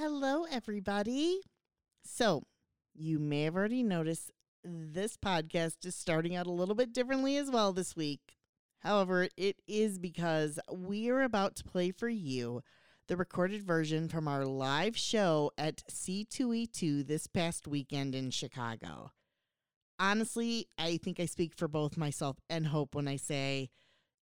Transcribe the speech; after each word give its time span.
Hello, 0.00 0.44
everybody. 0.48 1.40
So, 2.04 2.44
you 2.94 3.18
may 3.18 3.42
have 3.42 3.56
already 3.56 3.82
noticed 3.82 4.30
this 4.62 5.16
podcast 5.16 5.84
is 5.84 5.96
starting 5.96 6.36
out 6.36 6.46
a 6.46 6.52
little 6.52 6.76
bit 6.76 6.92
differently 6.92 7.36
as 7.36 7.50
well 7.50 7.72
this 7.72 7.96
week. 7.96 8.36
However, 8.78 9.26
it 9.36 9.56
is 9.66 9.98
because 9.98 10.60
we 10.72 11.10
are 11.10 11.22
about 11.22 11.56
to 11.56 11.64
play 11.64 11.90
for 11.90 12.08
you 12.08 12.62
the 13.08 13.16
recorded 13.16 13.64
version 13.64 14.08
from 14.08 14.28
our 14.28 14.44
live 14.44 14.96
show 14.96 15.50
at 15.58 15.82
C2E2 15.90 17.04
this 17.04 17.26
past 17.26 17.66
weekend 17.66 18.14
in 18.14 18.30
Chicago. 18.30 19.10
Honestly, 19.98 20.68
I 20.78 20.98
think 20.98 21.18
I 21.18 21.26
speak 21.26 21.56
for 21.56 21.66
both 21.66 21.96
myself 21.96 22.36
and 22.48 22.68
Hope 22.68 22.94
when 22.94 23.08
I 23.08 23.16
say 23.16 23.68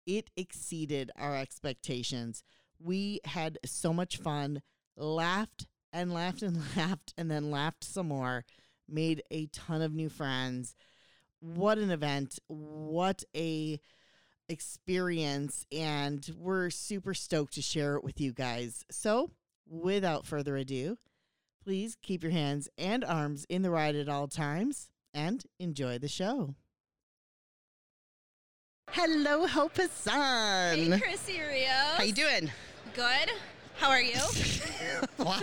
it 0.06 0.30
exceeded 0.38 1.10
our 1.18 1.36
expectations. 1.36 2.44
We 2.78 3.22
had 3.26 3.58
so 3.66 3.92
much 3.92 4.18
fun, 4.18 4.62
laughed 4.98 5.66
and 5.92 6.14
laughed 6.14 6.42
and 6.42 6.58
laughed, 6.78 7.14
and 7.18 7.30
then 7.30 7.52
laughed 7.52 7.84
some 7.84 8.08
more, 8.08 8.46
made 8.88 9.24
a 9.32 9.48
ton 9.48 9.82
of 9.82 9.94
new 9.94 10.10
friends. 10.10 10.76
What 11.40 11.78
an 11.78 11.92
event! 11.92 12.40
What 12.48 13.24
a 13.36 13.80
experience 14.50 15.66
and 15.72 16.30
we're 16.38 16.70
super 16.70 17.14
stoked 17.14 17.54
to 17.54 17.62
share 17.62 17.96
it 17.96 18.04
with 18.04 18.20
you 18.20 18.34
guys. 18.34 18.86
So, 18.92 19.32
without 19.68 20.28
further 20.28 20.58
ado, 20.58 20.98
please 21.64 21.98
keep 22.02 22.24
your 22.24 22.32
hands 22.32 22.70
and 22.78 23.04
arms 23.04 23.46
in 23.50 23.62
the 23.62 23.72
ride 23.72 23.96
at 23.96 24.10
all 24.10 24.28
times 24.28 24.90
and 25.14 25.44
enjoy 25.60 25.98
the 25.98 26.08
show. 26.08 26.56
Hello, 28.90 29.48
Hope 29.48 29.76
Hassan. 29.78 30.78
Hey, 30.78 31.00
Chris 31.00 31.30
Erios. 31.30 31.96
How 31.96 32.04
you 32.04 32.14
doing? 32.14 32.52
Good. 32.94 33.32
How 33.84 33.90
are 33.90 34.02
you? 34.02 34.22
wow. 35.18 35.42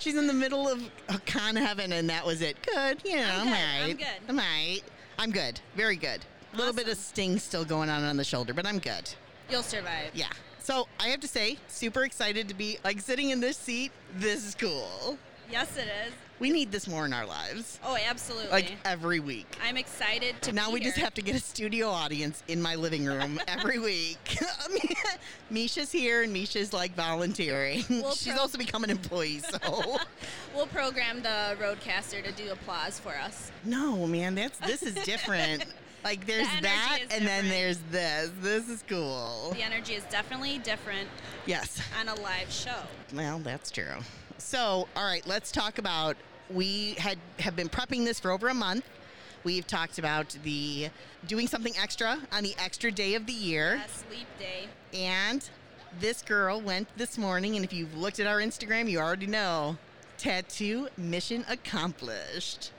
She's 0.00 0.16
in 0.16 0.26
the 0.26 0.34
middle 0.34 0.68
of 0.68 0.82
a 1.08 1.18
con 1.20 1.56
heaven 1.56 1.94
and 1.94 2.10
that 2.10 2.26
was 2.26 2.42
it. 2.42 2.58
Good. 2.60 3.00
Yeah, 3.06 3.40
I'm 3.40 3.40
I'm, 3.40 3.46
good. 3.46 3.52
right. 3.54 3.80
I'm 3.88 3.96
good. 3.96 4.06
I'm 4.28 4.36
right. 4.36 4.80
I'm 5.18 5.30
good. 5.30 5.60
Very 5.74 5.96
good. 5.96 6.20
A 6.52 6.56
little 6.58 6.74
bit 6.74 6.88
of 6.88 6.98
sting 6.98 7.38
still 7.38 7.64
going 7.64 7.88
on 7.88 8.04
on 8.04 8.18
the 8.18 8.24
shoulder, 8.24 8.52
but 8.52 8.66
I'm 8.66 8.78
good. 8.78 9.14
You'll 9.48 9.62
survive. 9.62 10.10
Yeah. 10.12 10.28
So 10.58 10.88
I 11.00 11.08
have 11.08 11.20
to 11.20 11.28
say, 11.28 11.56
super 11.68 12.04
excited 12.04 12.48
to 12.48 12.54
be 12.54 12.80
like 12.84 13.00
sitting 13.00 13.30
in 13.30 13.40
this 13.40 13.56
seat. 13.56 13.92
This 14.14 14.46
is 14.46 14.54
cool. 14.54 15.16
Yes, 15.50 15.74
it 15.78 15.88
is. 16.06 16.12
We 16.40 16.50
need 16.50 16.70
this 16.70 16.86
more 16.86 17.04
in 17.04 17.12
our 17.12 17.26
lives, 17.26 17.80
Oh, 17.84 17.96
absolutely. 18.08 18.50
like 18.50 18.76
every 18.84 19.18
week. 19.18 19.46
I'm 19.64 19.76
excited 19.76 20.40
to 20.42 20.52
Now 20.52 20.70
we 20.70 20.78
just 20.80 20.96
have 20.96 21.12
to 21.14 21.22
get 21.22 21.34
a 21.34 21.40
studio 21.40 21.88
audience 21.88 22.42
in 22.46 22.62
my 22.62 22.76
living 22.76 23.04
room 23.04 23.40
every 23.48 23.78
week. 23.80 24.38
Misha's 25.50 25.90
here 25.90 26.22
and 26.22 26.32
Misha's 26.32 26.72
like 26.72 26.94
volunteering. 26.94 27.84
We'll 27.90 28.12
She's 28.14 28.32
pro- 28.32 28.42
also 28.42 28.56
become 28.58 28.84
an 28.84 28.90
employee, 28.90 29.40
so 29.40 29.96
We'll 30.54 30.66
program 30.68 31.22
the 31.22 31.56
RodeCaster 31.60 32.22
to 32.24 32.32
do 32.32 32.52
applause 32.52 32.98
for 33.00 33.16
us. 33.16 33.50
no, 33.64 34.06
man, 34.06 34.34
that's 34.34 34.58
this 34.58 34.82
is 34.82 34.94
different. 35.04 35.64
Like 36.04 36.24
there's 36.26 36.46
energy 36.46 36.62
that, 36.62 36.98
and 37.10 37.26
then 37.26 37.48
there's 37.48 37.78
this. 37.90 38.30
This 38.40 38.68
is 38.68 38.84
cool. 38.88 39.50
The 39.54 39.62
energy 39.64 39.94
is 39.94 40.04
definitely 40.04 40.58
different 40.58 41.08
Yes. 41.46 41.80
on 41.98 42.08
a 42.08 42.14
live 42.20 42.50
show. 42.52 42.76
Well, 43.12 43.40
that's 43.40 43.70
true. 43.72 43.96
So, 44.38 44.86
all 44.94 45.04
right, 45.04 45.26
let's 45.26 45.50
talk 45.50 45.78
about. 45.78 46.16
We 46.50 46.94
had 46.98 47.18
have 47.40 47.56
been 47.56 47.68
prepping 47.68 48.04
this 48.04 48.18
for 48.20 48.30
over 48.30 48.48
a 48.48 48.54
month. 48.54 48.84
We've 49.44 49.66
talked 49.66 49.98
about 49.98 50.36
the 50.42 50.88
doing 51.26 51.46
something 51.46 51.74
extra 51.80 52.18
on 52.32 52.42
the 52.42 52.54
extra 52.58 52.90
day 52.90 53.14
of 53.14 53.26
the 53.26 53.32
year, 53.32 53.80
A 53.84 53.88
sleep 53.88 54.26
day. 54.38 54.66
and 54.94 55.48
this 56.00 56.22
girl 56.22 56.60
went 56.60 56.88
this 56.96 57.16
morning. 57.16 57.56
And 57.56 57.64
if 57.64 57.72
you've 57.72 57.96
looked 57.96 58.18
at 58.20 58.26
our 58.26 58.38
Instagram, 58.38 58.90
you 58.90 58.98
already 58.98 59.26
know. 59.26 59.76
Tattoo 60.16 60.88
mission 60.96 61.44
accomplished. 61.48 62.72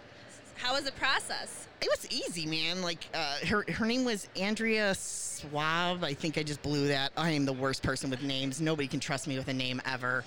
How 0.55 0.73
was 0.73 0.83
the 0.83 0.91
process? 0.91 1.67
It 1.81 1.87
was 1.89 2.05
easy, 2.11 2.45
man. 2.45 2.81
Like 2.81 3.05
uh, 3.13 3.37
her 3.47 3.63
her 3.71 3.85
name 3.85 4.03
was 4.03 4.27
Andrea 4.35 4.93
Swab. 4.95 6.03
I 6.03 6.13
think 6.13 6.37
I 6.37 6.43
just 6.43 6.61
blew 6.61 6.89
that. 6.89 7.13
I 7.15 7.29
am 7.31 7.45
the 7.45 7.53
worst 7.53 7.81
person 7.81 8.09
with 8.09 8.21
names. 8.21 8.59
Nobody 8.59 8.87
can 8.89 8.99
trust 8.99 9.25
me 9.27 9.37
with 9.37 9.47
a 9.47 9.53
name 9.53 9.81
ever. 9.85 10.25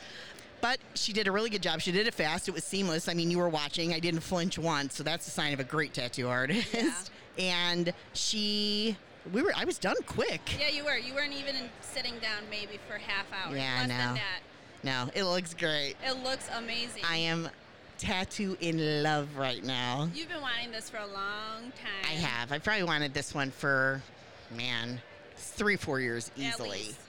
But 0.62 0.78
she 0.94 1.12
did 1.12 1.26
a 1.26 1.32
really 1.32 1.50
good 1.50 1.60
job. 1.60 1.80
She 1.80 1.90
did 1.90 2.06
it 2.06 2.14
fast. 2.14 2.48
It 2.48 2.52
was 2.54 2.62
seamless. 2.62 3.08
I 3.08 3.14
mean, 3.14 3.30
you 3.32 3.38
were 3.38 3.48
watching. 3.48 3.92
I 3.92 3.98
didn't 3.98 4.20
flinch 4.20 4.58
once, 4.58 4.94
so 4.96 5.02
that's 5.02 5.26
a 5.26 5.30
sign 5.30 5.52
of 5.52 5.58
a 5.60 5.64
great 5.64 5.92
tattoo 5.92 6.28
artist. 6.28 6.72
Yeah. 6.72 6.92
and 7.38 7.92
she, 8.14 8.96
we 9.32 9.42
were. 9.42 9.52
I 9.56 9.64
was 9.64 9.76
done 9.78 9.96
quick. 10.06 10.40
Yeah, 10.60 10.68
you 10.68 10.84
were. 10.84 10.96
You 10.96 11.14
weren't 11.14 11.32
even 11.34 11.56
sitting 11.80 12.14
down 12.20 12.44
maybe 12.48 12.78
for 12.88 12.96
half 12.96 13.26
hour. 13.32 13.54
Yeah, 13.56 13.74
I 13.76 13.80
Less 13.80 13.88
know. 13.88 13.96
than 13.96 14.14
that. 14.14 14.40
No, 14.84 15.10
it 15.14 15.24
looks 15.24 15.52
great. 15.52 15.96
It 16.06 16.22
looks 16.22 16.48
amazing. 16.56 17.02
I 17.08 17.16
am 17.16 17.48
tattoo 17.98 18.56
in 18.60 19.02
love 19.02 19.36
right 19.36 19.64
now. 19.64 20.08
You've 20.14 20.28
been 20.28 20.40
wanting 20.40 20.70
this 20.70 20.88
for 20.88 20.98
a 20.98 21.06
long 21.06 21.72
time. 21.80 22.04
I 22.04 22.14
have. 22.14 22.52
I 22.52 22.58
probably 22.58 22.84
wanted 22.84 23.14
this 23.14 23.34
one 23.34 23.50
for, 23.50 24.00
man, 24.56 25.00
three, 25.36 25.76
four 25.76 25.98
years 26.00 26.30
At 26.36 26.42
easily. 26.42 26.70
least. 26.70 27.00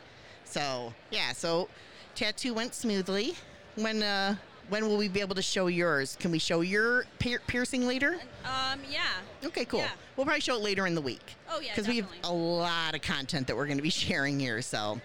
So 0.45 0.91
yeah, 1.11 1.33
so 1.33 1.67
tattoo 2.15 2.53
went 2.53 2.73
smoothly. 2.73 3.35
When 3.75 4.03
uh, 4.03 4.35
when 4.69 4.87
will 4.87 4.97
we 4.97 5.07
be 5.07 5.19
able 5.19 5.35
to 5.35 5.41
show 5.41 5.67
yours? 5.67 6.15
Can 6.19 6.31
we 6.31 6.39
show 6.39 6.61
your 6.61 7.05
pier- 7.19 7.41
piercing 7.47 7.85
later? 7.85 8.19
Um, 8.45 8.79
yeah. 8.89 9.01
Okay, 9.45 9.65
cool. 9.65 9.79
Yeah. 9.79 9.89
We'll 10.15 10.25
probably 10.25 10.41
show 10.41 10.55
it 10.55 10.61
later 10.61 10.85
in 10.87 10.95
the 10.95 11.01
week 11.01 11.35
Oh, 11.49 11.59
yeah, 11.59 11.71
because 11.73 11.87
we 11.87 11.97
have 11.97 12.07
a 12.23 12.31
lot 12.31 12.93
of 12.95 13.01
content 13.01 13.47
that 13.47 13.55
we're 13.55 13.65
going 13.65 13.77
to 13.77 13.83
be 13.83 13.89
sharing 13.91 14.39
here. 14.39 14.61
So. 14.61 14.99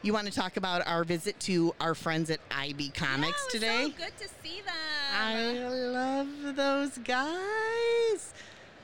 You 0.00 0.12
want 0.12 0.28
to 0.28 0.32
talk 0.32 0.56
about 0.56 0.86
our 0.86 1.02
visit 1.02 1.40
to 1.40 1.74
our 1.80 1.92
friends 1.92 2.30
at 2.30 2.38
IB 2.52 2.90
Comics 2.90 3.46
yeah, 3.48 3.52
today? 3.60 3.82
So 3.84 4.04
good 4.04 4.16
to 4.18 4.28
see 4.44 4.60
them. 4.60 4.74
I 5.12 5.52
love 5.54 6.54
those 6.54 6.98
guys. 6.98 8.32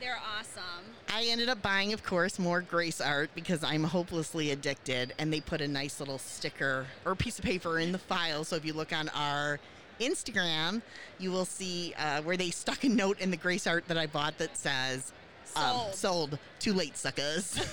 They're 0.04 0.20
awesome. 0.38 0.84
I 1.08 1.24
ended 1.30 1.48
up 1.48 1.62
buying, 1.62 1.94
of 1.94 2.02
course, 2.02 2.38
more 2.38 2.60
Grace 2.60 3.00
art 3.00 3.30
because 3.34 3.64
I'm 3.64 3.82
hopelessly 3.84 4.50
addicted. 4.50 5.14
And 5.18 5.32
they 5.32 5.40
put 5.40 5.62
a 5.62 5.68
nice 5.68 5.98
little 5.98 6.18
sticker 6.18 6.86
or 7.06 7.14
piece 7.14 7.38
of 7.38 7.44
paper 7.46 7.78
in 7.78 7.90
the 7.90 7.98
file. 7.98 8.44
So 8.44 8.54
if 8.56 8.66
you 8.66 8.74
look 8.74 8.92
on 8.92 9.08
our 9.14 9.58
Instagram, 10.00 10.82
you 11.18 11.30
will 11.30 11.46
see 11.46 11.94
uh, 11.98 12.20
where 12.20 12.36
they 12.36 12.50
stuck 12.50 12.84
a 12.84 12.88
note 12.90 13.18
in 13.18 13.30
the 13.30 13.38
Grace 13.38 13.66
art 13.66 13.88
that 13.88 13.96
I 13.96 14.06
bought 14.06 14.36
that 14.36 14.54
says, 14.58 15.14
um, 15.56 15.62
Sold. 15.62 15.94
sold. 15.94 16.38
Too 16.58 16.74
late, 16.74 16.98
suckers. 16.98 17.56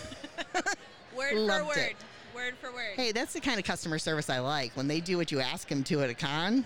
Word 1.18 1.32
for 1.34 1.66
word. 1.66 1.78
it. 1.78 1.96
Word 2.34 2.54
for 2.62 2.72
word. 2.72 2.94
hey, 2.96 3.12
that's 3.12 3.34
the 3.34 3.42
kind 3.42 3.60
of 3.60 3.66
customer 3.66 4.00
service 4.00 4.30
I 4.30 4.40
like 4.40 4.72
when 4.78 4.88
they 4.88 5.02
do 5.02 5.18
what 5.18 5.34
you 5.34 5.42
ask 5.42 5.68
them 5.68 5.84
to 5.84 6.02
at 6.02 6.10
a 6.10 6.14
con. 6.14 6.66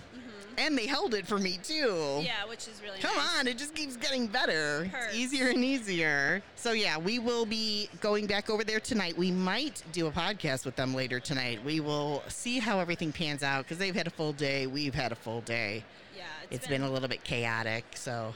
And 0.58 0.76
they 0.76 0.86
held 0.86 1.14
it 1.14 1.26
for 1.26 1.38
me, 1.38 1.58
too. 1.62 2.20
Yeah, 2.22 2.44
which 2.48 2.66
is 2.68 2.80
really 2.82 2.98
Come 3.00 3.14
nice. 3.16 3.38
on, 3.40 3.46
it 3.46 3.58
just 3.58 3.74
keeps 3.74 3.96
getting 3.96 4.26
better. 4.26 4.88
Perks. 4.90 5.06
It's 5.08 5.16
easier 5.16 5.48
and 5.48 5.62
easier. 5.62 6.42
So 6.54 6.72
yeah, 6.72 6.96
we 6.98 7.18
will 7.18 7.44
be 7.46 7.88
going 8.00 8.26
back 8.26 8.48
over 8.48 8.64
there 8.64 8.80
tonight. 8.80 9.16
We 9.18 9.30
might 9.30 9.82
do 9.92 10.06
a 10.06 10.10
podcast 10.10 10.64
with 10.64 10.74
them 10.76 10.94
later 10.94 11.20
tonight. 11.20 11.62
We 11.64 11.80
will 11.80 12.22
see 12.28 12.58
how 12.58 12.80
everything 12.80 13.12
pans 13.12 13.42
out 13.42 13.64
because 13.64 13.78
they've 13.78 13.94
had 13.94 14.06
a 14.06 14.10
full 14.10 14.32
day. 14.32 14.66
We've 14.66 14.94
had 14.94 15.12
a 15.12 15.16
full 15.16 15.42
day. 15.42 15.84
Yeah, 16.16 16.24
it's 16.50 16.66
been, 16.66 16.82
a 16.82 16.90
little 16.90 17.08
bit 17.08 17.22
chaotic. 17.22 17.84
So, 17.94 18.34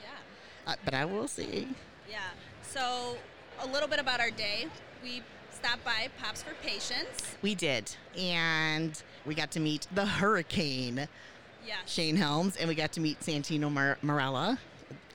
Yeah, 0.66 0.72
uh, 0.72 0.76
but 0.84 0.92
I 0.94 1.04
will 1.06 1.26
see. 1.28 1.68
yeah. 2.08 2.18
So, 2.62 3.16
a 3.60 3.66
little 3.66 3.88
bit 3.88 3.98
about 3.98 4.20
our 4.20 4.30
day. 4.30 4.66
We 5.02 5.22
stopped 5.50 5.84
by 5.84 6.08
Pops 6.22 6.42
for 6.42 6.54
Patience. 6.62 7.34
We 7.42 7.54
did, 7.54 7.94
and 8.16 9.02
we 9.26 9.34
got 9.34 9.50
to 9.52 9.60
meet 9.60 9.86
the 9.94 10.06
Hurricane 10.06 11.08
Yeah. 11.66 11.76
Shane 11.86 12.16
Helms, 12.16 12.56
and 12.56 12.68
we 12.68 12.74
got 12.74 12.92
to 12.92 13.00
meet 13.00 13.20
Santino 13.20 13.70
Mar- 13.72 13.98
Marella. 14.02 14.58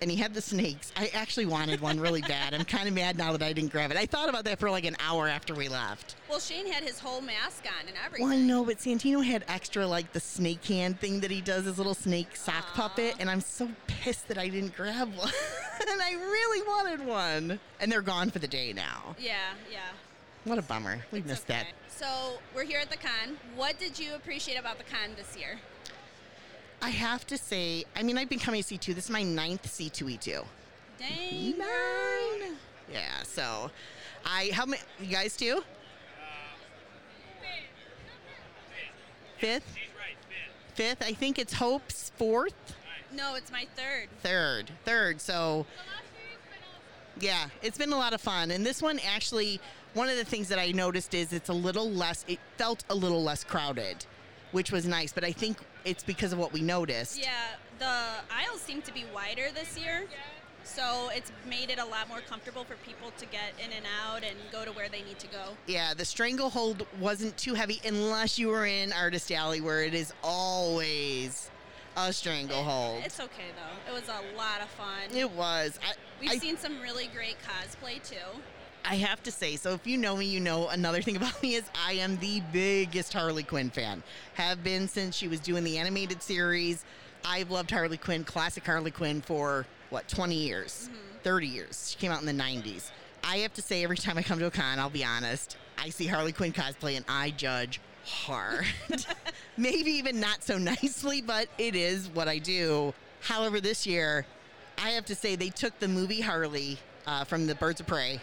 And 0.02 0.12
he 0.12 0.18
had 0.18 0.34
the 0.34 0.42
snakes. 0.42 0.92
I 0.98 1.08
actually 1.14 1.46
wanted 1.46 1.80
one 1.80 2.00
really 2.02 2.22
bad. 2.22 2.54
I'm 2.54 2.66
kind 2.66 2.86
of 2.88 2.94
mad 2.94 3.18
now 3.18 3.32
that 3.32 3.42
I 3.42 3.54
didn't 3.54 3.72
grab 3.72 3.92
it. 3.92 3.98
I 3.98 4.06
thought 4.06 4.28
about 4.28 4.44
that 4.44 4.60
for 4.60 4.70
like 4.70 4.84
an 4.84 4.96
hour 5.00 5.28
after 5.30 5.56
we 5.56 5.70
left. 5.70 6.16
Well, 6.30 6.40
Shane 6.42 6.68
had 6.70 6.84
his 6.84 7.00
whole 7.00 7.22
mask 7.22 7.64
on 7.66 7.88
and 7.88 7.96
everything. 8.06 8.28
Well, 8.28 8.38
I 8.38 8.42
know, 8.42 8.66
but 8.66 8.78
Santino 8.80 9.24
had 9.24 9.46
extra 9.48 9.88
like 9.88 10.12
the 10.12 10.20
snake 10.20 10.64
hand 10.66 11.00
thing 11.00 11.22
that 11.22 11.32
he 11.32 11.40
does, 11.40 11.64
his 11.64 11.78
little 11.78 11.94
snake 11.94 12.36
sock 12.36 12.66
Aw. 12.74 12.76
puppet, 12.76 13.16
and 13.20 13.30
I'm 13.30 13.40
so 13.40 13.70
pissed 13.88 14.28
that 14.28 14.38
I 14.38 14.50
didn't 14.50 14.76
grab 14.76 15.16
one. 15.16 15.32
and 15.90 16.02
I 16.02 16.12
really 16.14 16.62
wanted 16.68 17.06
one. 17.08 17.60
And 17.80 17.90
they're 17.90 18.02
gone 18.02 18.30
for 18.32 18.40
the 18.40 18.50
day 18.50 18.74
now. 18.74 19.16
Yeah, 19.18 19.38
yeah. 19.72 19.80
What 20.44 20.60
a 20.60 20.62
bummer. 20.62 21.00
We 21.14 21.20
It's 21.20 21.28
missed 21.28 21.50
okay. 21.50 21.64
that. 21.64 21.68
So, 21.90 22.38
we're 22.54 22.66
here 22.66 22.80
at 22.80 22.92
the 22.92 22.98
con. 22.98 23.38
What 23.56 23.80
did 23.80 23.98
you 23.98 24.14
appreciate 24.16 24.60
about 24.60 24.78
the 24.78 24.84
con 24.84 25.12
this 25.16 25.38
year? 25.38 25.58
I 26.82 26.90
have 26.90 27.26
to 27.28 27.38
say, 27.38 27.86
I 27.96 28.04
mean, 28.04 28.18
I've 28.18 28.30
been 28.30 28.40
coming 28.40 28.62
to 28.62 28.78
C2. 28.78 28.96
This 28.96 29.06
is 29.06 29.10
my 29.10 29.24
ninth 29.24 29.64
C2E2. 29.64 30.44
Dang. 31.00 31.52
girl. 31.52 31.68
Nine. 31.68 32.58
Yeah, 32.92 33.24
so 33.24 33.72
I, 34.26 34.52
how 34.54 34.66
many, 34.66 34.82
you 35.00 35.08
guys 35.08 35.36
too? 35.36 35.64
Fifth? 39.38 39.76
Fifth. 40.76 41.02
I 41.02 41.14
think 41.14 41.40
it's 41.40 41.54
Hope's 41.54 42.12
fourth. 42.18 42.54
No, 43.12 43.36
it's 43.36 43.52
my 43.52 43.66
third. 43.76 44.10
third 44.22 44.72
third 44.84 45.22
so 45.22 45.66
yeah 47.22 47.48
it's 47.62 47.78
been 47.78 47.94
a 47.94 47.98
lot 47.98 48.12
of 48.12 48.20
fun 48.20 48.52
and 48.52 48.66
this 48.66 48.82
one 48.82 49.00
actually 49.08 49.62
one 49.94 50.10
of 50.10 50.18
the 50.18 50.26
things 50.26 50.50
that 50.50 50.60
i 50.60 50.72
noticed 50.72 51.14
is 51.14 51.32
it's 51.32 51.48
a 51.48 51.54
little 51.54 51.90
less 51.90 52.26
it 52.28 52.40
felt 52.58 52.84
a 52.90 52.96
little 52.96 53.24
less 53.24 53.42
crowded 53.42 54.06
which 54.56 54.72
was 54.72 54.88
nice. 54.88 55.12
But 55.12 55.26
I 55.26 55.34
think 55.34 55.58
it's 55.86 56.04
because 56.04 56.34
of 56.34 56.40
what 56.40 56.52
we 56.52 56.62
noticed. 56.62 57.18
Yeah, 57.18 57.30
the 57.80 57.86
aisles 58.34 58.62
seem 58.62 58.82
to 58.82 58.94
be 58.94 59.06
wider 59.14 59.48
this 59.54 59.78
year. 59.78 60.06
So 60.64 61.10
it's 61.14 61.32
made 61.48 61.70
it 61.70 61.78
a 61.78 61.86
lot 61.86 62.10
more 62.10 62.22
comfortable 62.22 62.64
for 62.64 62.76
people 62.78 63.12
to 63.20 63.26
get 63.28 63.54
in 63.64 63.72
and 63.72 63.86
out 64.04 64.24
and 64.24 64.36
go 64.52 64.66
to 64.66 64.72
where 64.72 64.90
they 64.90 65.04
need 65.04 65.20
to 65.20 65.28
go. 65.28 65.56
Yeah, 65.68 65.94
the 65.94 66.06
stranglehold 66.06 66.86
wasn't 67.00 67.38
too 67.38 67.54
heavy 67.54 67.80
unless 67.86 68.40
you 68.40 68.48
were 68.48 68.66
in 68.66 68.92
Artist 68.92 69.32
Alley, 69.32 69.62
where 69.62 69.84
it 69.84 69.94
is 69.94 70.12
always 70.24 71.52
a 71.96 72.12
stranglehold. 72.12 73.04
It's 73.06 73.20
okay 73.20 73.52
though. 73.56 73.92
It 73.92 73.94
was 73.94 74.10
a 74.10 74.36
lot 74.36 74.62
of 74.62 74.70
fun. 74.70 75.16
It 75.16 75.32
was. 75.32 75.80
I, 75.84 75.94
We've 76.20 76.32
I, 76.32 76.38
seen 76.38 76.58
some 76.58 76.82
really 76.82 77.08
great 77.14 77.38
cosplay 77.44 78.04
too. 78.04 78.42
I 78.88 78.96
have 78.96 79.24
to 79.24 79.32
say, 79.32 79.56
so 79.56 79.72
if 79.72 79.88
you 79.88 79.98
know 79.98 80.16
me, 80.16 80.26
you 80.26 80.40
know 80.40 80.68
another 80.68 81.02
thing 81.02 81.16
about 81.16 81.42
me 81.42 81.56
is 81.56 81.64
I 81.86 81.94
am 81.94 82.18
the 82.18 82.42
biggest 82.52 83.14
Harley 83.14 83.44
Quinn 83.44 83.72
fan. 83.72 84.04
Have 84.36 84.64
been 84.64 84.88
since 84.88 85.16
she 85.16 85.28
was 85.28 85.40
doing 85.40 85.64
the 85.64 85.78
animated 85.78 86.22
series. 86.22 86.86
I've 87.26 87.50
loved 87.50 87.72
Harley 87.72 87.98
Quinn, 87.98 88.24
classic 88.24 88.66
Harley 88.66 88.92
Quinn, 88.92 89.22
for 89.22 89.66
what, 89.90 90.08
20 90.08 90.36
years, 90.36 90.90
30 91.24 91.48
years. 91.48 91.90
She 91.92 91.98
came 91.98 92.12
out 92.12 92.22
in 92.22 92.28
the 92.28 92.44
90s. 92.44 92.92
I 93.24 93.38
have 93.38 93.54
to 93.56 93.62
say, 93.64 93.84
every 93.84 93.98
time 93.98 94.20
I 94.20 94.22
come 94.22 94.38
to 94.38 94.46
a 94.46 94.52
con, 94.52 94.78
I'll 94.78 94.92
be 94.92 95.04
honest, 95.04 95.58
I 95.80 95.90
see 95.90 96.06
Harley 96.06 96.32
Quinn 96.32 96.54
cosplay 96.54 96.96
and 96.96 97.06
I 97.10 97.32
judge 97.32 97.82
hard. 98.06 98.66
Maybe 99.58 99.92
even 99.92 100.20
not 100.20 100.44
so 100.44 100.60
nicely, 100.60 101.22
but 101.22 101.48
it 101.58 101.76
is 101.76 102.08
what 102.10 102.28
I 102.28 102.38
do. 102.38 102.94
However, 103.22 103.60
this 103.60 103.88
year, 103.88 104.28
I 104.78 104.92
have 104.92 105.06
to 105.06 105.16
say, 105.16 105.36
they 105.36 105.50
took 105.50 105.80
the 105.80 105.88
movie 105.88 106.22
Harley 106.22 106.78
uh, 107.08 107.24
from 107.24 107.48
the 107.48 107.56
Birds 107.56 107.80
of 107.80 107.88
Prey 107.88 108.22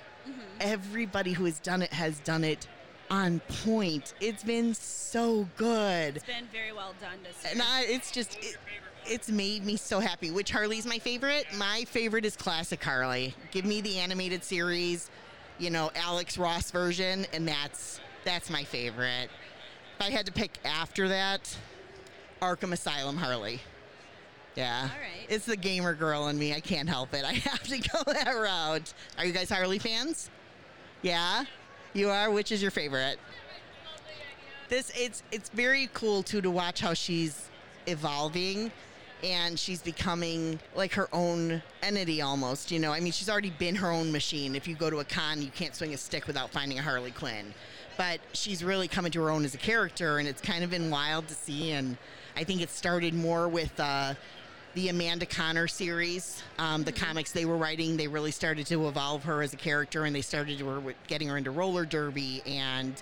everybody 0.62 1.32
who 1.32 1.44
has 1.44 1.58
done 1.58 1.82
it 1.82 1.92
has 1.92 2.18
done 2.20 2.44
it 2.44 2.66
on 3.10 3.40
point. 3.64 4.14
It's 4.20 4.42
been 4.42 4.72
so 4.72 5.46
good. 5.56 6.16
It's 6.16 6.24
been 6.24 6.48
very 6.50 6.72
well 6.72 6.94
done 7.00 7.18
this 7.22 7.42
year. 7.44 7.52
And 7.52 7.62
I, 7.62 7.82
it's 7.82 8.10
just, 8.10 8.38
it, 8.38 8.56
it's 9.04 9.28
made 9.28 9.66
me 9.66 9.76
so 9.76 10.00
happy. 10.00 10.30
Which 10.30 10.50
Harley's 10.50 10.86
my 10.86 10.98
favorite? 10.98 11.46
My 11.56 11.84
favorite 11.88 12.24
is 12.24 12.36
classic 12.36 12.82
Harley. 12.82 13.34
Give 13.50 13.64
me 13.66 13.80
the 13.82 13.98
animated 13.98 14.42
series, 14.42 15.10
you 15.58 15.68
know, 15.68 15.90
Alex 15.94 16.38
Ross 16.38 16.70
version, 16.70 17.26
and 17.32 17.46
that's 17.46 18.00
that's 18.24 18.48
my 18.48 18.64
favorite. 18.64 19.28
If 19.98 20.06
I 20.06 20.10
had 20.10 20.26
to 20.26 20.32
pick 20.32 20.58
after 20.64 21.08
that, 21.08 21.54
Arkham 22.40 22.72
Asylum 22.72 23.16
Harley. 23.16 23.60
Yeah. 24.54 24.82
All 24.82 25.00
right. 25.00 25.26
It's 25.28 25.46
the 25.46 25.56
gamer 25.56 25.94
girl 25.94 26.28
in 26.28 26.38
me. 26.38 26.54
I 26.54 26.60
can't 26.60 26.88
help 26.88 27.14
it. 27.14 27.24
I 27.24 27.32
have 27.50 27.62
to 27.64 27.78
go 27.78 28.12
that 28.12 28.30
route. 28.30 28.92
Are 29.18 29.24
you 29.24 29.32
guys 29.32 29.50
Harley 29.50 29.78
fans? 29.78 30.30
Yeah? 31.02 31.44
You 31.92 32.10
are? 32.10 32.30
Which 32.30 32.52
is 32.52 32.62
your 32.62 32.70
favorite? 32.70 33.18
This 34.68 34.90
it's 34.96 35.22
it's 35.30 35.50
very 35.50 35.90
cool 35.92 36.22
too 36.22 36.40
to 36.40 36.50
watch 36.50 36.80
how 36.80 36.94
she's 36.94 37.48
evolving 37.86 38.72
and 39.22 39.58
she's 39.58 39.82
becoming 39.82 40.58
like 40.74 40.94
her 40.94 41.08
own 41.12 41.62
entity 41.82 42.22
almost, 42.22 42.70
you 42.70 42.78
know. 42.78 42.92
I 42.92 43.00
mean, 43.00 43.12
she's 43.12 43.28
already 43.28 43.50
been 43.50 43.74
her 43.76 43.90
own 43.90 44.10
machine. 44.10 44.56
If 44.56 44.66
you 44.66 44.74
go 44.74 44.90
to 44.90 45.00
a 45.00 45.04
con, 45.04 45.42
you 45.42 45.50
can't 45.50 45.74
swing 45.74 45.92
a 45.94 45.96
stick 45.96 46.26
without 46.26 46.50
finding 46.50 46.78
a 46.78 46.82
Harley 46.82 47.10
Quinn. 47.10 47.52
But 47.96 48.20
she's 48.32 48.64
really 48.64 48.88
coming 48.88 49.12
to 49.12 49.22
her 49.22 49.30
own 49.30 49.44
as 49.44 49.54
a 49.54 49.58
character 49.58 50.18
and 50.18 50.26
it's 50.26 50.40
kind 50.40 50.64
of 50.64 50.70
been 50.70 50.90
wild 50.90 51.28
to 51.28 51.34
see 51.34 51.72
and 51.72 51.96
I 52.36 52.44
think 52.44 52.62
it 52.62 52.70
started 52.70 53.12
more 53.12 53.48
with 53.48 53.78
uh 53.78 54.14
the 54.74 54.88
Amanda 54.88 55.26
Conner 55.26 55.68
series, 55.68 56.42
um, 56.58 56.82
the 56.82 56.92
comics 56.92 57.32
they 57.32 57.44
were 57.44 57.56
writing, 57.56 57.96
they 57.96 58.08
really 58.08 58.30
started 58.30 58.66
to 58.66 58.88
evolve 58.88 59.22
her 59.24 59.42
as 59.42 59.52
a 59.52 59.56
character, 59.56 60.04
and 60.04 60.14
they 60.14 60.22
started 60.22 60.62
getting 61.06 61.28
her 61.28 61.36
into 61.36 61.50
roller 61.50 61.84
derby. 61.84 62.42
And 62.46 63.00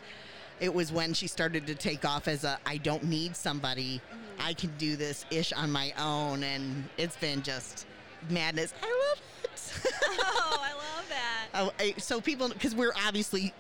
it 0.59 0.73
was 0.73 0.91
when 0.93 1.15
she 1.15 1.27
started 1.27 1.67
to 1.69 1.75
take 1.75 2.05
off 2.05 2.29
as 2.29 2.45
a 2.45 2.59
I 2.67 2.79
don't 2.79 3.05
need 3.05 3.37
somebody, 3.37 4.01
I 4.41 4.55
can 4.55 4.73
do 4.79 4.97
this 4.97 5.25
ish 5.31 5.53
on 5.53 5.71
my 5.71 5.93
own, 5.99 6.43
and 6.43 6.89
it's 6.97 7.17
been 7.17 7.43
just 7.43 7.87
madness. 8.29 8.75
I 8.83 8.87
love 8.87 9.23
it. 9.45 9.93
oh, 10.09 10.59
I 10.61 10.73
love 10.75 11.09
that. 11.09 11.47
Oh, 11.55 11.93
so 11.99 12.21
people, 12.21 12.49
because 12.49 12.75
we're 12.75 12.95
obviously, 13.07 13.55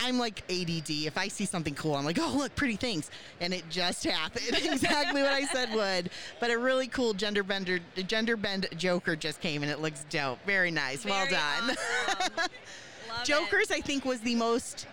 I'm 0.00 0.18
like 0.18 0.42
ADD. 0.50 0.90
If 0.90 1.16
I 1.16 1.28
see 1.28 1.46
something 1.46 1.74
cool, 1.74 1.94
I'm 1.94 2.04
like, 2.04 2.18
oh 2.20 2.34
look, 2.36 2.54
pretty 2.54 2.76
things, 2.76 3.10
and 3.40 3.54
it 3.54 3.64
just 3.70 4.04
happened 4.04 4.46
exactly 4.64 5.22
what 5.22 5.32
I 5.32 5.44
said 5.44 5.72
would. 5.74 6.10
But 6.40 6.50
a 6.50 6.58
really 6.58 6.88
cool 6.88 7.14
gender 7.14 7.42
bender, 7.42 7.78
gender 8.06 8.36
bend 8.36 8.66
Joker 8.76 9.16
just 9.16 9.40
came, 9.40 9.62
and 9.62 9.70
it 9.70 9.80
looks 9.80 10.04
dope. 10.10 10.38
Very 10.46 10.70
nice. 10.70 11.04
well 11.04 11.26
done. 11.28 11.70
awesome. 11.70 11.76
Love 12.36 13.20
it. 13.22 13.24
Jokers, 13.24 13.70
I 13.70 13.80
think, 13.80 14.04
was 14.04 14.20
the 14.20 14.34
most 14.34 14.86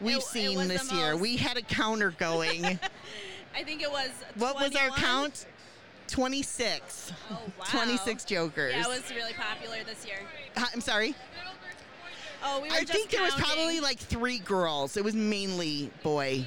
we've 0.00 0.18
it 0.18 0.22
seen 0.22 0.58
the 0.58 0.64
this 0.64 0.92
year. 0.92 1.16
We 1.16 1.36
had 1.36 1.56
a 1.56 1.62
counter 1.62 2.10
going. 2.12 2.64
I 3.56 3.64
think 3.64 3.82
it 3.82 3.90
was. 3.90 4.10
what 4.36 4.54
was 4.56 4.74
our 4.76 4.90
count? 4.90 5.46
26. 6.08 7.12
Oh 7.30 7.40
wow. 7.58 7.64
26 7.70 8.24
Jokers. 8.24 8.74
Yeah, 8.74 8.88
was 8.88 9.10
really 9.14 9.34
popular 9.34 9.78
this 9.84 10.06
year. 10.06 10.18
I'm 10.56 10.80
sorry. 10.80 11.14
Oh, 12.44 12.60
we 12.60 12.68
were 12.68 12.74
I 12.74 12.84
think 12.84 13.10
there 13.10 13.22
was 13.22 13.32
counting. 13.34 13.46
probably 13.54 13.80
like 13.80 13.98
three 13.98 14.38
girls. 14.38 14.96
It 14.96 15.04
was 15.04 15.14
mainly 15.14 15.90
boy. 16.02 16.46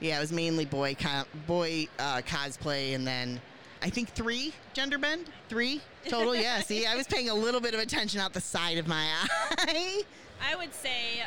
Yeah, 0.00 0.18
it 0.18 0.20
was 0.20 0.32
mainly 0.32 0.64
boy 0.64 0.94
co- 0.98 1.24
boy 1.46 1.86
uh, 1.98 2.22
cosplay, 2.26 2.94
and 2.94 3.06
then 3.06 3.40
I 3.82 3.88
think 3.90 4.10
three 4.10 4.52
gender 4.74 4.98
bend. 4.98 5.26
Three 5.48 5.80
total. 6.08 6.34
Yeah. 6.34 6.60
See, 6.60 6.86
I 6.86 6.96
was 6.96 7.06
paying 7.06 7.28
a 7.30 7.34
little 7.34 7.60
bit 7.60 7.74
of 7.74 7.80
attention 7.80 8.20
out 8.20 8.32
the 8.32 8.40
side 8.40 8.78
of 8.78 8.86
my 8.88 9.06
eye. 9.58 10.02
I 10.46 10.56
would 10.56 10.74
say 10.74 11.22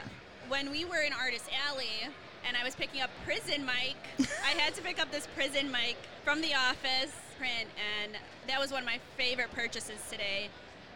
when 0.50 0.70
we 0.72 0.86
were 0.86 1.02
in 1.02 1.14
Artist 1.14 1.46
Alley 1.68 2.10
and 2.48 2.56
I 2.56 2.64
was 2.64 2.76
picking 2.76 3.02
up 3.02 3.10
Prison 3.26 3.66
Mike, 3.66 3.96
I 4.20 4.50
had 4.60 4.76
to 4.76 4.82
pick 4.82 5.02
up 5.02 5.10
this 5.12 5.28
Prison 5.36 5.72
Mike 5.72 5.98
from 6.24 6.42
the 6.42 6.54
office 6.54 7.12
print, 7.40 7.68
and 8.04 8.14
that 8.48 8.60
was 8.60 8.72
one 8.72 8.82
of 8.82 8.86
my 8.86 9.00
favorite 9.18 9.52
purchases 9.52 10.00
today. 10.12 10.50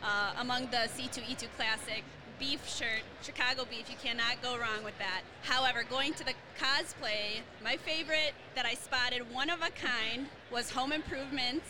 Uh, 0.04 0.32
among 0.40 0.68
the 0.68 0.88
C2E2 0.96 1.48
Classic 1.58 2.04
beef 2.40 2.68
shirt, 2.68 3.04
Chicago 3.22 3.66
beef, 3.70 3.90
you 3.90 3.98
cannot 4.02 4.42
go 4.42 4.58
wrong 4.58 4.84
with 4.84 4.98
that. 4.98 5.22
However, 5.44 5.84
going 5.90 6.14
to 6.14 6.24
the 6.24 6.34
cosplay, 6.60 7.42
my 7.64 7.76
favorite 7.78 8.34
that 8.56 8.66
I 8.66 8.74
spotted, 8.76 9.32
one 9.34 9.50
of 9.50 9.60
a 9.62 9.70
kind, 9.72 10.28
was 10.52 10.70
Home 10.72 10.92
Improvements 10.94 11.68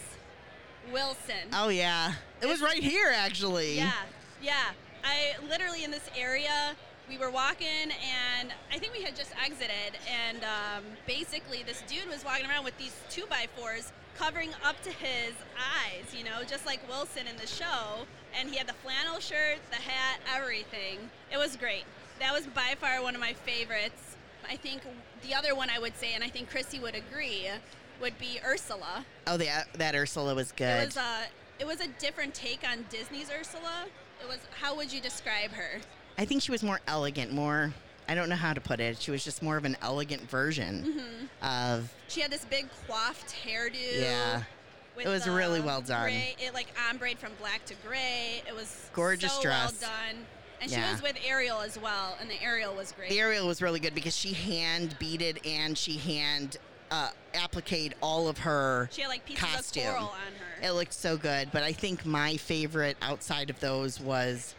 Wilson. 0.92 1.50
oh 1.54 1.70
yeah, 1.70 2.14
it 2.42 2.46
was 2.46 2.62
right 2.62 2.82
here 2.82 3.12
actually. 3.14 3.78
Yeah, 3.78 3.92
yeah. 4.42 4.72
I 5.04 5.34
literally 5.50 5.84
in 5.84 5.92
this 5.92 6.10
area, 6.18 6.76
we 7.10 7.18
were 7.18 7.32
walking, 7.32 7.90
and 8.38 8.54
I 8.72 8.78
think 8.78 8.94
we 8.94 9.02
had 9.02 9.16
just 9.16 9.34
exited, 9.44 9.98
and 10.08 10.44
um, 10.44 10.84
basically 11.08 11.64
this 11.64 11.84
dude 11.88 12.08
was 12.08 12.24
walking 12.24 12.46
around 12.46 12.64
with 12.64 12.78
these 12.78 12.96
two 13.10 13.26
by 13.28 13.48
fours 13.56 13.92
covering 14.16 14.52
up 14.64 14.80
to 14.84 14.90
his 14.90 15.34
eyes, 15.58 16.14
you 16.16 16.24
know, 16.24 16.44
just 16.48 16.66
like 16.66 16.86
Wilson 16.88 17.26
in 17.26 17.36
the 17.38 17.48
show. 17.48 18.06
And 18.38 18.50
he 18.50 18.58
had 18.58 18.68
the 18.68 18.74
flannel 18.74 19.20
shirt, 19.20 19.58
the 19.72 19.78
hat, 19.78 20.20
everything. 20.36 21.10
It 21.32 21.38
was 21.38 21.56
great. 21.56 21.84
That 22.20 22.34
was 22.34 22.46
by 22.46 22.76
far 22.80 23.02
one 23.02 23.16
of 23.16 23.22
my 23.22 23.34
favorites. 23.34 24.18
I 24.48 24.56
think 24.56 24.82
the 25.26 25.34
other 25.34 25.56
one 25.56 25.70
I 25.70 25.80
would 25.80 25.98
say, 25.98 26.14
and 26.14 26.24
I 26.24 26.28
think 26.28 26.50
Chrissy 26.50 26.80
would 26.80 26.96
agree, 26.96 27.48
would 28.02 28.18
be 28.20 28.40
Ursula. 28.46 29.06
Oh, 29.26 29.38
that 29.38 29.68
that 29.74 29.96
Ursula 29.96 30.36
was 30.36 30.52
good. 30.52 30.82
It 30.82 30.86
was 30.86 30.98
a 30.98 31.22
it 31.60 31.68
was 31.68 31.82
a 31.82 31.88
different 32.00 32.34
take 32.34 32.68
on 32.70 32.86
Disney's 32.90 33.32
Ursula. 33.32 33.86
It 34.22 34.28
was 34.28 34.40
how 34.60 34.76
would 34.76 34.92
you 34.92 35.02
describe 35.02 35.52
her? 35.52 35.80
I 36.20 36.26
think 36.26 36.42
she 36.42 36.52
was 36.52 36.62
more 36.64 36.82
elegant, 36.88 37.32
more. 37.32 37.74
I 38.08 38.14
don't 38.14 38.28
know 38.28 38.36
how 38.36 38.54
to 38.54 38.60
put 38.60 38.80
it. 38.82 39.02
She 39.02 39.10
was 39.12 39.24
just 39.24 39.42
more 39.42 39.56
of 39.56 39.64
an 39.66 39.78
elegant 39.82 40.30
version 40.30 40.84
Mm-hmm. 41.42 41.46
of. 41.46 41.94
She 42.10 42.20
had 42.22 42.30
this 42.32 42.44
big 42.46 42.68
coiffed 42.88 43.34
hairdo. 43.46 44.02
Yeah. 44.02 44.44
It 44.98 45.08
was 45.08 45.28
really 45.30 45.62
well 45.62 45.80
done. 45.80 46.04
Gray, 46.04 46.36
it 46.40 46.54
like 46.54 46.68
ombre 46.90 47.16
from 47.16 47.32
black 47.40 47.64
to 47.68 47.74
gray. 47.88 48.42
It 48.46 48.54
was 48.54 48.90
Gorgeous 48.94 49.32
so 49.34 49.42
dress. 49.42 49.80
well 49.82 49.90
done. 49.92 50.26
And 50.62 50.70
Yeah. 50.70 50.88
she 50.88 50.92
was 50.92 51.02
with 51.02 51.18
Ariel 51.26 51.62
as 51.62 51.80
well, 51.80 52.18
and 52.20 52.30
the 52.30 52.42
Ariel 52.44 52.76
was 52.76 52.92
great. 52.92 53.08
The 53.10 53.20
Ariel 53.20 53.48
was 53.48 53.62
really 53.62 53.80
good 53.80 53.96
because 53.96 54.14
she 54.18 54.34
hand 54.34 54.98
beaded 55.00 55.40
and 55.46 55.78
she 55.78 55.96
hand 55.98 56.58
uh, 56.92 57.12
appliqued 57.42 57.94
all 58.02 58.28
of 58.28 58.40
her. 58.40 58.90
she 58.92 59.04
had 59.04 59.08
like 59.08 59.24
pieces 59.24 59.42
costume. 59.42 59.84
of 59.88 59.94
coral 59.94 60.08
on 60.10 60.34
her. 60.62 60.68
It 60.68 60.72
looked 60.72 60.92
so 60.94 61.16
good, 61.16 61.50
but 61.54 61.64
I 61.64 61.72
think 61.72 62.06
my 62.06 62.36
favorite 62.36 62.98
outside 63.02 63.50
of 63.50 63.58
those 63.62 64.02
was 64.02 64.54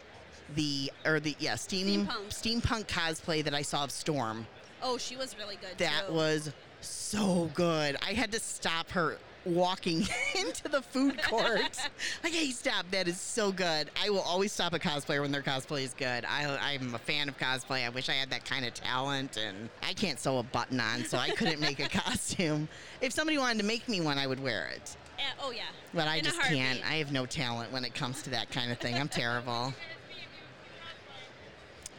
the 0.55 0.91
or 1.05 1.19
the 1.19 1.35
yeah 1.39 1.55
steam 1.55 2.07
Steampunk. 2.07 2.61
steampunk 2.61 2.87
cosplay 2.87 3.43
that 3.43 3.53
I 3.53 3.61
saw 3.61 3.83
of 3.83 3.91
Storm. 3.91 4.45
oh, 4.83 4.97
she 4.97 5.15
was 5.15 5.35
really 5.37 5.55
good. 5.57 5.77
That 5.77 6.07
too. 6.07 6.13
was 6.13 6.51
so 6.81 7.49
good. 7.53 7.97
I 8.05 8.13
had 8.13 8.31
to 8.31 8.39
stop 8.39 8.89
her 8.91 9.17
walking 9.45 10.03
into 10.35 10.67
the 10.69 10.81
food 10.81 11.21
court. 11.29 11.77
like, 12.23 12.33
hey, 12.33 12.51
stop. 12.51 12.85
That 12.91 13.07
is 13.07 13.19
so 13.19 13.51
good. 13.51 13.89
I 14.01 14.09
will 14.09 14.21
always 14.21 14.51
stop 14.51 14.73
a 14.73 14.79
cosplayer 14.79 15.21
when 15.21 15.31
their 15.31 15.41
cosplay 15.41 15.83
is 15.83 15.93
good. 15.95 16.25
I, 16.25 16.57
I'm 16.61 16.93
a 16.93 16.99
fan 16.99 17.27
of 17.29 17.37
cosplay. 17.39 17.85
I 17.85 17.89
wish 17.89 18.07
I 18.09 18.13
had 18.13 18.29
that 18.31 18.45
kind 18.45 18.65
of 18.65 18.73
talent, 18.75 19.37
and 19.37 19.69
I 19.83 19.93
can't 19.93 20.19
sew 20.19 20.37
a 20.39 20.43
button 20.43 20.79
on, 20.79 21.05
so 21.05 21.17
I 21.17 21.29
couldn't 21.31 21.59
make 21.59 21.79
a 21.79 21.89
costume. 21.99 22.67
If 23.01 23.13
somebody 23.13 23.37
wanted 23.39 23.59
to 23.59 23.65
make 23.65 23.87
me 23.89 23.99
one, 24.01 24.17
I 24.19 24.27
would 24.27 24.39
wear 24.41 24.67
it. 24.75 24.95
Eh, 25.19 25.23
oh 25.43 25.51
yeah. 25.51 25.63
But 25.93 26.07
I 26.07 26.15
In 26.17 26.21
a 26.21 26.29
just 26.29 26.41
can't. 26.41 26.79
I 26.87 26.95
have 26.95 27.11
no 27.11 27.25
talent 27.27 27.71
when 27.71 27.83
it 27.85 27.93
comes 27.93 28.21
to 28.23 28.29
that 28.31 28.49
kind 28.51 28.71
of 28.71 28.77
thing. 28.79 28.95
I'm 28.95 29.07
terrible. 29.09 29.73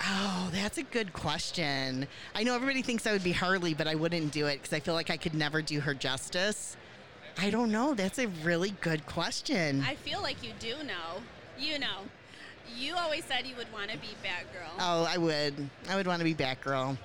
Oh, 0.05 0.51
that's 0.53 0.79
a 0.79 0.83
good 0.83 1.13
question. 1.13 2.09
I 2.35 2.43
know 2.43 2.55
everybody 2.55 2.83
thinks 2.83 3.07
I 3.07 3.13
would 3.13 3.23
be 3.23 3.33
Harley, 3.33 3.73
but 3.75 3.87
I 3.87 3.95
wouldn't 3.95 4.33
do 4.33 4.47
it 4.47 4.61
because 4.61 4.73
I 4.73 4.81
feel 4.81 4.95
like 4.95 5.11
I 5.11 5.17
could 5.17 5.35
never 5.35 5.63
do 5.63 5.81
her 5.81 5.95
justice. 5.95 6.77
I 7.39 7.51
don't 7.51 7.71
know. 7.71 7.95
That's 7.95 8.19
a 8.19 8.27
really 8.43 8.75
good 8.81 9.07
question. 9.07 9.83
I 9.87 9.95
feel 9.95 10.21
like 10.21 10.43
you 10.43 10.51
do 10.59 10.75
know. 10.85 11.23
You 11.59 11.79
know. 11.79 12.01
You 12.77 12.97
always 12.97 13.25
said 13.25 13.47
you 13.47 13.55
would 13.57 13.73
want 13.73 13.91
to 13.91 13.99
be 13.99 14.09
Batgirl. 14.25 14.71
oh, 14.79 15.07
I 15.09 15.19
would. 15.19 15.55
I 15.89 15.97
would 15.97 16.07
want 16.07 16.19
to 16.21 16.25
be 16.25 16.35
Batgirl. 16.35 16.97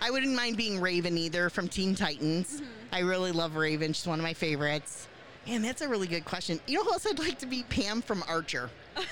I 0.00 0.10
wouldn't 0.10 0.34
mind 0.34 0.56
being 0.56 0.80
Raven 0.80 1.16
either 1.16 1.50
from 1.50 1.68
Teen 1.68 1.94
Titans. 1.94 2.60
Mm-hmm. 2.60 2.64
I 2.92 3.00
really 3.00 3.32
love 3.32 3.56
Raven. 3.56 3.92
She's 3.92 4.06
one 4.06 4.18
of 4.18 4.24
my 4.24 4.34
favorites. 4.34 5.08
Man, 5.46 5.62
that's 5.62 5.82
a 5.82 5.88
really 5.88 6.06
good 6.06 6.24
question. 6.24 6.58
You 6.66 6.78
know 6.78 6.84
who 6.84 6.92
else 6.92 7.06
I'd 7.06 7.18
like 7.18 7.38
to 7.40 7.46
be? 7.46 7.64
Pam 7.64 8.00
from 8.02 8.24
Archer. 8.26 8.70
All 8.96 9.02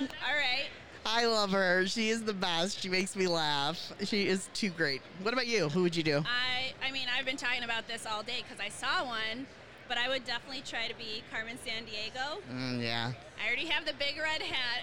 right. 0.00 0.68
I 1.04 1.26
love 1.26 1.50
her. 1.50 1.86
She 1.86 2.10
is 2.10 2.22
the 2.22 2.32
best. 2.32 2.80
She 2.82 2.88
makes 2.88 3.16
me 3.16 3.26
laugh. 3.26 3.92
She 4.04 4.28
is 4.28 4.48
too 4.54 4.70
great. 4.70 5.02
What 5.22 5.34
about 5.34 5.46
you? 5.46 5.68
Who 5.68 5.82
would 5.82 5.96
you 5.96 6.02
do? 6.02 6.18
I 6.18 6.72
I 6.86 6.90
mean, 6.92 7.08
I've 7.16 7.24
been 7.26 7.36
talking 7.36 7.64
about 7.64 7.88
this 7.88 8.06
all 8.06 8.22
day 8.22 8.42
because 8.46 8.60
I 8.64 8.68
saw 8.68 9.04
one, 9.04 9.46
but 9.88 9.98
I 9.98 10.08
would 10.08 10.24
definitely 10.24 10.62
try 10.64 10.86
to 10.88 10.94
be 10.94 11.22
Carmen 11.32 11.58
Sandiego. 11.66 12.40
Mm, 12.52 12.82
yeah. 12.82 13.12
I 13.42 13.46
already 13.46 13.66
have 13.66 13.84
the 13.84 13.94
big 13.94 14.16
red 14.20 14.42
hat. 14.42 14.82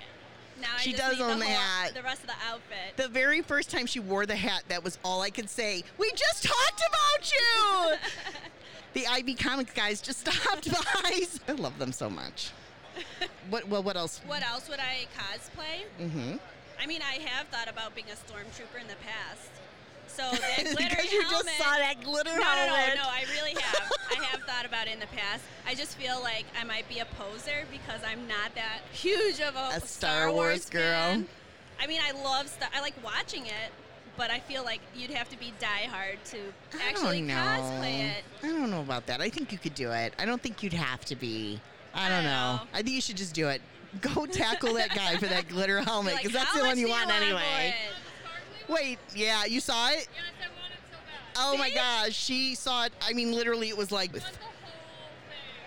Now 0.61 0.67
She 0.79 0.89
I 0.93 0.97
just 0.97 1.03
does 1.09 1.17
need 1.19 1.23
own 1.23 1.39
the, 1.39 1.45
the 1.45 1.51
whole- 1.51 1.55
hat. 1.55 1.93
the 1.93 2.03
rest 2.03 2.21
of 2.21 2.27
the 2.27 2.35
outfit. 2.49 2.97
The 2.97 3.07
very 3.07 3.41
first 3.41 3.69
time 3.71 3.85
she 3.85 4.01
wore 4.01 4.25
the 4.25 4.35
hat, 4.35 4.63
that 4.67 4.83
was 4.83 4.99
all 5.05 5.21
I 5.21 5.29
could 5.29 5.49
say. 5.49 5.83
We 5.97 6.11
just 6.11 6.43
talked 6.43 6.81
about 6.89 7.31
you. 7.31 7.95
the 9.01 9.07
IB 9.07 9.35
Comics 9.35 9.71
guys 9.73 10.01
just 10.01 10.19
stopped 10.19 10.69
by. 10.69 11.21
I 11.47 11.51
love 11.53 11.79
them 11.79 11.93
so 11.93 12.09
much. 12.09 12.51
What? 13.49 13.67
Well, 13.67 13.81
what 13.81 13.97
else? 13.97 14.21
what 14.27 14.43
else 14.43 14.69
would 14.69 14.79
I 14.79 15.07
cosplay? 15.17 15.85
Mm-hmm. 15.99 16.35
I 16.79 16.85
mean, 16.85 17.01
I 17.01 17.15
have 17.23 17.47
thought 17.47 17.67
about 17.67 17.95
being 17.95 18.07
a 18.07 18.15
stormtrooper 18.15 18.79
in 18.79 18.87
the 18.87 18.95
past. 19.03 19.49
So 20.07 20.23
that 20.31 20.63
glitter 20.75 20.89
because 20.89 21.11
you 21.11 21.21
helmet. 21.23 21.45
just 21.47 21.57
saw 21.57 21.77
that 21.77 22.03
glitter 22.03 22.29
no, 22.31 22.37
no, 22.37 22.43
helmet. 22.43 22.95
no, 22.95 23.03
no. 23.03 23.09
I 23.09 23.23
really 23.33 23.59
have. 23.59 23.91
I 24.11 24.23
have 24.31 24.41
thought 24.43 24.65
about 24.65 24.87
it 24.87 24.93
in 24.93 24.99
the 24.99 25.07
past. 25.07 25.43
I 25.65 25.73
just 25.75 25.95
feel 25.97 26.21
like 26.21 26.45
I 26.59 26.63
might 26.63 26.87
be 26.89 26.99
a 26.99 27.05
poser 27.05 27.65
because 27.71 28.01
I'm 28.05 28.27
not 28.27 28.53
that 28.55 28.79
huge 28.91 29.39
of 29.41 29.55
a, 29.55 29.69
A 29.77 29.81
Star 29.81 30.31
Wars 30.31 30.69
girl. 30.69 30.83
fan. 30.83 31.27
I 31.79 31.87
mean, 31.87 32.01
I 32.05 32.11
love 32.23 32.47
Star. 32.49 32.69
I 32.75 32.81
like 32.81 32.95
watching 33.03 33.45
it, 33.45 33.71
but 34.17 34.29
I 34.29 34.39
feel 34.39 34.63
like 34.63 34.81
you'd 34.95 35.11
have 35.11 35.29
to 35.29 35.39
be 35.39 35.53
diehard 35.59 36.17
to 36.31 36.37
actually 36.87 37.21
cosplay 37.21 38.09
it. 38.17 38.23
I 38.43 38.47
don't 38.47 38.69
know 38.69 38.81
about 38.81 39.05
that. 39.07 39.21
I 39.21 39.29
think 39.29 39.51
you 39.51 39.57
could 39.57 39.75
do 39.75 39.91
it. 39.91 40.13
I 40.19 40.25
don't 40.25 40.41
think 40.41 40.61
you'd 40.61 40.73
have 40.73 41.05
to 41.05 41.15
be. 41.15 41.59
I 41.93 42.09
don't 42.09 42.23
know. 42.23 42.59
I 42.73 42.77
think 42.77 42.89
you 42.95 43.01
should 43.01 43.17
just 43.17 43.33
do 43.33 43.47
it. 43.49 43.61
Go 44.01 44.25
tackle 44.31 44.73
that 44.75 44.93
guy 44.95 45.17
for 45.17 45.25
that 45.25 45.47
glitter 45.49 45.81
helmet 45.81 46.17
because 46.17 46.31
that's 46.31 46.53
the 46.53 46.63
one 46.63 46.77
you 46.77 46.89
want 46.89 47.09
anyway. 47.11 47.73
Wait, 48.67 48.99
yeah, 49.15 49.45
you 49.45 49.59
saw 49.59 49.89
it? 49.89 50.07
Yes, 50.13 50.35
I 50.39 50.47
want 50.47 50.73
it 50.73 50.79
so 50.91 50.97
bad. 51.41 51.53
Oh 51.53 51.57
my 51.57 51.69
See? 51.69 51.75
gosh, 51.75 52.13
she 52.15 52.55
saw 52.55 52.85
it. 52.85 52.93
I 53.01 53.13
mean, 53.13 53.31
literally, 53.33 53.69
it 53.69 53.77
was 53.77 53.91
like 53.91 54.11
I 54.11 54.19
want 54.19 54.31
the 54.33 54.39
whole 54.39 54.51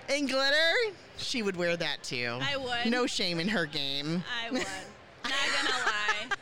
thing. 0.06 0.24
in 0.24 0.26
glitter. 0.26 0.94
She 1.16 1.42
would 1.42 1.56
wear 1.56 1.76
that 1.76 2.02
too. 2.04 2.38
I 2.40 2.56
would. 2.56 2.90
No 2.90 3.06
shame 3.06 3.40
in 3.40 3.48
her 3.48 3.66
game. 3.66 4.22
I 4.46 4.50
would. 4.52 4.66
Not 5.24 5.32
gonna 5.56 5.76
lie. 5.86 6.36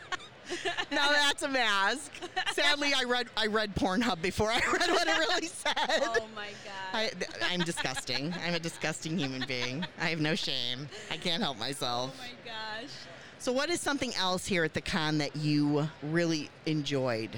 No, 0.90 1.08
that's 1.12 1.42
a 1.42 1.48
mask. 1.48 2.10
Sadly, 2.52 2.92
I 2.94 3.04
read 3.04 3.28
I 3.36 3.46
read 3.46 3.74
Pornhub 3.76 4.20
before 4.20 4.50
I 4.50 4.56
read 4.56 4.90
what 4.90 5.06
it 5.06 5.18
really 5.18 5.46
said. 5.46 5.74
Oh 5.78 6.26
my 6.34 6.48
god. 6.64 6.92
I, 6.92 7.10
I'm 7.50 7.60
disgusting. 7.60 8.34
I'm 8.44 8.54
a 8.54 8.58
disgusting 8.58 9.16
human 9.16 9.44
being. 9.46 9.86
I 10.00 10.06
have 10.06 10.20
no 10.20 10.34
shame. 10.34 10.88
I 11.10 11.16
can't 11.16 11.42
help 11.42 11.58
myself. 11.58 12.14
oh 12.14 12.20
my 12.20 12.30
gosh. 12.44 12.90
So, 13.38 13.52
what 13.52 13.70
is 13.70 13.80
something 13.80 14.12
else 14.16 14.46
here 14.46 14.64
at 14.64 14.74
the 14.74 14.80
con 14.80 15.18
that 15.18 15.36
you 15.36 15.88
really 16.02 16.50
enjoyed? 16.66 17.30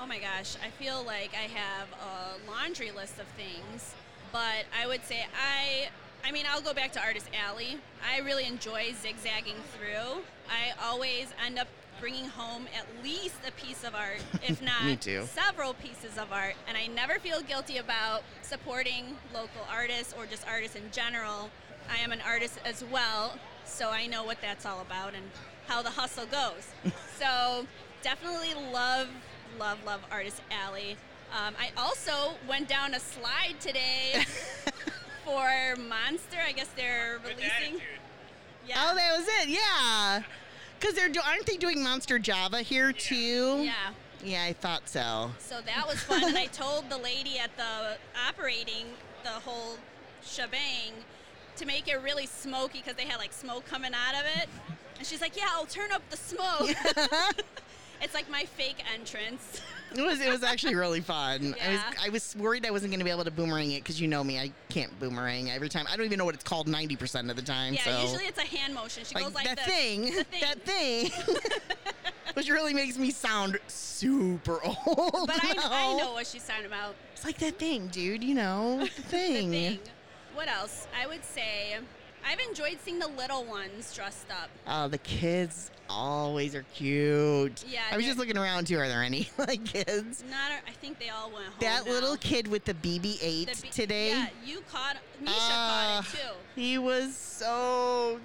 Oh 0.00 0.06
my 0.06 0.18
gosh, 0.18 0.56
I 0.64 0.70
feel 0.70 1.04
like 1.04 1.32
I 1.34 1.48
have 1.48 1.88
a 1.92 2.50
laundry 2.50 2.90
list 2.90 3.18
of 3.18 3.26
things, 3.36 3.94
but 4.32 4.64
I 4.76 4.86
would 4.86 5.04
say 5.04 5.26
I 5.38 5.88
I 6.26 6.32
mean, 6.32 6.46
I'll 6.50 6.60
go 6.60 6.74
back 6.74 6.90
to 6.92 7.00
Artist 7.00 7.28
Alley. 7.32 7.78
I 8.04 8.18
really 8.18 8.46
enjoy 8.46 8.92
zigzagging 9.00 9.54
through. 9.76 10.22
I 10.50 10.72
always 10.82 11.28
end 11.44 11.56
up 11.56 11.68
bringing 12.00 12.26
home 12.26 12.66
at 12.76 12.86
least 13.04 13.36
a 13.46 13.52
piece 13.52 13.84
of 13.84 13.94
art, 13.94 14.22
if 14.42 14.62
not 14.62 15.00
too. 15.00 15.24
several 15.32 15.74
pieces 15.74 16.18
of 16.18 16.32
art, 16.32 16.54
and 16.68 16.76
I 16.76 16.86
never 16.88 17.18
feel 17.18 17.40
guilty 17.42 17.78
about 17.78 18.22
supporting 18.42 19.16
local 19.32 19.62
artists 19.70 20.14
or 20.16 20.26
just 20.26 20.46
artists 20.46 20.76
in 20.76 20.90
general. 20.92 21.50
I 21.90 21.98
am 21.98 22.12
an 22.12 22.20
artist 22.26 22.58
as 22.64 22.84
well, 22.90 23.38
so 23.64 23.90
I 23.90 24.06
know 24.06 24.24
what 24.24 24.40
that's 24.40 24.66
all 24.66 24.80
about 24.80 25.14
and 25.14 25.24
how 25.66 25.82
the 25.82 25.90
hustle 25.90 26.26
goes. 26.26 26.66
so 27.18 27.66
definitely 28.02 28.54
love, 28.72 29.08
love, 29.58 29.78
love 29.84 30.00
Artist 30.10 30.40
Alley. 30.50 30.96
Um, 31.32 31.54
I 31.58 31.70
also 31.76 32.34
went 32.48 32.68
down 32.68 32.94
a 32.94 33.00
slide 33.00 33.56
today 33.60 34.24
for 35.24 35.76
Monster. 35.88 36.38
I 36.46 36.52
guess 36.52 36.68
they're 36.76 37.18
releasing. 37.24 37.80
Yeah. 38.66 38.76
Oh, 38.90 38.94
that 38.94 39.16
was 39.18 39.26
it. 39.42 39.48
Yeah, 39.48 40.22
because 40.78 40.94
they're 40.94 41.08
do- 41.08 41.20
aren't 41.26 41.46
they 41.46 41.56
doing 41.56 41.82
Monster 41.82 42.18
Java 42.18 42.62
here 42.62 42.92
too? 42.92 43.62
yeah. 43.64 43.90
Yeah, 44.24 44.44
I 44.44 44.54
thought 44.54 44.88
so. 44.88 45.30
So 45.38 45.60
that 45.66 45.86
was 45.86 45.98
fun, 46.00 46.24
and 46.24 46.38
I 46.38 46.46
told 46.46 46.88
the 46.88 46.96
lady 46.96 47.38
at 47.38 47.54
the 47.56 47.96
operating 48.28 48.86
the 49.22 49.28
whole 49.28 49.76
shebang 50.24 50.92
to 51.56 51.66
make 51.66 51.86
it 51.86 52.02
really 52.02 52.26
smoky 52.26 52.78
because 52.78 52.94
they 52.94 53.04
had 53.04 53.18
like 53.18 53.32
smoke 53.32 53.66
coming 53.66 53.92
out 53.94 54.14
of 54.18 54.26
it. 54.40 54.48
And 54.98 55.06
she's 55.06 55.20
like, 55.20 55.36
"Yeah, 55.36 55.48
I'll 55.52 55.66
turn 55.66 55.92
up 55.92 56.02
the 56.10 56.16
smoke." 56.16 56.70
it's 58.00 58.14
like 58.14 58.30
my 58.30 58.44
fake 58.44 58.82
entrance. 58.92 59.60
It 59.94 60.02
was 60.02 60.20
it 60.20 60.28
was 60.28 60.42
actually 60.42 60.74
really 60.74 61.00
fun. 61.00 61.54
I 61.64 61.70
was 61.70 61.80
I 62.04 62.08
was 62.10 62.36
worried 62.36 62.66
I 62.66 62.70
wasn't 62.70 62.90
going 62.90 62.98
to 63.00 63.04
be 63.04 63.10
able 63.10 63.24
to 63.24 63.30
boomerang 63.30 63.70
it 63.72 63.82
because 63.82 64.00
you 64.00 64.08
know 64.08 64.22
me, 64.22 64.38
I 64.38 64.52
can't 64.68 64.98
boomerang 64.98 65.50
every 65.50 65.68
time. 65.68 65.86
I 65.90 65.96
don't 65.96 66.04
even 66.06 66.18
know 66.18 66.24
what 66.24 66.34
it's 66.34 66.44
called 66.44 66.68
ninety 66.68 66.96
percent 66.96 67.30
of 67.30 67.36
the 67.36 67.42
time. 67.42 67.74
yeah, 67.74 67.84
so. 67.84 68.02
usually 68.02 68.24
it's 68.24 68.38
a 68.38 68.46
hand 68.46 68.74
motion. 68.74 69.04
She 69.04 69.14
like, 69.14 69.24
goes 69.24 69.34
like 69.34 69.44
that 69.46 69.56
this. 69.58 69.66
thing, 69.66 70.02
The 70.02 70.24
thing. 70.24 70.40
that 70.40 70.62
thing, 70.62 71.10
which 72.34 72.50
really 72.50 72.74
makes 72.74 72.98
me 72.98 73.10
sound 73.10 73.58
super 73.68 74.60
old. 74.64 75.26
But 75.28 75.44
I, 75.44 75.54
I 75.56 75.96
know 75.96 76.12
what 76.12 76.26
she's 76.26 76.46
talking 76.46 76.66
about. 76.66 76.94
It's 77.14 77.24
like 77.24 77.38
that 77.38 77.58
thing, 77.58 77.86
dude. 77.88 78.22
You 78.22 78.34
know, 78.34 78.80
the 78.80 78.86
thing. 78.88 79.50
The 79.50 79.68
thing. 79.68 79.78
What 80.34 80.48
else? 80.48 80.86
I 81.00 81.06
would 81.06 81.24
say 81.24 81.76
I've 82.28 82.40
enjoyed 82.40 82.78
seeing 82.84 82.98
the 82.98 83.08
little 83.08 83.44
ones 83.44 83.94
dressed 83.94 84.30
up. 84.30 84.50
Oh, 84.66 84.88
the 84.88 84.98
kids 84.98 85.70
always 85.88 86.54
are 86.54 86.64
cute. 86.74 87.64
Yeah, 87.68 87.80
I 87.90 87.96
was 87.96 88.04
just 88.06 88.18
looking 88.18 88.36
around 88.38 88.66
too. 88.66 88.78
Are 88.78 88.88
there 88.88 89.02
any 89.02 89.28
like 89.38 89.64
kids? 89.64 90.24
Not, 90.30 90.50
a, 90.50 90.68
I 90.68 90.72
think 90.80 90.98
they 90.98 91.08
all 91.08 91.30
went 91.30 91.44
home. 91.46 91.54
That 91.60 91.86
now. 91.86 91.92
little 91.92 92.16
kid 92.16 92.48
with 92.48 92.64
the 92.64 92.74
BB-8 92.74 93.20
The 93.56 93.62
be- 93.62 93.68
today. 93.70 94.08
Yeah, 94.10 94.26
you 94.44 94.60
caught. 94.70 94.96
Misha 95.20 95.32
Ah, 95.38 96.00
caught 96.04 96.14
it 96.14 96.18
too. 96.18 96.34
He 96.60 96.78
was 96.78 97.16
so 97.16 98.20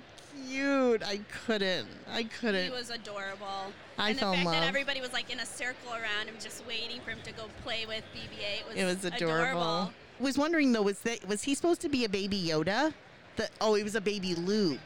cute. 0.47 1.03
I 1.03 1.19
couldn't. 1.45 1.87
I 2.11 2.23
couldn't. 2.23 2.65
He 2.65 2.69
was 2.69 2.89
adorable. 2.89 3.71
I 3.97 4.09
and 4.09 4.17
the 4.17 4.21
fell 4.21 4.31
in 4.31 4.37
fact 4.37 4.45
love. 4.45 4.55
that 4.55 4.67
everybody 4.67 5.01
was 5.01 5.13
like 5.13 5.29
in 5.31 5.39
a 5.39 5.45
circle 5.45 5.91
around 5.91 6.27
him, 6.27 6.35
just 6.39 6.65
waiting 6.67 6.99
for 7.01 7.11
him 7.11 7.19
to 7.23 7.31
go 7.33 7.43
play 7.63 7.85
with 7.85 8.03
BB-8 8.15 8.67
was, 8.67 8.75
it 8.77 8.85
was 8.85 9.05
adorable. 9.05 9.91
Was 10.19 10.37
wondering 10.37 10.71
though, 10.71 10.81
was 10.83 10.99
that 10.99 11.27
was 11.27 11.43
he 11.43 11.55
supposed 11.55 11.81
to 11.81 11.89
be 11.89 12.05
a 12.05 12.09
baby 12.09 12.41
Yoda? 12.41 12.93
The 13.37 13.49
oh, 13.59 13.73
he 13.75 13.83
was 13.83 13.95
a 13.95 14.01
baby 14.01 14.35
Luke. 14.35 14.79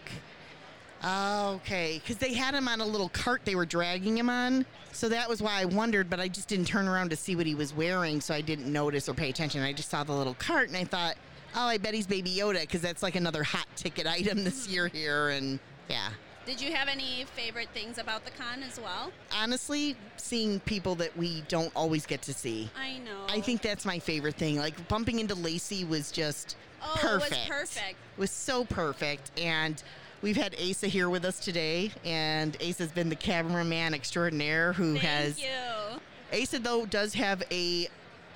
Oh, 1.07 1.53
okay, 1.57 2.01
because 2.01 2.17
they 2.17 2.33
had 2.33 2.55
him 2.55 2.67
on 2.67 2.81
a 2.81 2.85
little 2.85 3.09
cart 3.09 3.41
they 3.45 3.53
were 3.53 3.65
dragging 3.65 4.17
him 4.17 4.27
on. 4.27 4.65
So 4.91 5.07
that 5.09 5.29
was 5.29 5.39
why 5.39 5.61
I 5.61 5.65
wondered, 5.65 6.09
but 6.09 6.19
I 6.19 6.27
just 6.27 6.47
didn't 6.47 6.65
turn 6.65 6.87
around 6.87 7.11
to 7.11 7.15
see 7.15 7.35
what 7.35 7.45
he 7.45 7.53
was 7.53 7.75
wearing, 7.75 8.19
so 8.19 8.33
I 8.33 8.41
didn't 8.41 8.71
notice 8.71 9.07
or 9.07 9.13
pay 9.13 9.29
attention. 9.29 9.61
I 9.61 9.71
just 9.71 9.89
saw 9.91 10.03
the 10.03 10.13
little 10.13 10.33
cart 10.33 10.69
and 10.69 10.77
I 10.77 10.83
thought, 10.83 11.15
oh, 11.55 11.67
I 11.67 11.77
bet 11.77 11.93
he's 11.93 12.07
Baby 12.07 12.31
Yoda, 12.31 12.61
because 12.61 12.81
that's 12.81 13.03
like 13.03 13.15
another 13.15 13.43
hot 13.43 13.67
ticket 13.75 14.07
item 14.07 14.43
this 14.43 14.65
hmm. 14.65 14.73
year 14.73 14.87
here. 14.87 15.29
And 15.29 15.59
yeah, 15.89 16.09
Did 16.47 16.59
you 16.59 16.73
have 16.73 16.87
any 16.87 17.25
favorite 17.35 17.69
things 17.71 17.99
about 17.99 18.25
the 18.25 18.31
con 18.31 18.63
as 18.63 18.79
well? 18.79 19.11
honestly, 19.31 19.95
seeing 20.17 20.59
people 20.61 20.95
that 20.95 21.15
we 21.15 21.43
don't 21.49 21.71
always 21.75 22.07
get 22.07 22.23
to 22.23 22.33
see. 22.33 22.67
I 22.75 22.97
know. 22.97 23.27
I 23.29 23.41
think 23.41 23.61
that's 23.61 23.85
my 23.85 23.99
favorite 23.99 24.37
thing. 24.37 24.57
Like 24.57 24.87
bumping 24.87 25.19
into 25.19 25.35
Lacey 25.35 25.85
was 25.85 26.11
just 26.11 26.55
oh, 26.81 26.95
perfect. 26.97 27.31
it 27.31 27.37
was 27.37 27.47
perfect. 27.47 27.97
It 28.17 28.19
was 28.19 28.31
so 28.31 28.65
perfect. 28.65 29.29
And 29.39 29.83
we've 30.25 30.35
had 30.35 30.55
Asa 30.59 30.87
here 30.87 31.07
with 31.07 31.23
us 31.23 31.39
today, 31.39 31.91
and 32.03 32.57
Asa's 32.59 32.91
been 32.91 33.09
the 33.09 33.15
cameraman 33.15 33.93
extraordinaire 33.93 34.73
who 34.73 34.93
Thank 34.93 35.05
has. 35.05 35.39
you. 35.39 36.41
Asa 36.41 36.57
though 36.57 36.87
does 36.87 37.13
have 37.13 37.43
a 37.51 37.87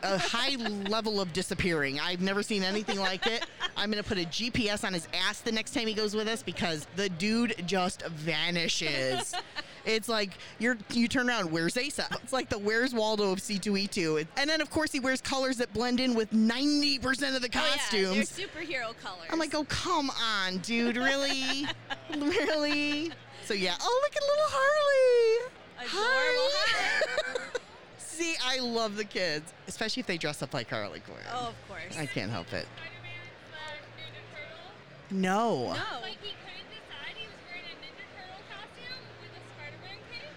a 0.03 0.17
high 0.19 0.55
level 0.87 1.19
of 1.19 1.33
disappearing. 1.33 1.99
I've 1.99 2.21
never 2.21 2.43
seen 2.43 2.61
anything 2.61 2.99
like 2.99 3.25
it. 3.25 3.43
I'm 3.75 3.89
gonna 3.89 4.03
put 4.03 4.19
a 4.19 4.25
GPS 4.25 4.85
on 4.85 4.93
his 4.93 5.07
ass 5.15 5.41
the 5.41 5.51
next 5.51 5.73
time 5.73 5.87
he 5.87 5.95
goes 5.95 6.13
with 6.13 6.27
us 6.27 6.43
because 6.43 6.85
the 6.95 7.09
dude 7.09 7.55
just 7.65 8.05
vanishes. 8.05 9.33
It's 9.85 10.09
like 10.09 10.31
you're 10.59 10.77
you 10.91 11.07
turn 11.07 11.29
around, 11.29 11.51
where's 11.51 11.77
Asa? 11.77 12.07
It's 12.23 12.33
like 12.33 12.49
the 12.49 12.59
where's 12.59 12.93
Waldo 12.93 13.31
of 13.31 13.39
C2E2. 13.39 14.27
And 14.37 14.49
then 14.49 14.61
of 14.61 14.69
course 14.69 14.91
he 14.91 14.99
wears 14.99 15.21
colors 15.21 15.57
that 15.57 15.73
blend 15.73 15.99
in 15.99 16.13
with 16.13 16.31
90% 16.31 17.35
of 17.35 17.41
the 17.41 17.49
Oh, 17.55 17.75
yeah, 17.91 18.13
they're 18.13 18.23
superhero 18.23 18.97
colors. 19.01 19.27
I'm 19.31 19.39
like, 19.39 19.55
oh 19.55 19.63
come 19.65 20.11
on, 20.11 20.57
dude, 20.59 20.97
really? 20.97 21.65
really? 22.17 23.11
So 23.45 23.53
yeah. 23.53 23.75
Oh 23.81 24.01
look 24.03 24.15
at 24.15 24.21
little 24.21 24.49
Harley. 24.49 25.51
Adorable. 25.79 26.51
Hi. 26.53 27.59
See, 27.97 28.35
I 28.43 28.59
love 28.59 28.97
the 28.97 29.05
kids, 29.05 29.53
especially 29.67 30.01
if 30.01 30.07
they 30.07 30.17
dress 30.17 30.41
up 30.43 30.53
like 30.53 30.69
Harley 30.69 30.99
Quinn. 30.99 31.17
Oh, 31.33 31.47
of 31.49 31.67
course. 31.69 31.97
I 31.97 32.05
can't 32.05 32.29
help 32.29 32.51
it. 32.51 32.67
Spider-Man 32.67 33.15
slash 33.49 33.79
Ninja 33.97 35.21
No. 35.21 35.67
No. 35.67 35.71
Like 36.03 36.19
he 36.21 36.35
couldn't 36.43 36.67
decide. 36.67 37.15
He 37.15 37.23
was 37.31 37.39
wearing 37.47 37.63
a 37.63 37.75
Ninja 37.79 38.03
Turtle 38.11 38.43
costume 38.51 38.99
with 39.23 39.31
a 39.31 39.43
Spider-Man 39.55 39.99
cape. 40.11 40.35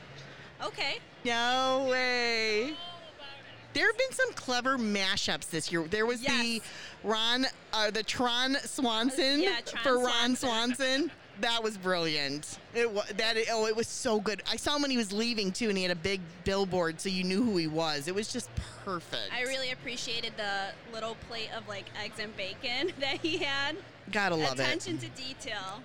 Okay. 0.65 0.99
No 1.25 1.87
way. 1.91 2.63
All 2.65 2.71
about 2.71 2.77
it. 2.77 3.75
There 3.75 3.87
have 3.87 3.99
been 3.99 4.13
some 4.13 4.33
clever 4.35 4.77
mashups 4.79 5.49
this 5.51 5.73
year. 5.73 5.85
There 5.85 6.07
was 6.07 6.21
the 6.21 6.61
Ron, 7.03 7.47
uh, 7.73 7.91
the 7.91 8.03
Tron 8.03 8.57
Swanson 8.65 9.41
Yeah, 9.43 9.61
Tron 9.65 9.83
for 9.83 9.99
Ron 9.99 10.37
Swanson. 10.37 10.37
Swanson. 10.37 11.11
That 11.41 11.63
was 11.63 11.79
brilliant. 11.79 12.59
It 12.75 12.91
was 12.91 13.07
that. 13.17 13.37
Oh, 13.51 13.67
it 13.67 13.75
was 13.75 13.89
so 13.89 14.21
good. 14.21 14.43
I 14.51 14.57
saw 14.57 14.77
him 14.77 14.83
when 14.83 14.91
he 14.91 14.99
was 14.99 15.13
leaving 15.13 15.51
too, 15.51 15.71
and 15.71 15.79
he 15.79 15.83
had 15.83 15.91
a 15.91 15.97
big 15.97 16.21
billboard, 16.45 17.01
so 17.01 17.09
you 17.09 17.25
knew 17.25 17.43
who 17.43 17.57
he 17.57 17.67
was. 17.67 18.07
It 18.07 18.15
was 18.15 18.31
just 18.31 18.51
perfect. 18.85 19.33
I 19.35 19.43
really 19.43 19.73
appreciated 19.73 20.35
the 20.37 20.67
little 20.93 21.17
plate 21.29 21.49
of 21.57 21.67
like 21.67 21.87
eggs 22.05 22.19
and 22.21 22.37
bacon 22.37 22.93
that 23.01 23.17
he 23.23 23.39
had. 23.39 23.77
gotta 24.13 24.35
love 24.37 24.61
it. 24.61 24.65
Attention 24.65 24.99
to 24.99 25.09
detail. 25.09 25.81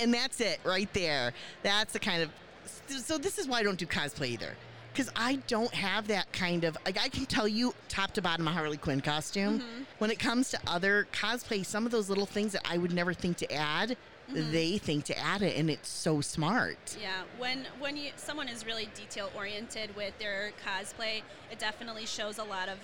And 0.00 0.14
that's 0.14 0.40
it 0.40 0.60
right 0.64 0.90
there. 0.94 1.32
That's 1.64 1.92
the 1.92 1.98
kind 1.98 2.22
of. 2.22 2.30
So 3.00 3.18
this 3.18 3.38
is 3.38 3.46
why 3.48 3.58
I 3.58 3.62
don't 3.62 3.78
do 3.78 3.86
cosplay 3.86 4.28
either, 4.28 4.54
because 4.92 5.10
I 5.16 5.36
don't 5.46 5.72
have 5.74 6.08
that 6.08 6.32
kind 6.32 6.64
of. 6.64 6.76
Like 6.84 6.98
I 7.00 7.08
can 7.08 7.26
tell 7.26 7.48
you 7.48 7.74
top 7.88 8.12
to 8.12 8.22
bottom 8.22 8.46
a 8.48 8.52
Harley 8.52 8.76
Quinn 8.76 9.00
costume. 9.00 9.60
Mm-hmm. 9.60 9.82
When 9.98 10.10
it 10.10 10.18
comes 10.18 10.50
to 10.50 10.58
other 10.66 11.06
cosplay, 11.12 11.64
some 11.64 11.86
of 11.86 11.92
those 11.92 12.08
little 12.08 12.26
things 12.26 12.52
that 12.52 12.62
I 12.68 12.78
would 12.78 12.92
never 12.92 13.12
think 13.14 13.36
to 13.38 13.52
add, 13.52 13.96
Mm-hmm. 14.30 14.52
they 14.52 14.78
think 14.78 15.04
to 15.06 15.18
add 15.18 15.42
it, 15.42 15.58
and 15.58 15.68
it's 15.68 15.88
so 15.88 16.20
smart. 16.20 16.96
Yeah, 17.02 17.22
when 17.38 17.66
when 17.80 17.96
you 17.96 18.12
someone 18.16 18.48
is 18.48 18.64
really 18.64 18.88
detail 18.94 19.30
oriented 19.36 19.94
with 19.96 20.16
their 20.20 20.52
cosplay, 20.64 21.22
it 21.50 21.58
definitely 21.58 22.06
shows 22.06 22.38
a 22.38 22.44
lot 22.44 22.68
of 22.68 22.78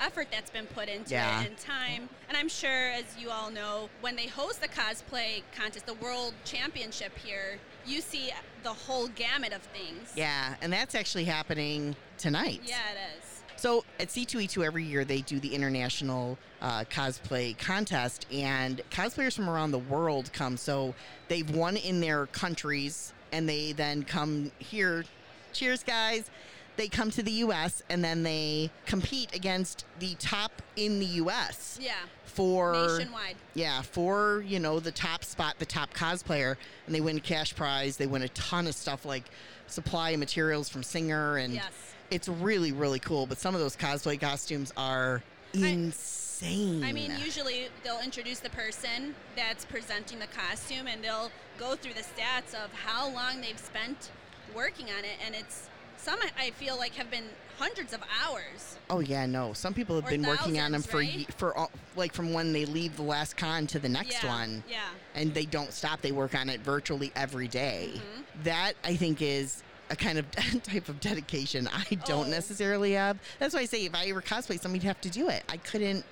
effort 0.00 0.28
that's 0.30 0.48
been 0.48 0.64
put 0.66 0.88
into 0.88 1.10
Yeah. 1.10 1.40
it 1.42 1.48
and 1.48 1.58
time. 1.58 2.08
And 2.28 2.36
I'm 2.36 2.48
sure, 2.48 2.90
as 2.92 3.04
you 3.18 3.30
all 3.30 3.50
know, 3.50 3.90
when 4.00 4.14
they 4.14 4.28
host 4.28 4.60
the 4.62 4.68
cosplay 4.68 5.42
contest, 5.58 5.86
the 5.86 5.94
World 5.94 6.34
Championship 6.44 7.18
here, 7.18 7.58
you 7.86 8.00
see 8.00 8.32
the 8.62 8.72
whole 8.72 9.08
gamut 9.08 9.52
of 9.52 9.62
things. 9.62 10.12
Yeah, 10.16 10.54
and 10.60 10.72
that's 10.72 10.94
actually 10.94 11.24
happening 11.24 11.96
tonight. 12.18 12.60
Yeah, 12.64 12.76
it 12.92 13.18
is. 13.18 13.42
So 13.56 13.84
at 13.98 14.08
C2E2 14.08 14.64
every 14.64 14.84
year 14.84 15.04
they 15.04 15.22
do 15.22 15.40
the 15.40 15.54
international 15.54 16.38
uh, 16.60 16.84
cosplay 16.84 17.56
contest, 17.58 18.26
and 18.32 18.82
cosplayers 18.90 19.34
from 19.34 19.48
around 19.48 19.70
the 19.70 19.78
world 19.78 20.30
come. 20.32 20.56
So 20.56 20.94
they've 21.28 21.48
won 21.50 21.76
in 21.76 22.00
their 22.00 22.26
countries, 22.26 23.14
and 23.32 23.48
they 23.48 23.72
then 23.72 24.02
come 24.02 24.50
here. 24.58 25.04
Cheers, 25.52 25.82
guys! 25.82 26.30
They 26.76 26.88
come 26.88 27.10
to 27.12 27.22
the 27.22 27.30
U.S. 27.32 27.82
and 27.88 28.04
then 28.04 28.22
they 28.22 28.70
compete 28.84 29.34
against 29.34 29.84
the 29.98 30.14
top 30.18 30.62
in 30.76 30.98
the 30.98 31.06
U.S. 31.06 31.78
Yeah, 31.80 31.94
for 32.24 32.72
nationwide. 32.98 33.36
yeah, 33.54 33.80
for 33.82 34.44
you 34.46 34.58
know 34.60 34.78
the 34.78 34.92
top 34.92 35.24
spot, 35.24 35.54
the 35.58 35.64
top 35.66 35.94
cosplayer, 35.94 36.56
and 36.86 36.94
they 36.94 37.00
win 37.00 37.16
a 37.16 37.20
cash 37.20 37.54
prize. 37.56 37.96
They 37.96 38.06
win 38.06 38.22
a 38.22 38.28
ton 38.30 38.66
of 38.66 38.74
stuff 38.74 39.04
like 39.06 39.24
supply 39.68 40.10
and 40.10 40.20
materials 40.20 40.68
from 40.68 40.82
Singer, 40.82 41.36
and 41.38 41.54
Yes. 41.54 41.64
it's 42.10 42.28
really 42.28 42.72
really 42.72 42.98
cool. 43.00 43.24
But 43.26 43.38
some 43.38 43.54
of 43.54 43.60
those 43.60 43.74
cosplay 43.76 44.20
costumes 44.20 44.72
are 44.76 45.22
insane. 45.54 46.84
I 46.84 46.92
mean, 46.92 47.12
usually 47.24 47.68
they'll 47.84 48.00
introduce 48.00 48.40
the 48.40 48.50
person 48.50 49.14
that's 49.34 49.64
presenting 49.64 50.18
the 50.18 50.26
costume 50.26 50.86
and 50.86 51.02
they'll 51.02 51.30
go 51.58 51.74
through 51.76 51.94
the 51.94 52.02
stats 52.02 52.52
of 52.54 52.70
how 52.74 53.08
long 53.08 53.40
they've 53.40 53.58
spent 53.58 54.10
working 54.54 54.86
on 54.86 55.04
it. 55.04 55.16
And 55.24 55.34
it's 55.34 55.68
some 56.06 56.20
I 56.38 56.50
feel 56.50 56.76
like 56.78 56.94
have 56.94 57.10
been 57.10 57.24
hundreds 57.58 57.92
of 57.92 58.00
hours. 58.22 58.78
oh 58.90 59.00
yeah, 59.00 59.26
no. 59.26 59.52
Some 59.52 59.74
people 59.74 59.96
have 59.96 60.08
been 60.08 60.22
working 60.22 60.60
on 60.60 60.70
them 60.70 60.82
for 60.82 60.98
right? 60.98 61.26
for 61.34 61.56
all, 61.56 61.70
like 61.96 62.12
from 62.14 62.32
when 62.32 62.52
they 62.52 62.64
leave 62.64 62.96
the 62.96 63.02
last 63.02 63.36
con 63.36 63.66
to 63.68 63.80
the 63.80 63.88
next 63.88 64.22
yeah, 64.22 64.28
one. 64.30 64.62
Yeah. 64.70 64.84
and 65.16 65.34
they 65.34 65.46
don't 65.46 65.72
stop. 65.72 66.02
They 66.02 66.12
work 66.12 66.36
on 66.36 66.48
it 66.48 66.60
virtually 66.60 67.10
every 67.16 67.48
day. 67.48 67.90
Mm-hmm. 67.94 68.42
That 68.44 68.74
I 68.84 68.94
think 68.94 69.20
is 69.20 69.64
a 69.90 69.96
kind 69.96 70.16
of 70.18 70.30
type 70.62 70.88
of 70.88 71.00
dedication 71.00 71.68
I 71.72 71.96
don't 72.06 72.28
Oh. 72.28 72.30
necessarily 72.30 72.92
have. 72.92 73.18
That's 73.40 73.54
why 73.54 73.60
I 73.60 73.64
say 73.64 73.84
if 73.84 73.94
I 73.94 74.06
ever 74.06 74.22
cosplay, 74.22 74.60
somebody'd 74.60 74.86
have 74.86 75.00
to 75.00 75.10
do 75.10 75.28
it. 75.28 75.42
I 75.48 75.56
couldn't. 75.56 76.04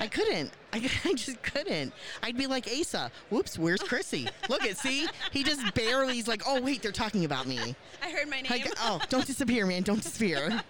I 0.00 0.06
couldn't. 0.08 0.52
I, 0.74 0.90
I 1.04 1.14
just 1.14 1.40
couldn't. 1.42 1.92
I'd 2.22 2.36
be 2.36 2.46
like 2.46 2.66
Asa. 2.68 3.10
Whoops, 3.30 3.58
where's 3.58 3.80
Chrissy? 3.88 4.28
Look 4.48 4.64
at 4.64 4.76
see, 4.76 5.06
he 5.32 5.44
just 5.44 5.74
barely. 5.74 6.14
He's 6.14 6.28
like, 6.28 6.42
oh 6.46 6.60
wait, 6.60 6.82
they're 6.82 6.92
talking 6.92 7.24
about 7.24 7.46
me. 7.46 7.74
I 8.02 8.10
heard 8.10 8.28
my 8.28 8.40
name. 8.40 8.50
Like, 8.50 8.68
oh, 8.80 9.00
don't 9.08 9.26
disappear, 9.26 9.66
man, 9.66 9.82
don't 9.82 10.02
disappear. 10.02 10.50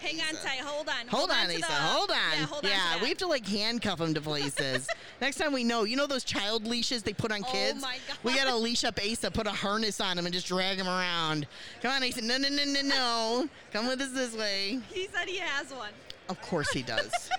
Hang 0.00 0.20
on 0.20 0.34
tight. 0.42 0.60
Hold 0.60 0.88
on. 0.88 1.08
Hold 1.08 1.30
on, 1.30 1.46
to 1.48 1.52
Asa. 1.54 1.60
the- 1.60 1.66
hold 1.66 2.10
on. 2.10 2.16
Yeah, 2.16 2.46
hold 2.46 2.64
on. 2.64 2.70
that. 2.70 2.98
we 3.02 3.08
have 3.08 3.18
to 3.18 3.26
like 3.26 3.46
handcuff 3.46 4.00
him 4.00 4.12
to 4.14 4.20
places. 4.20 4.86
Next 5.20 5.36
time 5.36 5.52
we 5.52 5.64
know, 5.64 5.84
you 5.84 5.96
know 5.96 6.06
those 6.06 6.24
child 6.24 6.66
leashes 6.66 7.02
they 7.02 7.12
put 7.14 7.32
on 7.32 7.42
kids. 7.44 7.48
Oh 7.48 7.52
kids. 7.52 7.82
my 7.82 7.96
We 8.22 8.34
gotta 8.34 8.54
leash 8.54 8.84
up 8.84 8.98
Asa, 9.00 9.30
put 9.30 9.46
a 9.46 9.50
harness 9.50 10.00
on 10.00 10.18
him, 10.18 10.26
and 10.26 10.34
just 10.34 10.46
drag 10.46 10.76
him 10.78 10.86
around. 10.88 11.46
Come 11.82 11.92
on, 11.92 12.02
Asa. 12.04 12.20
No, 12.22 12.36
no, 12.36 12.48
no, 12.48 12.64
no, 12.64 12.82
no. 12.82 13.48
Come 13.72 13.86
with 13.88 14.00
us 14.00 14.10
this 14.12 14.36
way. 14.36 14.80
He 14.92 15.08
said 15.08 15.28
he 15.28 15.38
has 15.38 15.70
one. 15.72 15.90
Of 16.28 16.40
course 16.42 16.70
he 16.70 16.82
does. 16.82 17.30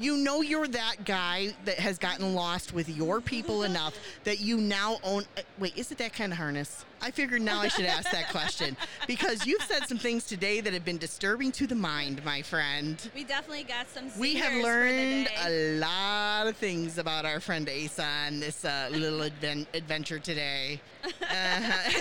You 0.00 0.16
know 0.16 0.40
you're 0.40 0.66
that 0.66 1.04
guy 1.04 1.54
that 1.66 1.78
has 1.78 1.98
gotten 1.98 2.34
lost 2.34 2.72
with 2.72 2.88
your 2.88 3.20
people 3.20 3.62
enough 3.70 3.94
that 4.24 4.40
you 4.40 4.56
now 4.56 4.96
own. 5.04 5.24
uh, 5.36 5.42
Wait, 5.58 5.76
is 5.76 5.92
it 5.92 5.98
that 5.98 6.14
kind 6.14 6.32
of 6.32 6.38
harness? 6.38 6.86
I 7.02 7.10
figured 7.10 7.42
now 7.42 7.60
I 7.60 7.68
should 7.68 7.84
ask 7.84 8.10
that 8.10 8.30
question 8.30 8.76
because 9.06 9.46
you've 9.46 9.62
said 9.62 9.86
some 9.86 9.98
things 9.98 10.24
today 10.24 10.60
that 10.62 10.72
have 10.72 10.84
been 10.84 10.98
disturbing 10.98 11.52
to 11.52 11.66
the 11.66 11.74
mind, 11.74 12.24
my 12.24 12.40
friend. 12.42 13.10
We 13.14 13.24
definitely 13.24 13.64
got 13.64 13.88
some. 13.90 14.10
We 14.18 14.34
have 14.36 14.52
singers 14.52 14.64
for 14.64 14.70
the 14.70 14.90
learned 14.90 15.28
a 15.44 15.78
lot 15.78 16.46
of 16.46 16.56
things 16.56 16.96
about 16.98 17.26
our 17.26 17.40
friend 17.40 17.68
Asa 17.68 18.02
on 18.26 18.40
this 18.40 18.64
uh, 18.64 18.88
little 18.90 19.20
adven- 19.20 19.66
adventure 19.74 20.18
today. 20.18 20.80
Uh-huh. 21.22 22.00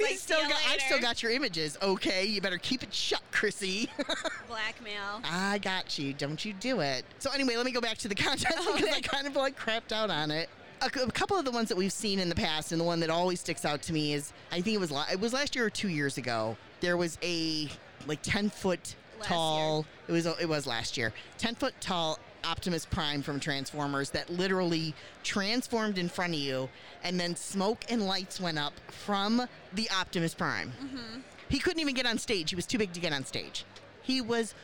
Like, 0.00 0.08
He's 0.10 0.22
still 0.22 0.40
got, 0.42 0.60
I've 0.68 0.80
still 0.80 1.00
got 1.00 1.22
your 1.22 1.32
images. 1.32 1.78
Okay, 1.82 2.24
you 2.24 2.40
better 2.40 2.58
keep 2.58 2.82
it 2.82 2.92
shut, 2.92 3.22
Chrissy. 3.30 3.88
blackmail. 4.48 5.20
I 5.24 5.58
got 5.58 5.98
you. 5.98 6.12
Don't 6.12 6.44
you 6.44 6.52
do 6.54 6.80
it. 6.80 7.04
So 7.18 7.30
anyway, 7.32 7.56
let 7.56 7.66
me 7.66 7.72
go 7.72 7.80
back 7.80 7.98
to 7.98 8.08
the 8.08 8.14
contest 8.14 8.56
oh, 8.60 8.74
because 8.76 8.94
I 8.94 9.00
kind 9.00 9.26
of 9.26 9.36
like 9.36 9.58
crapped 9.58 9.92
out 9.92 10.10
on 10.10 10.30
it. 10.30 10.48
A, 10.82 10.86
a 10.86 11.10
couple 11.10 11.38
of 11.38 11.44
the 11.44 11.50
ones 11.50 11.68
that 11.68 11.76
we've 11.76 11.92
seen 11.92 12.18
in 12.18 12.28
the 12.28 12.34
past, 12.34 12.72
and 12.72 12.80
the 12.80 12.84
one 12.84 13.00
that 13.00 13.10
always 13.10 13.40
sticks 13.40 13.64
out 13.64 13.82
to 13.82 13.92
me 13.92 14.12
is 14.12 14.32
I 14.50 14.60
think 14.60 14.74
it 14.74 14.80
was 14.80 14.92
it 15.10 15.20
was 15.20 15.32
last 15.32 15.54
year 15.54 15.64
or 15.64 15.70
two 15.70 15.88
years 15.88 16.18
ago. 16.18 16.56
There 16.80 16.96
was 16.96 17.18
a 17.22 17.68
like 18.06 18.20
ten 18.22 18.50
foot 18.50 18.94
Last 19.18 19.28
tall. 19.28 19.86
It 20.08 20.12
was 20.12 20.26
it 20.26 20.48
was 20.48 20.66
last 20.66 20.96
year. 20.96 21.12
Ten 21.38 21.54
foot 21.54 21.74
tall 21.80 22.18
Optimus 22.44 22.86
Prime 22.86 23.22
from 23.22 23.40
Transformers 23.40 24.10
that 24.10 24.30
literally 24.30 24.94
transformed 25.22 25.98
in 25.98 26.08
front 26.08 26.34
of 26.34 26.40
you, 26.40 26.68
and 27.02 27.18
then 27.18 27.36
smoke 27.36 27.84
and 27.88 28.06
lights 28.06 28.40
went 28.40 28.58
up 28.58 28.74
from 28.88 29.46
the 29.72 29.88
Optimus 29.90 30.34
Prime. 30.34 30.72
He 31.48 31.58
couldn't 31.58 31.80
even 31.80 31.94
get 31.94 32.06
on 32.06 32.18
stage. 32.18 32.50
He 32.50 32.56
was 32.56 32.66
too 32.66 32.78
big 32.78 32.92
to 32.92 33.00
get 33.00 33.12
on 33.12 33.24
stage. 33.24 33.64
He 34.02 34.20
was 34.20 34.54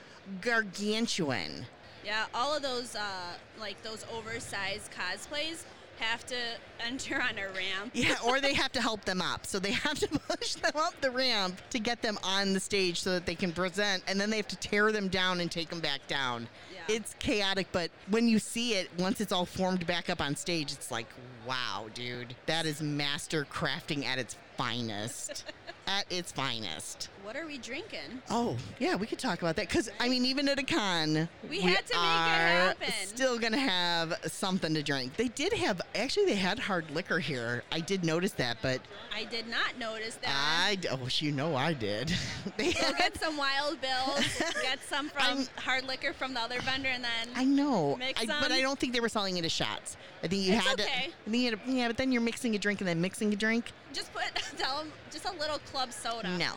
gargantuan. 0.40 1.66
Yeah, 2.04 2.26
all 2.34 2.56
of 2.56 2.62
those 2.62 2.96
uh, 2.96 3.34
like 3.58 3.82
those 3.82 4.04
oversized 4.12 4.90
cosplays 4.92 5.64
have 5.98 6.24
to 6.26 6.36
enter 6.80 7.20
on 7.20 7.38
a 7.38 7.46
ramp. 7.48 7.90
Yeah, 7.92 8.16
or 8.24 8.40
they 8.40 8.54
have 8.54 8.72
to 8.72 8.80
help 8.88 9.04
them 9.04 9.20
up. 9.20 9.46
So 9.46 9.58
they 9.58 9.72
have 9.72 9.98
to 10.00 10.08
push 10.28 10.54
them 10.54 10.72
up 10.76 10.94
the 11.00 11.10
ramp 11.10 11.60
to 11.70 11.78
get 11.78 12.02
them 12.02 12.18
on 12.24 12.52
the 12.52 12.60
stage 12.60 13.00
so 13.00 13.12
that 13.12 13.26
they 13.26 13.34
can 13.34 13.52
present, 13.52 14.02
and 14.06 14.20
then 14.20 14.30
they 14.30 14.38
have 14.38 14.48
to 14.48 14.56
tear 14.56 14.92
them 14.92 15.08
down 15.08 15.40
and 15.40 15.50
take 15.50 15.68
them 15.68 15.80
back 15.80 16.06
down. 16.06 16.48
It's 16.92 17.14
chaotic, 17.20 17.68
but 17.70 17.92
when 18.08 18.26
you 18.26 18.40
see 18.40 18.74
it, 18.74 18.90
once 18.98 19.20
it's 19.20 19.30
all 19.30 19.46
formed 19.46 19.86
back 19.86 20.10
up 20.10 20.20
on 20.20 20.34
stage, 20.34 20.72
it's 20.72 20.90
like, 20.90 21.06
wow, 21.46 21.86
dude, 21.94 22.34
that 22.46 22.66
is 22.66 22.82
master 22.82 23.44
crafting 23.44 24.04
at 24.04 24.18
its 24.18 24.36
finest. 24.56 25.44
at 25.86 26.04
its 26.10 26.32
finest. 26.32 27.08
What 27.30 27.36
are 27.38 27.46
we 27.46 27.58
drinking? 27.58 28.22
Oh, 28.28 28.56
yeah, 28.80 28.96
we 28.96 29.06
could 29.06 29.20
talk 29.20 29.40
about 29.40 29.54
that 29.54 29.68
because 29.68 29.88
I 30.00 30.08
mean, 30.08 30.24
even 30.24 30.48
at 30.48 30.58
a 30.58 30.64
con, 30.64 31.28
We 31.48 31.60
had 31.60 31.86
to 31.86 31.94
make 31.94 32.02
it 32.02 32.82
happen. 32.82 32.92
Still 33.06 33.38
gonna 33.38 33.56
have 33.56 34.18
something 34.26 34.74
to 34.74 34.82
drink. 34.82 35.14
They 35.14 35.28
did 35.28 35.52
have 35.52 35.80
actually 35.94 36.24
they 36.24 36.34
had 36.34 36.58
hard 36.58 36.90
liquor 36.90 37.20
here. 37.20 37.62
I 37.70 37.78
did 37.78 38.04
notice 38.04 38.32
that, 38.32 38.56
but 38.62 38.80
I 39.14 39.26
did 39.26 39.46
not 39.46 39.78
notice 39.78 40.16
that. 40.16 40.28
I 40.34 40.76
oh, 40.90 41.06
you 41.18 41.30
know 41.30 41.54
I 41.54 41.72
did. 41.72 42.12
they 42.56 42.72
had, 42.72 42.96
get 42.96 43.20
some 43.20 43.36
wild 43.36 43.80
bills, 43.80 44.42
get 44.62 44.82
some 44.82 45.08
from 45.10 45.22
I'm- 45.22 45.46
hard 45.54 45.86
liquor 45.86 46.12
from 46.12 46.34
the 46.34 46.40
other 46.40 46.60
vendor, 46.62 46.88
and 46.88 47.04
then 47.04 47.28
I 47.36 47.44
know, 47.44 47.94
Mix 47.94 48.22
I, 48.22 48.26
but. 48.26 48.50
I 48.50 48.60
don't 48.60 48.76
think 48.76 48.92
they 48.92 48.98
were 48.98 49.08
selling 49.08 49.36
it 49.36 49.44
as 49.44 49.52
shots. 49.52 49.96
I 50.24 50.26
think 50.26 50.42
you 50.42 50.54
It's 50.54 50.66
had 50.66 50.80
okay. 50.80 50.84
to. 50.84 51.28
I 51.28 51.30
think 51.30 51.42
you 51.44 51.50
had 51.50 51.64
to, 51.64 51.72
yeah, 51.72 51.86
but 51.86 51.96
then 51.96 52.10
you're 52.10 52.22
mixing 52.22 52.56
a 52.56 52.58
drink 52.58 52.80
and 52.80 52.88
then 52.88 53.00
mixing 53.00 53.32
a 53.32 53.36
drink. 53.36 53.70
just 53.92 54.12
put 54.12 54.24
tell 54.58 54.80
'em 54.80 54.90
just 55.12 55.26
a 55.26 55.32
little 55.38 55.58
club 55.60 55.92
soda. 55.92 56.28
No, 56.36 56.54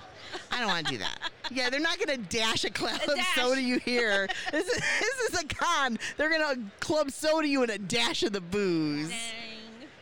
I 0.51 0.59
don't 0.63 0.73
want 0.73 0.87
to 0.87 0.91
do 0.93 0.97
that. 0.99 1.31
Yeah, 1.51 1.69
they're 1.69 1.79
not 1.79 1.97
going 2.03 2.17
to 2.17 2.25
dash 2.35 2.63
a 2.63 2.69
club 2.69 2.99
A 3.07 3.15
dash. 3.15 3.35
soda 3.35 3.61
you 3.61 3.79
here. 3.79 4.27
this, 4.51 4.67
is, 4.67 4.81
this 4.99 5.29
is 5.29 5.41
a 5.41 5.45
con. 5.45 5.97
They're 6.17 6.29
going 6.29 6.55
to 6.55 6.61
club 6.79 7.11
soda 7.11 7.47
you 7.47 7.63
in 7.63 7.69
a 7.69 7.77
dash 7.77 8.23
of 8.23 8.33
the 8.33 8.41
booze. 8.41 9.09
Dang. 9.09 9.19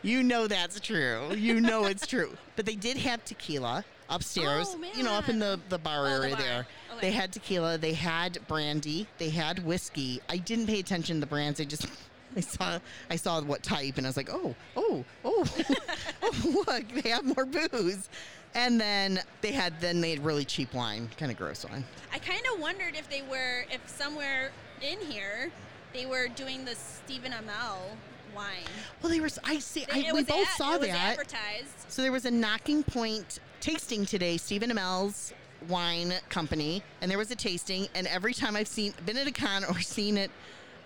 You 0.04 0.22
know 0.24 0.48
that's 0.48 0.80
true. 0.80 1.32
You 1.36 1.60
know 1.60 1.84
it's 1.84 2.06
true. 2.06 2.32
But 2.56 2.66
they 2.66 2.74
did 2.74 2.96
have 2.96 3.24
tequila. 3.24 3.84
upstairs. 4.10 4.74
Oh, 4.76 4.84
You 4.96 5.04
know, 5.04 5.12
up 5.12 5.28
in 5.28 5.38
the, 5.38 5.60
the 5.68 5.78
bar 5.78 6.00
Oh, 6.06 6.08
the 6.08 6.14
area 6.16 6.34
bar. 6.36 6.44
there. 6.44 6.66
Okay. 6.92 7.00
They 7.02 7.10
had 7.12 7.32
tequila, 7.32 7.78
they 7.78 7.92
had 7.92 8.38
brandy, 8.48 9.06
they 9.18 9.30
had 9.30 9.64
whiskey. 9.64 10.20
I 10.28 10.38
didn't 10.38 10.66
pay 10.66 10.80
attention 10.80 11.16
to 11.16 11.20
the 11.20 11.26
brands. 11.26 11.60
I 11.60 11.64
just 11.64 11.86
I 12.36 12.40
saw 12.40 12.78
I 13.10 13.16
saw 13.16 13.40
what 13.42 13.62
type 13.62 13.96
and 13.98 14.06
I 14.06 14.08
was 14.08 14.16
like, 14.16 14.28
oh, 14.32 14.54
oh, 14.76 15.04
oh, 15.24 15.46
oh 16.22 16.64
look, 16.66 17.02
they 17.02 17.10
have 17.10 17.24
more 17.24 17.44
booze. 17.46 18.08
And 18.54 18.80
then 18.80 19.20
they 19.40 19.52
had 19.52 19.80
then 19.80 20.00
they 20.00 20.10
had 20.10 20.24
really 20.24 20.44
cheap 20.44 20.74
wine, 20.74 21.08
kind 21.16 21.32
of 21.32 21.38
gross 21.38 21.64
wine. 21.64 21.84
I 22.12 22.18
kind 22.18 22.42
of 22.52 22.60
wondered 22.60 22.94
if 22.96 23.08
they 23.08 23.22
were, 23.22 23.64
if 23.70 23.80
somewhere 23.88 24.50
in 24.82 24.98
here, 25.00 25.50
they 25.94 26.06
were 26.06 26.28
doing 26.28 26.64
the 26.64 26.74
Stephen 26.74 27.32
Amell 27.32 27.96
wine. 28.34 28.64
Well, 29.02 29.10
they 29.10 29.20
were. 29.20 29.30
I 29.44 29.58
see. 29.58 29.84
I, 29.92 30.10
we 30.12 30.22
both 30.22 30.46
ad- 30.46 30.56
saw 30.56 30.78
that. 30.78 30.88
advertised. 30.88 31.88
So 31.88 32.02
there 32.02 32.12
was 32.12 32.24
a 32.24 32.30
Nocking 32.30 32.86
Point 32.86 33.40
tasting 33.60 34.04
today, 34.06 34.36
Stephen 34.36 34.70
Amell's 34.70 35.32
wine 35.68 36.14
company, 36.28 36.82
and 37.00 37.10
there 37.10 37.18
was 37.18 37.30
a 37.30 37.36
tasting. 37.36 37.88
And 37.94 38.06
every 38.06 38.34
time 38.34 38.56
I've 38.56 38.68
seen 38.68 38.94
been 39.04 39.16
at 39.16 39.26
a 39.26 39.32
con 39.32 39.64
or 39.64 39.80
seen 39.80 40.18
it, 40.18 40.30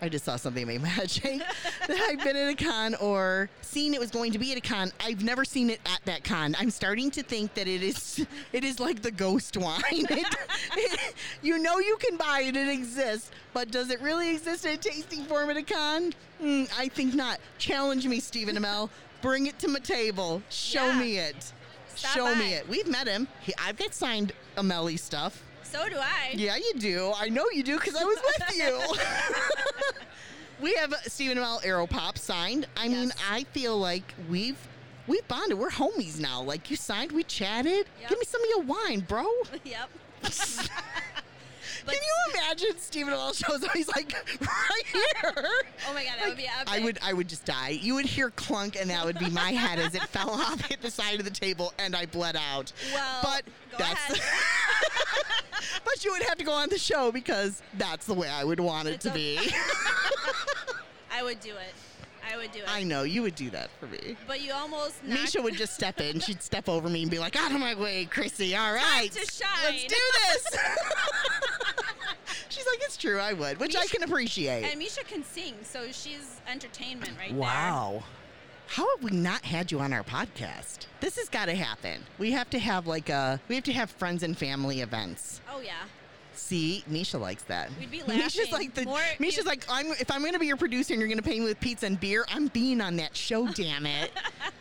I 0.03 0.09
just 0.11 0.25
saw 0.27 0.37
something 0.37 0.67
that 0.67 0.73
made 0.73 0.83
my 0.83 0.89
head 1.01 1.11
shake. 1.11 1.41
that 1.89 1.99
I've 2.11 2.23
been 2.23 2.37
at 2.37 2.49
a 2.61 2.65
con 2.65 2.95
or 2.97 3.49
seen 3.63 3.95
it 3.95 4.01
was 4.01 4.11
going 4.11 4.33
to 4.33 4.39
be 4.39 4.53
at 4.53 4.59
a 4.59 4.61
con. 4.61 4.93
I've 5.01 5.25
never 5.25 5.45
seen 5.45 5.71
it 5.71 5.81
at 5.87 6.01
that 6.05 6.23
con. 6.23 6.55
I'm 6.59 6.71
starting 6.71 7.11
to 7.13 7.23
think 7.23 7.55
that 7.55 7.67
it 7.67 7.83
is 7.83 8.27
it 8.53 8.63
is 8.65 8.79
like 8.79 9.01
the 9.03 9.11
ghost 9.11 9.57
wine. 9.57 9.81
It- 9.91 10.35
it- 10.77 11.15
you 11.43 11.59
know 11.59 11.79
you 11.79 11.97
can 11.99 12.17
buy 12.17 12.43
it, 12.43 12.57
it 12.57 12.69
exists, 12.69 13.31
but 13.55 13.71
does 13.71 13.91
it 13.91 14.01
really 14.03 14.31
exist 14.35 14.65
in 14.67 14.73
a 14.73 14.77
tasting 14.77 15.25
form 15.25 15.49
at 15.51 15.57
a 15.57 15.63
con? 15.63 16.13
Hmm, 16.41 16.65
I 16.77 16.89
think 16.89 17.15
not. 17.15 17.39
Challenge 17.59 18.07
me, 18.07 18.21
Stephen 18.21 18.57
Amell. 18.57 18.91
Bring 19.23 19.47
it 19.47 19.59
to 19.61 19.69
my 19.69 19.79
table. 19.79 20.43
Show 20.51 20.87
Yeah. 20.87 20.99
me 21.01 21.17
it. 21.19 21.53
Stop 21.95 22.13
Show 22.15 22.35
me 22.35 22.53
it. 22.53 22.69
We've 22.69 22.87
met 22.87 23.09
him. 23.09 23.27
He, 23.41 23.55
I've 23.59 23.79
got 23.79 23.95
signed 23.95 24.33
Amelie 24.59 24.99
stuff. 24.99 25.43
So 25.77 25.89
do 25.91 25.99
I. 25.99 26.31
Yeah, 26.33 26.57
you 26.57 26.73
do. 26.79 27.13
I 27.17 27.29
know 27.29 27.45
you 27.53 27.63
do 27.63 27.79
because 27.79 27.97
I 27.97 28.05
was 28.05 28.17
with 28.25 28.57
you. 28.57 28.81
we 30.61 30.75
have 30.77 30.95
Stephen 31.07 31.37
Amell 31.37 31.65
Arrow 31.65 31.87
Pop 31.87 32.17
signed. 32.17 32.67
I 32.77 32.89
mean, 32.89 33.13
I 33.31 33.45
feel 33.45 33.77
like 33.77 34.15
we've 34.31 34.57
we've 35.07 35.27
bonded. 35.29 35.59
We're 35.59 35.71
homies 35.71 36.19
now. 36.19 36.41
Like 36.41 36.71
you 36.71 36.77
signed, 36.77 37.13
we 37.13 37.25
chatted. 37.25 37.87
Yep. 38.01 38.09
Give 38.09 38.19
me 38.19 38.25
some 38.25 38.43
of 38.43 38.49
your 38.49 38.63
wine, 38.63 39.01
bro. 39.01 39.27
yep. 39.65 39.91
Can 41.87 41.95
you 42.03 42.35
imagine 42.35 42.79
Stephen 42.79 43.13
Amell 43.15 43.35
shows 43.35 43.63
up? 43.65 43.71
He's 43.73 43.89
like 43.89 44.13
right 44.41 44.87
here. 44.93 45.35
Oh 45.89 45.95
my 45.95 46.05
god, 46.05 46.13
that 46.19 46.29
would 46.29 46.37
be 46.37 46.47
epic. 46.47 46.67
I 46.69 46.81
would 46.81 46.99
I 47.03 47.13
would 47.13 47.29
just 47.29 47.45
die. 47.45 47.71
You 47.71 47.95
would 47.95 48.07
hear 48.07 48.31
clunk 48.31 48.77
and 48.81 48.91
that 48.91 49.05
would 49.05 49.19
be 49.19 49.31
my 49.31 49.53
head 49.53 49.79
as 49.79 49.95
it 49.95 50.03
fell 50.09 50.31
off, 50.31 50.61
hit 50.67 50.83
the 50.83 50.91
side 50.91 51.19
of 51.19 51.25
the 51.25 51.31
table, 51.31 51.73
and 51.79 51.95
I 51.97 52.07
bled 52.07 52.37
out. 52.37 52.73
Well, 52.95 53.21
but 53.23 53.43
go 53.73 53.79
that's. 53.79 54.21
But 55.85 56.05
you 56.05 56.13
would 56.13 56.23
have 56.25 56.37
to 56.39 56.45
go 56.45 56.53
on 56.53 56.69
the 56.69 56.79
show 56.79 57.11
because 57.11 57.63
that's 57.75 58.07
the 58.07 58.15
way 58.15 58.29
I 58.29 58.45
would 58.45 58.61
want 58.61 58.89
it 58.89 58.95
It's 58.95 59.05
to 59.05 59.11
a- 59.11 59.15
be. 59.15 59.39
I 61.13 61.23
would 61.23 61.41
do 61.41 61.51
it. 61.51 61.75
I 62.31 62.37
would 62.37 62.53
do 62.53 62.61
it. 62.61 62.65
I 62.69 62.83
know 62.83 63.03
you 63.03 63.23
would 63.23 63.35
do 63.35 63.51
that 63.51 63.71
for 63.79 63.87
me. 63.87 64.17
But 64.27 64.41
you 64.41 64.53
almost 64.53 65.03
knocked 65.05 65.21
Misha 65.21 65.43
would 65.43 65.57
just 65.57 65.75
step 65.75 66.01
in. 66.01 66.21
She'd 66.21 66.43
step 66.43 66.69
over 66.69 66.89
me 66.89 67.03
and 67.03 67.11
be 67.11 67.19
like, 67.19 67.37
"Out 67.37 67.53
of 67.53 67.61
my 67.61 67.75
way, 67.75 68.07
Chrissy. 68.07 68.57
All 68.57 68.73
right, 68.73 69.11
to 69.13 69.45
let's 69.65 69.85
do 69.85 69.97
this." 70.29 70.47
She's 72.49 72.67
like, 72.67 72.79
"It's 72.83 72.97
true. 72.97 73.19
I 73.19 73.33
would," 73.33 73.59
which 73.59 73.77
I 73.77 73.87
can 73.87 74.03
appreciate. 74.03 74.65
And 74.65 74.79
Misha 74.79 75.05
can 75.05 75.25
sing, 75.25 75.55
so 75.63 75.91
she's 75.93 76.41
entertainment 76.49 77.13
right 77.19 77.31
there. 77.31 77.39
Wow. 77.39 78.05
How 78.69 78.97
have 78.97 79.05
we 79.05 79.17
not 79.17 79.45
had 79.45 79.71
you 79.71 79.79
on 79.79 79.93
our 79.93 80.03
podcast? 80.03 80.87
This 81.01 81.17
has 81.17 81.29
got 81.29 81.47
to 81.47 81.55
happen. 81.55 82.03
We 82.19 82.33
have 82.33 82.51
to 82.51 82.59
have 82.59 82.87
like 82.87 83.09
a 83.09 83.41
we 83.49 83.55
have 83.55 83.65
to 83.65 83.73
have 83.73 83.91
friends 83.91 84.23
and 84.23 84.37
family 84.37 84.81
events. 84.81 85.41
there. 85.47 85.55
Oh 85.57 85.61
yeah. 85.61 85.85
See, 86.39 86.85
Misha 86.87 87.19
likes 87.19 87.43
that. 87.45 87.71
We'd 87.81 87.91
be 87.91 88.03
Misha's 88.07 88.53
like 88.53 88.75
the 88.75 88.85
more- 88.85 89.01
Misha's 89.19 89.47
like 89.47 89.65
I'm 89.71 89.87
if 89.93 90.11
I'm 90.11 90.21
going 90.21 90.35
to 90.35 90.39
be 90.39 90.47
your 90.47 90.57
producer 90.57 90.93
and 90.93 91.01
you're 91.01 91.09
going 91.09 91.19
to 91.19 91.25
pay 91.25 91.39
me 91.41 91.47
with 91.47 91.59
pizza 91.61 91.87
and 91.87 91.99
beer, 91.99 92.25
I'm 92.33 92.49
being 92.49 92.81
on 92.81 92.97
that 92.97 93.17
show, 93.17 93.47
damn 93.55 93.87
it. 93.87 94.11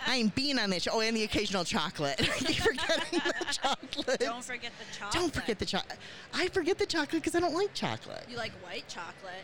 I 0.08 0.16
am 0.16 0.30
being 0.30 0.58
on 0.58 0.70
that 0.72 0.84
show. 0.84 0.92
Oh, 0.94 1.02
and 1.02 1.16
the 1.16 1.24
occasional 1.24 1.64
chocolate. 1.64 2.20
I 2.22 2.26
keep 2.26 2.58
forgetting 2.58 3.20
the 3.24 3.46
chocolate. 3.52 4.20
Don't 4.20 4.44
forget 4.44 4.72
the 4.80 4.98
chocolate. 4.98 5.14
Don't 5.14 5.34
forget 5.34 5.60
the 5.60 5.66
chocolate. 5.66 6.00
I 6.34 6.48
forget 6.48 6.78
the 6.78 6.86
chocolate 6.86 7.22
because 7.22 7.36
I 7.36 7.40
don't 7.40 7.54
like 7.56 7.74
chocolate. 7.74 8.26
You 8.30 8.38
like 8.38 8.54
white 8.64 8.88
chocolate. 8.88 9.44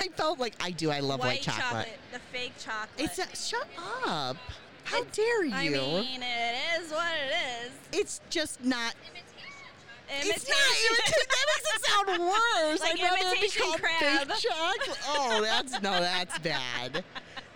I 0.00 0.08
felt 0.16 0.38
like 0.38 0.54
I 0.60 0.70
do. 0.70 0.90
I 0.90 1.00
love 1.00 1.20
white, 1.20 1.42
chocolate. 1.42 1.88
The 2.12 2.18
fake 2.32 2.52
chocolate. 2.58 2.88
It's 2.98 3.18
a, 3.18 3.36
shut 3.36 3.68
up. 4.06 4.36
How 4.84 5.04
dare 5.12 5.44
you? 5.44 5.54
I 5.54 5.68
mean, 5.68 6.22
it 6.22 6.80
is 6.80 6.90
what 6.90 7.06
it 7.12 7.66
is. 7.66 7.72
it's 8.00 8.20
just 8.30 8.64
not. 8.64 8.94
Imitation 10.08 10.34
It's 10.34 10.48
not 10.48 10.56
imitation. 10.90 11.26
That 11.28 11.46
makes 11.48 11.74
it 11.74 11.84
sound 11.86 12.08
worse. 12.20 12.80
Like 12.80 12.92
I'd 12.94 13.02
rather 13.02 13.16
it 13.16 13.20
be 13.20 13.26
imitation 13.26 13.62
called 13.62 13.80
crab. 13.80 14.28
Fake 14.28 14.38
chocolate. 14.50 14.98
Oh, 15.08 15.42
that's 15.42 15.72
no, 15.82 16.00
that's 16.00 16.38
bad. 16.38 17.04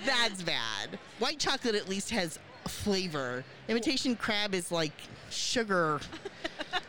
That's 0.04 0.42
bad. 0.42 0.98
White 1.18 1.38
chocolate 1.38 1.74
at 1.74 1.88
least 1.88 2.10
has 2.10 2.38
flavor. 2.66 3.44
Imitation 3.68 4.16
crab 4.16 4.54
is 4.54 4.70
like 4.70 4.92
sugar 5.30 6.00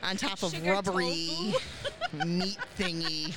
on 0.02 0.17
top 0.17 0.43
of 0.43 0.52
Sugar 0.52 0.71
rubbery 0.71 1.54
meat 2.26 2.58
thingy. 2.78 3.36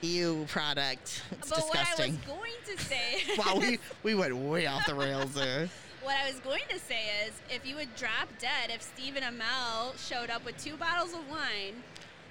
Ew 0.00 0.44
product. 0.48 1.22
It's 1.30 1.48
but 1.48 1.56
disgusting. 1.56 2.18
what 2.26 2.36
I 2.36 2.38
was 2.38 2.66
going 2.66 2.76
to 2.76 2.84
say. 2.84 3.22
wow, 3.38 3.56
we, 3.58 3.78
we 4.02 4.14
went 4.14 4.36
way 4.36 4.66
off 4.66 4.84
the 4.86 4.94
rails 4.94 5.32
there. 5.32 5.70
What 6.04 6.16
I 6.22 6.30
was 6.30 6.38
going 6.40 6.60
to 6.68 6.78
say 6.78 7.00
is, 7.26 7.32
if 7.48 7.66
you 7.66 7.76
would 7.76 7.96
drop 7.96 8.28
dead 8.38 8.68
if 8.68 8.82
Stephen 8.82 9.22
Amell 9.22 9.96
showed 9.96 10.28
up 10.28 10.44
with 10.44 10.62
two 10.62 10.76
bottles 10.76 11.14
of 11.14 11.20
wine, 11.30 11.82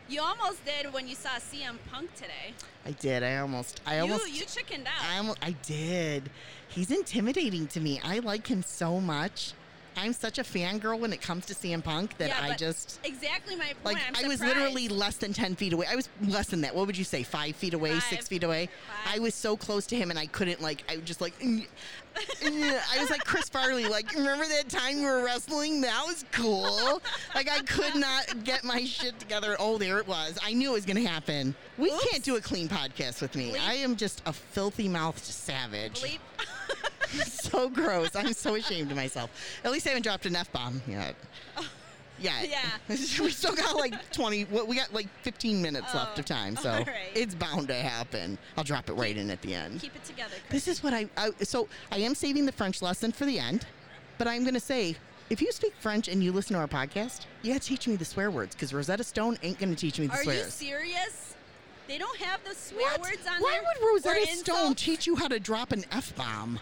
you 0.08 0.22
almost 0.22 0.64
did 0.64 0.94
when 0.94 1.08
you 1.08 1.16
saw 1.16 1.30
CM 1.40 1.78
Punk 1.92 2.14
today. 2.14 2.54
I 2.86 2.92
did. 2.92 3.24
I 3.24 3.38
almost. 3.38 3.82
I 3.88 3.96
you 3.96 4.02
almost. 4.04 4.30
you 4.32 4.46
chickened 4.46 4.86
out. 4.86 5.04
I 5.04 5.18
almost, 5.18 5.40
I 5.42 5.56
did. 5.64 6.30
He's 6.68 6.92
intimidating 6.92 7.66
to 7.70 7.80
me. 7.80 8.00
I 8.04 8.20
like 8.20 8.46
him 8.46 8.62
so 8.62 9.00
much. 9.00 9.54
I'm 9.98 10.14
such 10.14 10.40
a 10.40 10.44
fangirl 10.44 11.00
when 11.00 11.14
it 11.14 11.22
comes 11.22 11.46
to 11.48 11.54
CM 11.54 11.84
Punk 11.84 12.18
that 12.18 12.30
Yeah, 12.30 12.40
I 12.42 12.56
just 12.56 13.00
exactly 13.04 13.56
my 13.56 13.74
point. 13.84 13.86
like. 13.86 13.98
I'm 14.08 14.26
I 14.26 14.28
was 14.28 14.40
literally 14.40 14.88
less 14.88 15.18
than 15.18 15.34
ten 15.34 15.56
feet 15.56 15.74
away. 15.74 15.88
I 15.90 15.96
was 15.96 16.10
less 16.22 16.48
than 16.48 16.62
that. 16.62 16.76
What 16.76 16.88
would 16.88 16.98
you 16.98 17.04
say? 17.04 17.24
Five 17.24 17.56
feet 17.56 17.74
away? 17.74 18.00
Six 18.00 18.28
feet 18.28 18.44
away? 18.44 18.70
Five. 19.06 19.16
I 19.16 19.20
was 19.20 19.36
so 19.36 19.56
close 19.58 19.86
to 19.88 19.96
him, 19.96 20.10
and 20.10 20.20
I 20.20 20.26
couldn't 20.28 20.62
like. 20.62 20.84
I 20.92 20.98
was 20.98 21.06
just 21.06 21.22
like. 21.22 21.38
"Mm, 21.40 21.66
mm." 22.42 22.82
I 22.96 23.00
was 23.00 23.10
like 23.10 23.24
Chris 23.26 23.50
Farley. 23.50 23.86
Like, 23.86 24.14
remember 24.14 24.46
that 24.48 24.70
time 24.70 24.98
we 24.98 25.06
were 25.06 25.24
wrestling? 25.24 25.82
That 25.82 26.04
was 26.06 26.26
cool. 26.32 27.02
like, 27.36 27.50
I 27.50 27.62
could 27.62 27.96
not 27.96 28.44
get 28.44 28.64
my 28.64 28.84
shit 28.86 29.20
together. 29.20 29.56
Oh, 29.60 29.78
there 29.78 30.00
it 30.00 30.08
was. 30.08 30.38
I 30.44 30.54
knew 30.54 30.72
it 30.72 30.74
was 30.74 30.86
going 30.86 31.02
to 31.04 31.08
happen. 31.10 31.56
We 31.78 31.92
Oops. 31.92 32.10
can't 32.10 32.24
do 32.24 32.36
a 32.36 32.42
clean 32.42 32.68
podcast 32.68 33.22
with 33.22 33.36
me. 33.36 33.52
Bleep. 33.54 33.68
I 33.68 33.74
am 33.76 33.96
just 33.96 34.22
a 34.26 34.34
filthy 34.34 34.88
mouthed 34.88 35.24
savage. 35.24 36.02
Bleep. 36.02 36.20
so 37.26 37.70
gross. 37.70 38.16
I'm 38.16 38.34
so 38.34 38.56
ashamed 38.56 38.92
of 38.92 38.98
myself. 38.98 39.30
At 39.64 39.72
least 39.72 39.86
I 39.86 39.90
haven't 39.90 40.04
dropped 40.04 40.26
an 40.26 40.36
F 40.36 40.52
bomb 40.52 40.82
yet. 40.88 41.16
Yeah. 42.20 42.44
Yeah. 42.44 42.60
we 42.90 42.98
still 43.30 43.56
got 43.56 43.76
like 43.76 44.12
20, 44.12 44.46
well, 44.46 44.66
we 44.68 44.76
got 44.76 44.94
like 44.94 45.08
15 45.24 45.62
minutes 45.62 45.88
oh, 45.94 45.98
left 45.98 46.18
Oh, 46.18 46.20
of 46.20 46.26
time. 46.26 46.56
So 46.56 46.72
right. 46.72 46.88
it's 47.16 47.36
bound 47.36 47.68
to 47.70 47.74
happen. 47.76 48.38
I'll 48.58 48.64
drop 48.64 48.90
it 48.90 48.94
right 48.94 49.18
in 49.18 49.30
at 49.30 49.42
the 49.42 49.54
end. 49.56 49.82
Keep 49.82 49.96
it 49.96 50.04
together, 50.06 50.36
Chris. 50.48 50.66
This 50.66 50.78
is 50.78 50.84
what 50.84 50.94
I, 50.94 51.08
I, 51.18 51.32
so 51.42 51.68
I 51.92 51.98
am 51.98 52.16
saving 52.16 52.46
the 52.46 52.52
French 52.52 52.82
lesson 52.82 53.12
for 53.12 53.26
the 53.26 53.40
end, 53.40 53.66
but 54.18 54.28
I'm 54.28 54.44
going 54.44 54.54
to 54.54 54.60
say, 54.60 54.96
if 55.30 55.42
you 55.42 55.52
speak 55.52 55.74
French 55.80 56.08
and 56.08 56.24
you 56.24 56.32
listen 56.32 56.54
to 56.54 56.60
our 56.60 56.68
podcast, 56.68 57.26
you 57.42 57.54
got 57.54 57.62
to 57.62 57.68
teach 57.68 57.88
me 57.88 57.96
the 57.96 58.06
swear 58.06 58.30
words 58.30 58.54
because 58.56 58.74
Rosetta 58.74 59.04
Stone 59.04 59.38
ain't 59.42 59.58
going 59.58 59.74
to 59.74 59.80
teach 59.80 60.00
me 60.00 60.08
the 60.08 60.14
Are 60.14 60.24
you 60.24 60.44
serious? 60.44 61.36
They 61.88 61.98
don't 61.98 62.18
have 62.20 62.42
the 62.44 62.56
swear 62.56 62.92
What? 62.92 63.02
words 63.02 63.28
on 63.28 63.42
Why 63.42 63.52
there. 63.54 63.64
Why 63.64 63.68
would 63.82 63.94
Rosetta 63.94 64.28
Stone 64.38 64.58
insults? 64.58 64.84
teach 64.84 65.08
you 65.08 65.16
how 65.16 65.28
to 65.28 65.40
drop 65.40 65.72
an 65.72 65.84
F 65.92 66.16
bomb? 66.16 66.60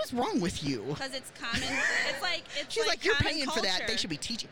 What's 0.00 0.14
wrong 0.14 0.40
with 0.40 0.64
you? 0.64 0.82
Because 0.88 1.14
it's 1.14 1.30
common. 1.38 1.68
It's 2.08 2.22
like 2.22 2.42
it's 2.58 2.72
She's 2.72 2.86
like, 2.86 3.04
you're 3.04 3.14
common 3.16 3.32
paying 3.34 3.46
for 3.50 3.60
that. 3.60 3.82
They 3.86 3.96
should 3.98 4.08
be 4.08 4.16
teaching. 4.16 4.48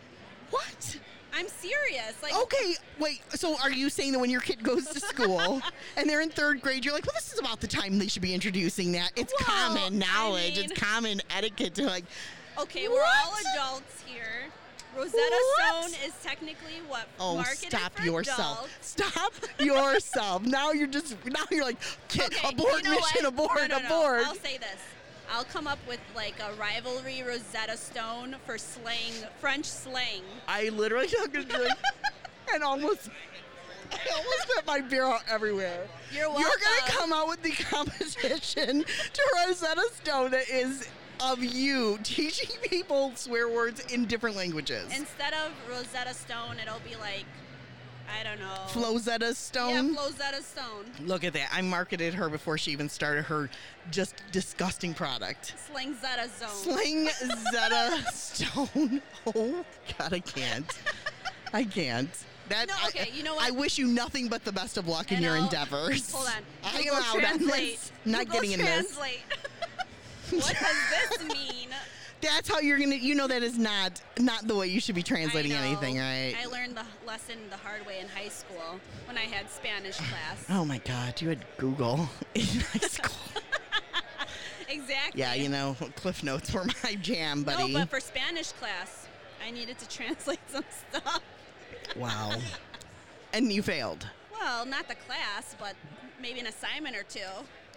What? 0.50 0.98
I'm 1.34 1.46
serious. 1.48 2.14
Like 2.22 2.34
Okay, 2.36 2.74
wait. 2.98 3.22
So 3.30 3.56
are 3.62 3.70
you 3.70 3.88
saying 3.88 4.12
that 4.12 4.18
when 4.18 4.28
your 4.28 4.40
kid 4.42 4.62
goes 4.62 4.86
to 4.88 5.00
school 5.00 5.62
and 5.96 6.08
they're 6.08 6.20
in 6.20 6.28
third 6.28 6.60
grade, 6.60 6.84
you're 6.84 6.92
like, 6.92 7.06
well, 7.06 7.14
this 7.14 7.32
is 7.32 7.38
about 7.38 7.60
the 7.60 7.66
time 7.66 7.98
they 7.98 8.08
should 8.08 8.20
be 8.22 8.34
introducing 8.34 8.92
that. 8.92 9.12
It's 9.16 9.32
Well, 9.40 9.46
common 9.48 10.02
I 10.02 10.06
knowledge. 10.06 10.56
mean- 10.56 10.70
it's 10.70 10.78
common 10.80 11.22
etiquette 11.34 11.74
to 11.76 11.84
like. 11.86 12.04
Okay, 12.58 12.88
we're 12.88 13.00
all 13.02 13.34
adults 13.54 14.02
here. 14.04 14.46
Rosetta 14.96 15.16
What? 15.16 15.84
Stone 15.92 16.08
is 16.08 16.12
technically 16.22 16.80
what 16.88 17.06
Oh, 17.20 17.42
stop 17.44 17.94
for 17.94 18.04
yourself! 18.04 18.58
adults. 18.58 18.72
Stop 18.80 19.32
yourself! 19.60 20.42
Now 20.42 20.72
you're 20.72 20.88
just 20.88 21.14
now 21.26 21.44
you're 21.50 21.64
like, 21.64 21.80
kid, 22.08 22.24
Okay, 22.32 22.48
abort 22.48 22.82
you 22.82 22.82
know 22.84 22.90
mission, 22.90 23.22
what? 23.22 23.24
abort, 23.26 23.50
no, 23.56 23.66
no, 23.66 23.78
no. 23.78 23.86
abort. 23.86 24.26
I'll 24.26 24.34
say 24.34 24.58
this. 24.58 24.80
I'll 25.30 25.44
come 25.44 25.66
up 25.66 25.78
with 25.86 26.00
like 26.14 26.36
a 26.40 26.52
rivalry 26.54 27.22
Rosetta 27.22 27.76
Stone 27.76 28.36
for 28.46 28.58
slang, 28.58 29.12
French 29.40 29.66
slang. 29.66 30.22
I 30.46 30.70
literally 30.70 31.08
took 31.08 31.36
a 31.36 31.44
drink 31.44 31.78
and 32.52 32.62
almost. 32.62 33.10
I 33.90 33.98
almost 34.16 34.42
spit 34.42 34.66
my 34.66 34.80
beer 34.80 35.04
out 35.04 35.22
everywhere. 35.30 35.86
You're 36.12 36.24
You're 36.24 36.32
gonna 36.32 36.88
come 36.88 37.12
out 37.12 37.28
with 37.28 37.42
the 37.42 37.52
competition 37.52 38.84
to 38.84 39.22
Rosetta 39.46 39.88
Stone 39.94 40.30
that 40.32 40.48
is 40.50 40.88
of 41.20 41.42
you 41.42 41.98
teaching 42.02 42.50
people 42.62 43.12
swear 43.14 43.48
words 43.48 43.80
in 43.92 44.04
different 44.04 44.36
languages. 44.36 44.84
Instead 44.96 45.34
of 45.34 45.52
Rosetta 45.68 46.14
Stone, 46.14 46.58
it'll 46.62 46.80
be 46.80 46.96
like, 46.96 47.24
I 48.08 48.22
don't 48.24 48.38
know. 48.40 48.54
Flozetta 48.68 49.34
Stone. 49.34 49.92
Yeah, 49.94 50.00
Flozetta 50.00 50.42
Stone. 50.42 50.84
Look 51.06 51.24
at 51.24 51.32
that. 51.34 51.50
I 51.52 51.60
marketed 51.62 52.14
her 52.14 52.28
before 52.28 52.56
she 52.58 52.70
even 52.72 52.88
started 52.88 53.24
her 53.26 53.50
just 53.90 54.22
disgusting 54.32 54.94
product. 54.94 55.54
Sling 55.70 55.94
Zeta 55.94 56.28
Zone. 56.38 56.48
Sling 56.48 57.08
Zeta 57.52 58.04
Stone. 58.12 59.02
Oh, 59.34 59.64
God, 59.98 60.12
I 60.14 60.20
can't. 60.20 60.66
I 61.52 61.64
can't. 61.64 62.08
That, 62.48 62.68
No, 62.68 62.74
okay, 62.88 63.10
you 63.14 63.22
know 63.22 63.34
what? 63.34 63.44
I 63.46 63.50
wish 63.50 63.76
you 63.76 63.86
nothing 63.86 64.28
but 64.28 64.42
the 64.44 64.52
best 64.52 64.78
of 64.78 64.88
luck 64.88 65.10
in 65.10 65.16
And 65.16 65.24
your 65.24 65.36
I'll- 65.36 65.44
endeavors. 65.44 66.10
Hold 66.12 66.28
on. 66.28 66.42
I 66.64 66.80
am 66.80 66.94
out 67.24 67.32
on 67.34 67.46
this. 67.46 67.92
Not 68.06 68.24
Google 68.26 68.40
getting 68.40 68.52
in 68.52 68.64
this. 68.64 68.94
Translate. 68.96 69.20
what 70.30 70.56
does 70.58 71.18
this 71.18 71.28
mean? 71.28 71.68
That's 72.20 72.48
how 72.48 72.58
you're 72.60 72.78
gonna. 72.78 72.96
You 72.96 73.14
know 73.14 73.26
that 73.28 73.42
is 73.42 73.58
not 73.58 74.00
not 74.18 74.46
the 74.48 74.54
way 74.56 74.66
you 74.66 74.80
should 74.80 74.94
be 74.94 75.02
translating 75.02 75.52
anything, 75.52 75.98
right? 75.98 76.34
I 76.40 76.46
learned 76.46 76.76
the 76.76 76.84
lesson 77.06 77.36
the 77.50 77.56
hard 77.56 77.86
way 77.86 78.00
in 78.00 78.08
high 78.08 78.28
school 78.28 78.80
when 79.06 79.16
I 79.16 79.22
had 79.22 79.48
Spanish 79.50 79.96
class. 79.96 80.44
oh 80.50 80.64
my 80.64 80.78
God, 80.78 81.20
you 81.20 81.28
had 81.28 81.44
Google 81.58 82.08
in 82.34 82.44
high 82.44 82.78
school. 82.88 83.16
Exactly. 84.70 85.18
yeah, 85.18 85.32
you 85.32 85.48
know, 85.48 85.74
Cliff 85.96 86.22
Notes 86.22 86.52
were 86.52 86.66
my 86.84 86.94
jam, 86.96 87.42
buddy. 87.42 87.72
No, 87.72 87.78
but 87.80 87.88
for 87.88 88.00
Spanish 88.00 88.52
class, 88.52 89.08
I 89.42 89.50
needed 89.50 89.78
to 89.78 89.88
translate 89.88 90.40
some 90.46 90.64
stuff. 90.90 91.22
wow. 91.96 92.34
And 93.32 93.50
you 93.50 93.62
failed. 93.62 94.06
Well, 94.30 94.66
not 94.66 94.86
the 94.86 94.94
class, 94.94 95.56
but 95.58 95.74
maybe 96.20 96.40
an 96.40 96.48
assignment 96.48 96.96
or 96.96 97.02
two. 97.04 97.20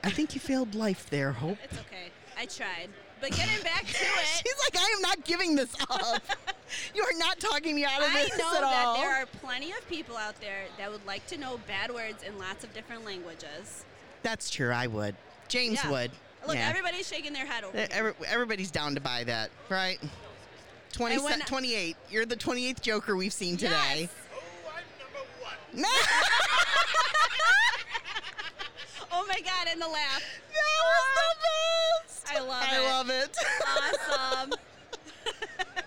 I 0.04 0.10
think 0.10 0.34
you 0.36 0.42
failed 0.42 0.76
life 0.76 1.10
there, 1.10 1.32
Hope. 1.32 1.58
It's 1.64 1.78
okay. 1.80 2.10
I 2.38 2.46
tried. 2.46 2.90
But 3.22 3.32
getting 3.32 3.62
back 3.64 3.86
to 3.86 3.92
it, 3.94 4.44
She's 4.44 4.56
like, 4.74 4.84
I 4.84 4.90
am 4.96 5.02
not 5.02 5.24
giving 5.24 5.56
this 5.56 5.74
up. 5.90 6.22
you 6.96 7.04
are 7.04 7.18
not 7.18 7.40
talking 7.40 7.76
me 7.76 7.86
out 7.86 8.02
of 8.02 8.08
I 8.10 8.24
this 8.24 8.38
know 8.38 8.54
at 8.56 8.62
that 8.62 8.86
all. 8.86 8.96
there 8.98 9.16
are 9.22 9.26
plenty 9.42 9.72
of 9.72 9.88
people 9.88 10.18
out 10.18 10.40
there 10.42 10.64
that 10.78 10.92
would 10.92 11.06
like 11.06 11.26
to 11.28 11.38
know 11.38 11.60
bad 11.68 11.94
words 11.94 12.24
in 12.24 12.38
lots 12.40 12.64
of 12.64 12.74
different 12.74 13.06
languages. 13.06 13.86
That's 14.24 14.50
true. 14.50 14.72
I 14.72 14.88
would. 14.88 15.16
James 15.48 15.80
Yeah. 15.84 15.92
would. 15.92 16.12
Look, 16.48 16.56
yeah. 16.56 16.68
everybody's 16.70 17.08
shaking 17.08 17.34
their 17.34 17.46
head 17.46 17.64
over 17.64 17.78
here. 17.78 17.88
every- 17.92 18.14
everybody's 18.26 18.72
down 18.72 18.96
to 18.96 19.02
buy 19.02 19.24
that, 19.26 19.52
right? 19.70 20.00
20, 20.94 21.20
when- 21.20 21.40
28. 21.42 21.96
You're 22.10 22.26
the 22.26 22.36
28th 22.36 22.82
Joker 22.82 23.16
we've 23.16 23.32
seen 23.32 23.56
today. 23.58 24.02
Yes. 24.02 24.10
Oh, 24.66 24.72
I'm 24.76 24.84
number 25.00 25.20
one. 25.42 25.58
oh 29.12 29.26
my 29.28 29.40
god, 29.42 29.68
and 29.72 29.80
the 29.82 29.88
laugh. 29.88 30.24
That 30.50 30.82
was 30.88 31.08
the 31.16 31.36
best. 32.08 32.11
I 32.30 32.40
love 32.40 32.64
I 32.70 32.78
it. 32.78 32.84
love 32.84 33.10
it. 33.10 33.38
Awesome. 34.10 34.52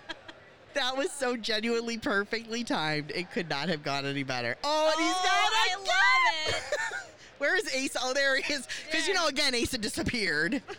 that 0.73 0.97
was 0.97 1.11
so 1.11 1.35
genuinely 1.37 1.97
perfectly 1.97 2.63
timed. 2.63 3.11
It 3.11 3.31
could 3.31 3.49
not 3.49 3.69
have 3.69 3.83
gone 3.83 4.05
any 4.05 4.23
better. 4.23 4.55
Oh, 4.63 4.93
and 4.95 5.05
he's 5.05 5.15
Oh, 5.15 5.23
got 5.23 5.53
I 5.53 5.67
it. 5.71 5.79
love 5.79 6.63
it. 7.09 7.11
Where 7.37 7.55
is 7.57 7.73
Ace? 7.73 7.95
Oh, 8.01 8.13
there 8.13 8.37
he 8.37 8.53
is. 8.53 8.67
Because 8.89 9.07
you 9.07 9.13
know, 9.13 9.27
again, 9.27 9.53
Ace 9.55 9.71
had 9.73 9.81
disappeared. 9.81 10.61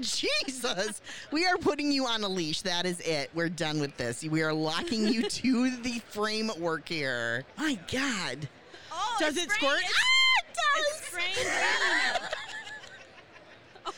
Jesus. 0.00 1.00
We 1.30 1.46
are 1.46 1.56
putting 1.56 1.90
you 1.92 2.06
on 2.06 2.22
a 2.24 2.28
leash. 2.28 2.62
That 2.62 2.86
is 2.86 3.00
it. 3.00 3.30
We're 3.34 3.48
done 3.48 3.80
with 3.80 3.96
this. 3.96 4.22
We 4.24 4.42
are 4.42 4.52
locking 4.52 5.06
you 5.08 5.22
to 5.28 5.70
the 5.82 6.00
framework 6.10 6.88
here. 6.88 7.44
My 7.56 7.78
God. 7.90 8.48
Oh, 8.92 9.16
Does 9.20 9.36
it 9.36 9.50
spraying- 9.50 9.74
squirt? 9.76 9.80
It's, 9.84 9.98
ah, 9.98 10.40
it 10.40 10.56
does. 10.56 11.10
green. 11.10 12.28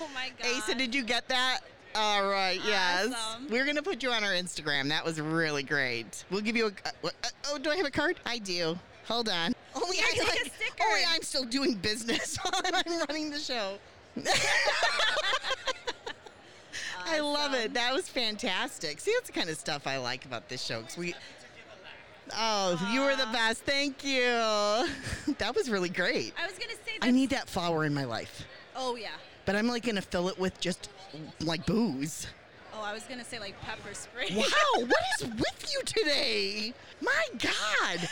Oh 0.00 0.08
my 0.14 0.30
god. 0.38 0.56
Asa, 0.56 0.74
did 0.74 0.94
you 0.94 1.02
get 1.04 1.28
that? 1.28 1.60
All 1.94 2.26
right, 2.28 2.60
yes. 2.64 3.12
Awesome. 3.12 3.48
We're 3.50 3.64
going 3.64 3.76
to 3.76 3.82
put 3.82 4.02
you 4.02 4.10
on 4.10 4.22
our 4.22 4.30
Instagram. 4.30 4.88
That 4.88 5.04
was 5.04 5.20
really 5.20 5.62
great. 5.64 6.24
We'll 6.30 6.40
give 6.40 6.56
you 6.56 6.66
a. 6.66 6.68
Uh, 6.68 7.08
uh, 7.24 7.28
oh, 7.48 7.58
do 7.58 7.70
I 7.70 7.76
have 7.76 7.86
a 7.86 7.90
card? 7.90 8.20
I 8.24 8.38
do. 8.38 8.78
Hold 9.06 9.28
on. 9.28 9.52
Only, 9.74 9.96
Here, 9.96 10.06
I, 10.08 10.24
like, 10.24 10.52
only 10.84 11.00
I'm 11.08 11.22
still 11.22 11.44
doing 11.44 11.74
business 11.74 12.36
while 12.42 12.60
I'm 12.64 12.98
running 13.08 13.30
the 13.30 13.38
show. 13.38 13.74
I 17.06 17.20
love 17.20 17.54
it. 17.54 17.74
That 17.74 17.94
was 17.94 18.08
fantastic. 18.08 19.00
See, 19.00 19.12
that's 19.14 19.28
the 19.28 19.32
kind 19.32 19.48
of 19.48 19.56
stuff 19.56 19.86
I 19.86 19.98
like 19.98 20.24
about 20.24 20.48
this 20.48 20.62
show. 20.64 20.82
'cause 20.82 20.96
we. 20.96 21.14
Oh, 22.36 22.90
you 22.92 23.00
were 23.00 23.16
the 23.16 23.28
best. 23.32 23.62
Thank 23.62 24.04
you. 24.04 24.22
that 25.38 25.54
was 25.54 25.68
really 25.70 25.88
great. 25.88 26.34
I 26.40 26.46
was 26.46 26.58
gonna 26.58 26.72
say 26.84 26.98
that. 27.00 27.06
I 27.06 27.10
need 27.10 27.30
that 27.30 27.48
flower 27.48 27.84
in 27.84 27.94
my 27.94 28.04
life, 28.04 28.44
Oh 28.76 28.96
yeah. 28.96 29.08
But 29.46 29.54
I'm 29.56 29.66
like 29.68 29.84
gonna 29.86 30.02
fill 30.02 30.28
it 30.28 30.38
with 30.38 30.58
just 30.60 30.88
like 31.40 31.66
booze. 31.66 32.26
Oh, 32.74 32.82
I 32.82 32.92
was 32.92 33.02
gonna 33.04 33.24
say 33.24 33.38
like 33.38 33.60
pepper 33.60 33.94
spray. 33.94 34.28
Wow, 34.34 34.44
what 34.86 35.02
is 35.20 35.26
with 35.26 35.72
you 35.72 35.80
today? 35.84 36.72
My 37.00 37.26
God. 37.38 38.08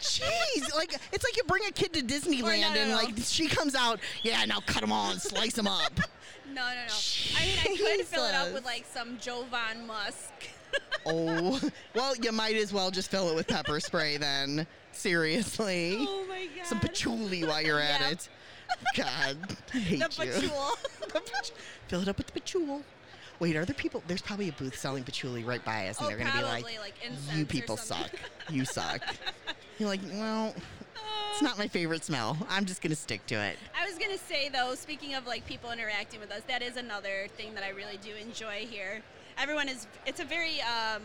Jeez, 0.00 0.74
like 0.76 0.94
it's 1.12 1.24
like 1.24 1.36
you 1.36 1.42
bring 1.44 1.64
a 1.66 1.72
kid 1.72 1.92
to 1.94 2.02
Disneyland 2.02 2.60
no, 2.60 2.74
no, 2.74 2.80
and 2.80 2.90
no. 2.90 2.96
like 2.96 3.14
she 3.18 3.48
comes 3.48 3.74
out, 3.74 3.98
yeah, 4.22 4.44
now 4.44 4.60
cut 4.60 4.80
them 4.80 4.92
all 4.92 5.10
and 5.10 5.20
slice 5.20 5.54
them 5.54 5.66
up. 5.66 5.92
No, 6.54 6.62
no, 6.62 6.74
no. 6.86 6.94
I 7.38 7.44
mean, 7.44 7.58
I 7.60 7.96
could 7.98 8.06
fill 8.06 8.24
it 8.24 8.34
up 8.34 8.54
with 8.54 8.64
like 8.64 8.86
some 8.90 9.18
Jovan 9.18 9.86
Musk. 9.86 10.32
oh, 11.06 11.60
well, 11.94 12.16
you 12.16 12.32
might 12.32 12.56
as 12.56 12.72
well 12.72 12.90
just 12.90 13.10
fill 13.10 13.28
it 13.30 13.34
with 13.36 13.46
pepper 13.46 13.78
spray 13.80 14.16
then. 14.16 14.66
Seriously, 14.92 15.96
oh 16.00 16.24
my 16.26 16.48
god. 16.56 16.66
some 16.66 16.80
patchouli 16.80 17.44
while 17.44 17.60
you're 17.60 17.78
at 17.80 18.00
Yeah. 18.00 18.10
it. 18.10 18.28
God, 18.96 19.36
I 19.74 19.78
hate 19.78 19.98
The 20.16 20.24
you. 20.26 20.32
patchouli. 20.32 21.52
Fill 21.88 22.02
it 22.02 22.08
up 22.08 22.18
with 22.18 22.26
the 22.26 22.32
patchouli. 22.32 22.82
Wait, 23.40 23.54
are 23.56 23.64
there 23.64 23.74
people? 23.74 24.02
There's 24.08 24.22
probably 24.22 24.48
a 24.48 24.52
booth 24.52 24.76
selling 24.76 25.04
patchouli 25.04 25.44
right 25.44 25.64
by 25.64 25.88
us, 25.88 25.98
and 25.98 26.06
Oh, 26.06 26.08
they're 26.08 26.18
gonna 26.18 26.32
be 26.36 26.42
like, 26.42 26.64
like, 26.64 26.94
"You 27.34 27.46
people 27.46 27.76
suck. 27.76 28.10
You 28.50 28.64
suck." 28.64 29.00
You're 29.78 29.88
like, 29.88 30.00
well, 30.12 30.52
it's 31.30 31.40
not 31.40 31.56
my 31.56 31.68
favorite 31.68 32.04
smell. 32.04 32.36
I'm 32.50 32.64
just 32.64 32.82
gonna 32.82 32.96
stick 32.96 33.24
to 33.28 33.36
it. 33.36 33.56
I 33.80 33.86
was 33.86 33.96
gonna 33.96 34.18
say 34.18 34.48
though, 34.48 34.74
speaking 34.74 35.14
of 35.14 35.24
like 35.26 35.46
people 35.46 35.70
interacting 35.70 36.18
with 36.18 36.32
us, 36.32 36.42
that 36.48 36.62
is 36.62 36.76
another 36.76 37.28
thing 37.36 37.54
that 37.54 37.62
I 37.62 37.68
really 37.68 37.96
do 37.98 38.12
enjoy 38.16 38.66
here. 38.68 39.02
Everyone 39.38 39.68
is 39.68 39.86
it's 40.04 40.18
a 40.18 40.24
very 40.24 40.60
um, 40.62 41.02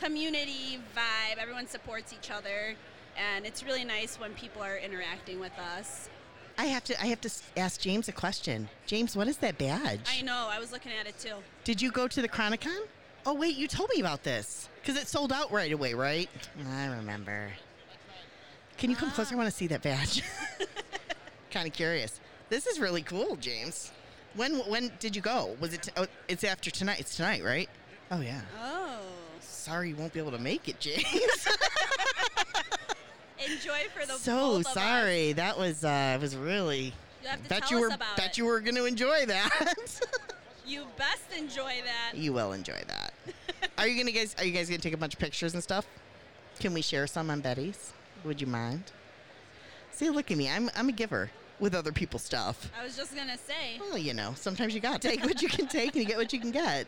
community 0.00 0.78
vibe. 0.96 1.38
Everyone 1.40 1.66
supports 1.66 2.12
each 2.12 2.30
other, 2.30 2.76
and 3.16 3.44
it's 3.44 3.64
really 3.64 3.84
nice 3.84 4.20
when 4.20 4.32
people 4.34 4.62
are 4.62 4.78
interacting 4.78 5.40
with 5.40 5.58
us. 5.58 6.08
I 6.56 6.66
have 6.66 6.84
to. 6.84 7.00
I 7.02 7.06
have 7.06 7.20
to 7.22 7.30
ask 7.56 7.80
James 7.80 8.08
a 8.08 8.12
question. 8.12 8.68
James, 8.86 9.16
what 9.16 9.28
is 9.28 9.38
that 9.38 9.58
badge? 9.58 10.00
I 10.08 10.22
know. 10.22 10.48
I 10.50 10.58
was 10.58 10.72
looking 10.72 10.92
at 10.98 11.06
it 11.06 11.18
too. 11.18 11.34
Did 11.64 11.82
you 11.82 11.90
go 11.90 12.06
to 12.06 12.22
the 12.22 12.28
Chronicon? 12.28 12.82
Oh 13.26 13.34
wait, 13.34 13.56
you 13.56 13.66
told 13.66 13.90
me 13.94 14.00
about 14.00 14.22
this 14.22 14.68
because 14.80 15.00
it 15.00 15.08
sold 15.08 15.32
out 15.32 15.50
right 15.50 15.72
away, 15.72 15.94
right? 15.94 16.28
I 16.76 16.86
remember. 16.86 17.50
Can 18.76 18.90
you 18.90 18.96
come 18.96 19.10
closer? 19.10 19.34
I 19.34 19.36
ah. 19.36 19.38
want 19.38 19.50
to 19.50 19.56
see 19.56 19.66
that 19.68 19.82
badge. 19.82 20.22
kind 21.50 21.66
of 21.66 21.72
curious. 21.72 22.20
This 22.50 22.66
is 22.66 22.78
really 22.78 23.02
cool, 23.02 23.36
James. 23.36 23.90
When 24.34 24.58
when 24.68 24.92
did 25.00 25.16
you 25.16 25.22
go? 25.22 25.56
Was 25.60 25.74
it? 25.74 25.82
T- 25.82 25.92
oh, 25.96 26.06
it's 26.28 26.44
after 26.44 26.70
tonight. 26.70 27.00
It's 27.00 27.16
tonight, 27.16 27.42
right? 27.42 27.68
Oh 28.10 28.20
yeah. 28.20 28.40
Oh, 28.62 29.00
Sorry, 29.40 29.88
you 29.88 29.96
won't 29.96 30.12
be 30.12 30.20
able 30.20 30.32
to 30.32 30.38
make 30.38 30.68
it, 30.68 30.78
James. 30.78 31.48
enjoy 33.46 33.80
for 33.98 34.06
the 34.06 34.14
so 34.14 34.56
of 34.56 34.66
us. 34.66 34.72
sorry. 34.74 35.32
That 35.32 35.58
was 35.58 35.84
uh 35.84 36.18
was 36.20 36.36
really. 36.36 36.92
You 37.22 37.28
have 37.30 37.42
to 37.42 37.48
bet 37.48 37.62
tell 37.66 37.78
you 37.78 37.84
us 37.86 37.90
were 37.90 37.94
about 37.96 38.16
bet 38.16 38.30
it. 38.30 38.38
you 38.38 38.44
were 38.44 38.60
going 38.60 38.74
to 38.74 38.84
enjoy 38.84 39.24
that. 39.26 40.00
You 40.66 40.86
best 40.96 41.24
enjoy 41.36 41.82
that. 41.84 42.16
you 42.16 42.32
will 42.32 42.52
enjoy 42.52 42.80
that. 42.88 43.12
are 43.78 43.86
you 43.86 43.98
gonna 44.02 44.12
guys? 44.12 44.34
Are 44.38 44.44
you 44.46 44.52
guys 44.52 44.68
gonna 44.70 44.78
take 44.80 44.94
a 44.94 44.96
bunch 44.96 45.12
of 45.12 45.20
pictures 45.20 45.52
and 45.52 45.62
stuff? 45.62 45.86
Can 46.58 46.72
we 46.72 46.80
share 46.80 47.06
some 47.06 47.28
on 47.28 47.40
Betty's? 47.42 47.92
Would 48.24 48.40
you 48.40 48.46
mind? 48.46 48.84
See, 49.92 50.08
look 50.08 50.30
at 50.30 50.38
me. 50.38 50.48
I'm 50.48 50.70
I'm 50.74 50.88
a 50.88 50.92
giver 50.92 51.30
with 51.60 51.74
other 51.74 51.92
people's 51.92 52.22
stuff. 52.22 52.70
I 52.80 52.82
was 52.82 52.96
just 52.96 53.14
gonna 53.14 53.36
say, 53.36 53.78
Well, 53.78 53.98
you 53.98 54.14
know, 54.14 54.32
sometimes 54.36 54.74
you 54.74 54.80
got 54.80 55.02
to 55.02 55.08
take 55.10 55.22
what 55.22 55.42
you 55.42 55.48
can 55.48 55.66
take 55.66 55.88
and 55.94 56.02
you 56.02 56.06
get 56.06 56.16
what 56.16 56.32
you 56.32 56.40
can 56.40 56.50
get. 56.50 56.86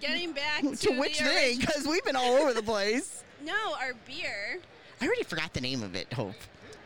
getting 0.00 0.32
back 0.32 0.60
to, 0.62 0.76
to 0.76 1.00
which 1.00 1.18
thing? 1.18 1.60
Because 1.60 1.86
we've 1.86 2.04
been 2.04 2.14
all 2.16 2.34
over 2.36 2.52
the 2.52 2.62
place. 2.62 3.24
No, 3.42 3.54
our 3.80 3.94
beer. 4.06 4.58
I 5.00 5.06
already 5.06 5.22
forgot 5.24 5.52
the 5.52 5.60
name 5.60 5.82
of 5.82 5.94
it. 5.94 6.12
Hope. 6.12 6.34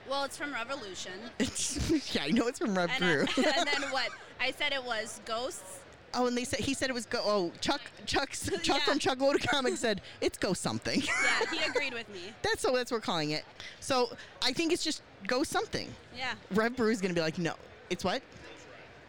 Well, 0.09 0.25
it's 0.25 0.37
from 0.37 0.53
Revolution. 0.53 1.13
yeah, 2.13 2.25
I 2.25 2.31
know 2.31 2.47
it's 2.49 2.59
from 2.59 2.77
Rev 2.77 2.91
And. 3.01 3.05
I- 3.05 3.09
and 3.59 3.67
then 3.67 3.83
what? 3.91 4.09
I 4.41 4.51
said 4.53 4.73
it 4.73 4.85
was 4.85 5.21
Ghosts. 5.25 5.79
oh, 6.15 6.27
and 6.27 6.37
they 6.37 6.45
said 6.45 6.61
he 6.61 6.75
said 6.75 6.91
it 6.91 6.93
was 6.93 7.07
go. 7.07 7.21
Oh, 7.25 7.53
Chuck 7.61 7.81
Chuck's 8.05 8.51
Chuck 8.63 8.79
Yeah. 8.79 8.85
from 8.85 8.99
Chuck 8.99 9.21
Loaded 9.21 9.49
Comics 9.49 9.81
said 9.81 10.01
it's 10.21 10.37
go 10.37 10.53
something. 10.53 11.01
Yeah, 11.01 11.51
he 11.51 11.63
agreed 11.65 11.95
with 11.95 12.09
me. 12.11 12.33
That's 12.43 12.61
so 12.61 12.75
that's 12.75 12.91
what 12.91 12.99
we're 12.99 13.03
calling 13.03 13.31
it. 13.31 13.45
So 13.81 14.11
I 14.43 14.53
think 14.53 14.73
it's 14.73 14.85
just 14.85 15.03
go 15.27 15.43
something. 15.45 15.89
Yeah. 16.17 16.35
Rev 16.51 16.77
Brew 16.77 16.91
is 16.91 17.01
gonna 17.01 17.15
be 17.15 17.21
like, 17.23 17.39
no, 17.39 17.55
it's 17.89 18.05
what? 18.05 18.21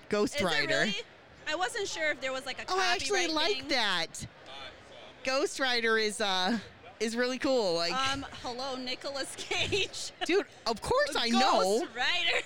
Ghost 0.10 0.36
Is 0.36 0.42
it 0.42 0.46
Rider. 0.46 0.68
really? 0.82 0.96
I 1.50 1.56
wasn't 1.56 1.88
sure 1.90 2.12
if 2.12 2.22
there 2.22 2.32
was 2.32 2.46
like 2.46 2.60
a 2.60 2.66
Oh, 2.70 2.80
I 2.80 2.94
actually 2.94 3.28
like 3.28 3.58
thing. 3.58 3.68
that. 3.70 4.08
Ghost 5.26 5.60
Rider 5.60 5.98
is 5.98 6.22
uh 6.22 6.58
is 7.00 7.16
really 7.16 7.38
cool. 7.38 7.76
Like, 7.76 7.94
Um, 8.12 8.26
hello, 8.42 8.76
Nicolas 8.76 9.34
Cage. 9.38 10.12
dude, 10.26 10.46
of 10.66 10.82
course 10.82 11.16
I 11.18 11.30
know. 11.30 11.86
Rider. 11.96 12.46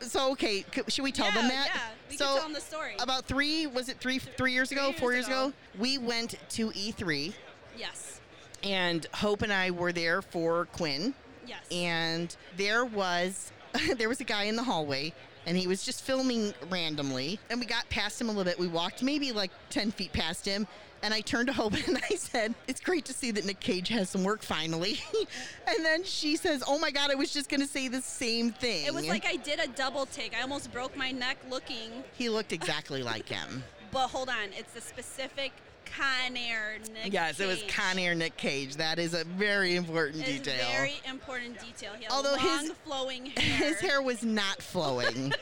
so 0.00 0.32
okay, 0.32 0.64
c- 0.74 0.82
should 0.88 1.02
we 1.04 1.12
tell 1.12 1.26
yeah, 1.26 1.34
them 1.34 1.48
that? 1.48 1.68
Yeah, 1.74 1.80
we 2.10 2.16
so 2.16 2.24
can 2.26 2.34
tell 2.34 2.42
them 2.44 2.52
the 2.54 2.60
story. 2.60 2.92
about 3.00 3.24
three 3.26 3.66
was 3.66 3.88
it 3.88 3.98
three 3.98 4.18
three 4.18 4.52
years 4.52 4.70
ago, 4.72 4.90
Three 4.92 5.00
four 5.00 5.12
years 5.12 5.26
years 5.28 5.36
ago? 5.38 5.46
ago. 5.46 5.54
We 5.78 5.98
went 5.98 6.34
to 6.50 6.70
E3 6.70 7.32
yes. 7.76 8.20
and 8.62 9.06
Hope 9.14 9.42
and 9.42 9.52
I 9.52 9.70
were 9.70 9.92
there 9.92 10.22
for 10.22 10.66
Quinn. 10.66 11.14
Yes. 11.46 11.60
and 11.70 12.36
there 12.58 12.84
was 12.84 13.52
there 13.96 14.08
was 14.10 14.20
a 14.20 14.24
guy 14.24 14.44
in 14.44 14.56
the 14.56 14.62
hallway 14.62 15.14
and 15.46 15.56
he 15.56 15.66
was 15.66 15.82
just 15.82 16.02
filming 16.04 16.52
randomly 16.68 17.40
and 17.48 17.58
we 17.58 17.64
got 17.64 17.88
past 17.88 18.20
him 18.20 18.28
a 18.28 18.32
little 18.32 18.44
bit 18.44 18.58
we 18.58 18.66
walked 18.68 19.02
maybe 19.02 19.32
like 19.32 19.50
10 19.70 19.90
feet 19.92 20.12
past 20.12 20.44
him 20.44 20.66
and 21.02 21.12
i 21.14 21.20
turned 21.20 21.46
to 21.46 21.52
hope 21.52 21.74
and 21.88 21.98
i 22.10 22.14
said 22.14 22.54
it's 22.66 22.80
great 22.80 23.04
to 23.04 23.12
see 23.12 23.30
that 23.30 23.44
nick 23.44 23.60
cage 23.60 23.88
has 23.88 24.08
some 24.10 24.24
work 24.24 24.42
finally 24.42 24.98
and 25.68 25.84
then 25.84 26.02
she 26.04 26.36
says 26.36 26.62
oh 26.66 26.78
my 26.78 26.90
god 26.90 27.10
i 27.10 27.14
was 27.14 27.32
just 27.32 27.48
going 27.48 27.60
to 27.60 27.66
say 27.66 27.88
the 27.88 28.00
same 28.02 28.50
thing 28.52 28.86
it 28.86 28.92
was 28.94 29.06
like 29.08 29.26
I 29.26 29.36
did 29.36 29.60
a 29.60 29.68
double 29.68 30.06
take. 30.06 30.34
I 30.36 30.42
almost 30.42 30.72
broke 30.72 30.96
my 30.96 31.10
neck 31.10 31.36
looking. 31.50 32.02
he 32.16 32.28
looked 32.28 32.52
exactly 32.52 33.02
like 33.02 33.28
him 33.28 33.62
But 33.90 34.08
hold 34.08 34.28
on, 34.28 34.50
it's 34.56 34.72
the 34.74 34.80
specific 34.82 35.50
Con 35.96 36.36
Air 36.36 36.76
Nick 36.92 37.12
yes 37.12 37.40
it 37.40 37.46
was 37.46 37.60
Cage. 37.62 37.74
con 37.74 37.98
air 37.98 38.14
nick 38.14 38.36
cage 38.36 38.76
that 38.76 38.98
is 38.98 39.14
a 39.14 39.24
very 39.24 39.74
important 39.76 40.26
It's 40.28 40.40
detail 40.40 40.68
very 40.72 40.94
important 41.08 41.58
detail. 41.58 41.92
He 41.96 42.04
had 42.04 42.12
Although 42.12 42.34
long 42.36 42.60
his- 42.60 42.72
flowing 42.84 43.26
hair. 43.26 43.68
his 43.68 43.80
hair 43.80 44.02
was 44.02 44.22
not 44.22 44.60
flowing 44.62 45.32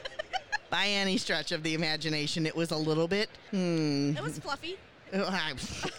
by 0.70 0.86
any 0.86 1.16
stretch 1.18 1.50
of 1.52 1.62
the 1.64 1.74
imagination 1.74 2.46
it 2.46 2.54
was 2.54 2.70
a 2.70 2.76
little 2.76 3.08
bit 3.08 3.28
hmm 3.50 4.12
It 4.16 4.22
was 4.22 4.38
fluffy. 4.38 4.76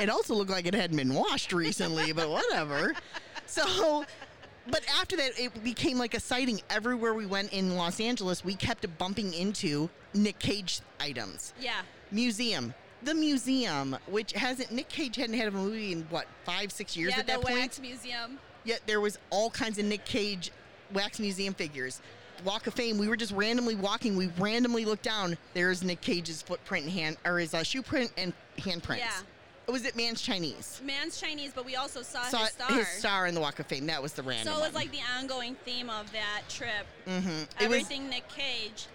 It 0.00 0.10
also 0.10 0.34
looked 0.34 0.50
like 0.50 0.66
it 0.66 0.74
hadn't 0.74 0.96
been 0.96 1.14
washed 1.14 1.52
recently, 1.52 2.12
but 2.12 2.28
whatever. 2.28 2.94
So, 3.46 4.04
but 4.68 4.82
after 5.00 5.16
that, 5.16 5.38
it 5.38 5.62
became 5.62 5.98
like 5.98 6.14
a 6.14 6.20
sighting 6.20 6.60
everywhere 6.68 7.14
we 7.14 7.26
went 7.26 7.52
in 7.52 7.76
Los 7.76 8.00
Angeles. 8.00 8.44
We 8.44 8.56
kept 8.56 8.86
bumping 8.98 9.32
into 9.34 9.88
Nick 10.12 10.38
Cage 10.38 10.80
items. 10.98 11.54
Yeah. 11.60 11.82
Museum. 12.10 12.74
The 13.04 13.14
museum, 13.14 13.96
which 14.06 14.32
hasn't 14.32 14.72
Nick 14.72 14.88
Cage 14.88 15.16
hadn't 15.16 15.36
had 15.36 15.48
a 15.48 15.52
movie 15.52 15.92
in 15.92 16.06
what 16.10 16.26
five, 16.44 16.72
six 16.72 16.96
years 16.96 17.12
yeah, 17.12 17.20
at 17.20 17.26
that 17.28 17.42
point. 17.42 17.56
Wax 17.56 17.80
Museum. 17.80 18.38
Yet 18.64 18.80
there 18.86 19.00
was 19.00 19.18
all 19.30 19.50
kinds 19.50 19.78
of 19.78 19.84
Nick 19.84 20.04
Cage 20.04 20.50
wax 20.92 21.20
museum 21.20 21.54
figures. 21.54 22.00
Walk 22.44 22.66
of 22.66 22.74
Fame. 22.74 22.98
We 22.98 23.08
were 23.08 23.16
just 23.16 23.32
randomly 23.32 23.74
walking. 23.74 24.16
We 24.16 24.28
randomly 24.38 24.84
looked 24.84 25.02
down. 25.02 25.36
There's 25.54 25.82
Nick 25.82 26.00
Cage's 26.00 26.42
footprint 26.42 26.84
and 26.84 26.92
hand, 26.92 27.16
or 27.24 27.38
his 27.38 27.54
uh, 27.54 27.62
shoe 27.62 27.82
print 27.82 28.12
and 28.16 28.32
handprints. 28.58 28.98
Yeah. 28.98 29.12
Was 29.66 29.86
it 29.86 29.96
Mann's 29.96 30.20
Chinese? 30.20 30.82
Mann's 30.84 31.18
Chinese, 31.18 31.52
but 31.54 31.64
we 31.64 31.74
also 31.74 32.02
saw, 32.02 32.22
Saw 32.24 32.40
his 32.40 32.50
star. 32.50 32.72
his 32.72 32.86
star 32.88 33.26
in 33.26 33.34
the 33.34 33.40
Walk 33.40 33.58
of 33.60 33.66
Fame. 33.66 33.86
That 33.86 34.02
was 34.02 34.12
the 34.12 34.22
random. 34.22 34.52
So 34.52 34.60
it 34.60 34.62
was 34.62 34.74
one. 34.74 34.82
like 34.82 34.92
the 34.92 35.00
ongoing 35.18 35.54
theme 35.64 35.88
of 35.88 36.12
that 36.12 36.42
trip. 36.50 36.86
Mm-hmm. 37.06 37.28
It 37.28 37.40
was- 37.40 37.62
Everything 37.64 38.10
Nick 38.10 38.28
Cage. 38.28 38.86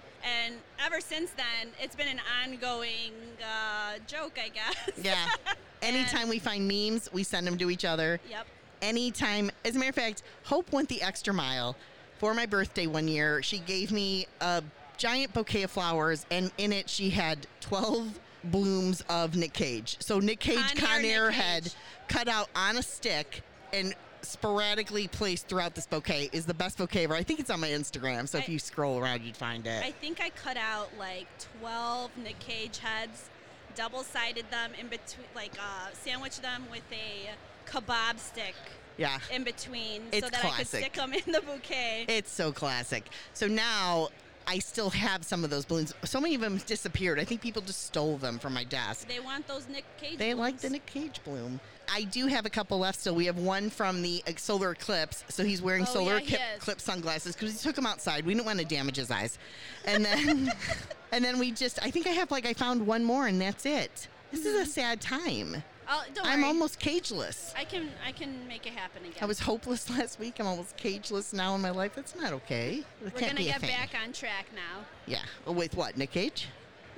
And 0.45 0.55
ever 0.85 0.99
since 1.01 1.31
then, 1.31 1.71
it's 1.81 1.95
been 1.95 2.09
an 2.09 2.19
ongoing 2.43 3.13
uh, 3.41 3.99
joke, 4.05 4.37
I 4.37 4.49
guess. 4.49 4.75
yeah. 5.01 5.27
Anytime 5.81 6.27
we 6.29 6.39
find 6.39 6.67
memes, 6.67 7.09
we 7.13 7.23
send 7.23 7.47
them 7.47 7.57
to 7.57 7.69
each 7.71 7.85
other. 7.85 8.19
Yep. 8.29 8.45
anytime. 8.81 9.49
As 9.65 9.75
a 9.75 9.79
matter 9.79 9.89
of 9.89 9.95
fact, 9.95 10.23
Hope 10.43 10.71
went 10.73 10.89
the 10.89 11.01
extra 11.01 11.33
mile 11.33 11.75
for 12.19 12.33
my 12.33 12.45
birthday 12.45 12.85
one 12.85 13.07
year. 13.07 13.41
She 13.41 13.59
gave 13.59 13.91
me 13.91 14.27
a 14.41 14.61
giant 14.97 15.33
bouquet 15.33 15.63
of 15.63 15.71
flowers, 15.71 16.25
and 16.29 16.51
in 16.57 16.71
it 16.71 16.89
she 16.89 17.09
had 17.09 17.47
12 17.61 18.19
blooms 18.43 19.01
of 19.09 19.35
Nick 19.35 19.53
Cage. 19.53 19.97
So 19.99 20.19
Nick 20.19 20.39
Cage 20.39 20.75
Con 20.75 20.77
Air 20.77 20.87
Con 20.87 21.05
Air 21.05 21.27
Nick 21.27 21.35
head 21.35 21.63
Cage. 21.63 21.75
cut 22.07 22.27
out 22.27 22.49
on 22.55 22.77
a 22.77 22.83
stick 22.83 23.41
and 23.73 23.95
sporadically 24.21 25.07
placed 25.07 25.47
throughout 25.47 25.75
this 25.75 25.87
bouquet 25.87 26.29
is 26.33 26.45
the 26.45 26.53
best 26.53 26.77
bouquet 26.77 27.05
ever. 27.05 27.15
I 27.15 27.23
think 27.23 27.39
it's 27.39 27.49
on 27.49 27.61
my 27.61 27.69
Instagram, 27.69 28.27
so 28.27 28.37
if 28.37 28.49
you 28.49 28.59
scroll 28.59 28.99
around, 28.99 29.23
you'd 29.23 29.37
find 29.37 29.65
it. 29.65 29.83
I 29.83 29.91
think 29.91 30.19
I 30.21 30.29
cut 30.29 30.57
out 30.57 30.89
like 30.99 31.27
12 31.61 32.11
Nick 32.23 32.39
Cage 32.39 32.79
heads, 32.79 33.29
double 33.75 34.03
sided 34.03 34.49
them 34.51 34.71
in 34.79 34.87
between, 34.87 35.27
like 35.35 35.53
uh, 35.57 35.89
sandwiched 35.93 36.41
them 36.41 36.65
with 36.69 36.83
a 36.91 37.29
kebab 37.69 38.19
stick 38.19 38.55
yeah. 38.99 39.17
in 39.31 39.43
between 39.43 40.03
It's 40.11 40.25
so 40.25 40.29
that 40.29 40.39
I 40.45 40.47
could 40.49 40.55
classic. 40.55 40.79
stick 40.81 40.93
them 40.93 41.13
in 41.13 41.31
the 41.31 41.41
bouquet. 41.41 42.05
It's 42.07 42.31
so 42.31 42.51
classic. 42.51 43.05
So 43.33 43.47
now 43.47 44.09
I 44.47 44.59
still 44.59 44.89
have 44.89 45.23
some 45.23 45.43
of 45.43 45.49
those 45.49 45.65
balloons. 45.65 45.93
So 46.03 46.19
many 46.19 46.35
of 46.35 46.41
them 46.41 46.57
disappeared. 46.65 47.19
I 47.19 47.23
think 47.23 47.41
people 47.41 47.61
just 47.61 47.85
stole 47.85 48.17
them 48.17 48.39
from 48.39 48.53
my 48.53 48.63
desk. 48.63 49.07
they 49.07 49.19
want 49.19 49.47
those 49.47 49.67
Nick 49.69 49.85
Cage. 49.97 50.17
They 50.17 50.33
like 50.33 50.57
the 50.57 50.69
balloons. 50.69 50.71
Nick 50.73 50.85
Cage 50.85 51.21
bloom. 51.23 51.59
I 51.91 52.03
do 52.03 52.27
have 52.27 52.45
a 52.45 52.49
couple 52.49 52.77
left 52.79 52.99
still. 52.99 53.15
We 53.15 53.25
have 53.25 53.37
one 53.37 53.69
from 53.71 54.01
the 54.03 54.23
uh, 54.27 54.31
solar 54.37 54.71
eclipse. 54.71 55.23
So 55.29 55.43
he's 55.43 55.61
wearing 55.61 55.83
Oh, 55.83 55.93
solar 55.93 56.13
yeah, 56.13 56.23
eclipse 56.23 56.43
eclipse 56.57 56.83
sunglasses 56.83 57.35
because 57.35 57.53
he 57.53 57.59
took 57.67 57.75
them 57.75 57.85
outside. 57.87 58.25
We 58.25 58.33
didn't 58.33 58.45
want 58.45 58.59
to 58.59 58.65
damage 58.65 58.97
his 58.97 59.09
eyes. 59.09 59.39
And 59.85 60.05
then, 60.05 60.51
and 61.11 61.23
then 61.25 61.39
we 61.39 61.51
just, 61.51 61.79
I 61.83 61.89
think 61.89 62.05
I 62.05 62.11
have 62.11 62.29
like, 62.31 62.45
I 62.45 62.53
found 62.53 62.85
one 62.85 63.03
more 63.03 63.27
and 63.27 63.39
that's 63.41 63.65
it. 63.65 64.07
This 64.31 64.45
is 64.45 64.67
a 64.67 64.71
sad 64.71 65.01
time. 65.01 65.63
Oh, 65.91 66.03
don't 66.13 66.25
I'm 66.25 66.41
worry. 66.41 66.47
almost 66.49 66.79
cageless. 66.79 67.51
I 67.57 67.63
can 67.63 67.89
I 68.05 68.11
can 68.11 68.47
make 68.47 68.67
it 68.67 68.73
happen 68.73 69.03
again. 69.03 69.17
I 69.21 69.25
was 69.25 69.39
hopeless 69.39 69.89
last 69.97 70.19
week. 70.19 70.35
I'm 70.39 70.45
almost 70.45 70.77
cageless 70.77 71.33
now 71.33 71.55
in 71.55 71.61
my 71.61 71.71
life. 71.71 71.95
That's 71.95 72.15
not 72.15 72.31
okay. 72.33 72.83
That 73.01 73.13
We're 73.15 73.19
gonna 73.21 73.43
get 73.43 73.61
back 73.61 73.95
on 74.01 74.13
track 74.13 74.45
now. 74.53 74.85
Yeah. 75.07 75.23
With 75.51 75.75
what? 75.75 75.97
Nick 75.97 76.11
Cage? 76.11 76.47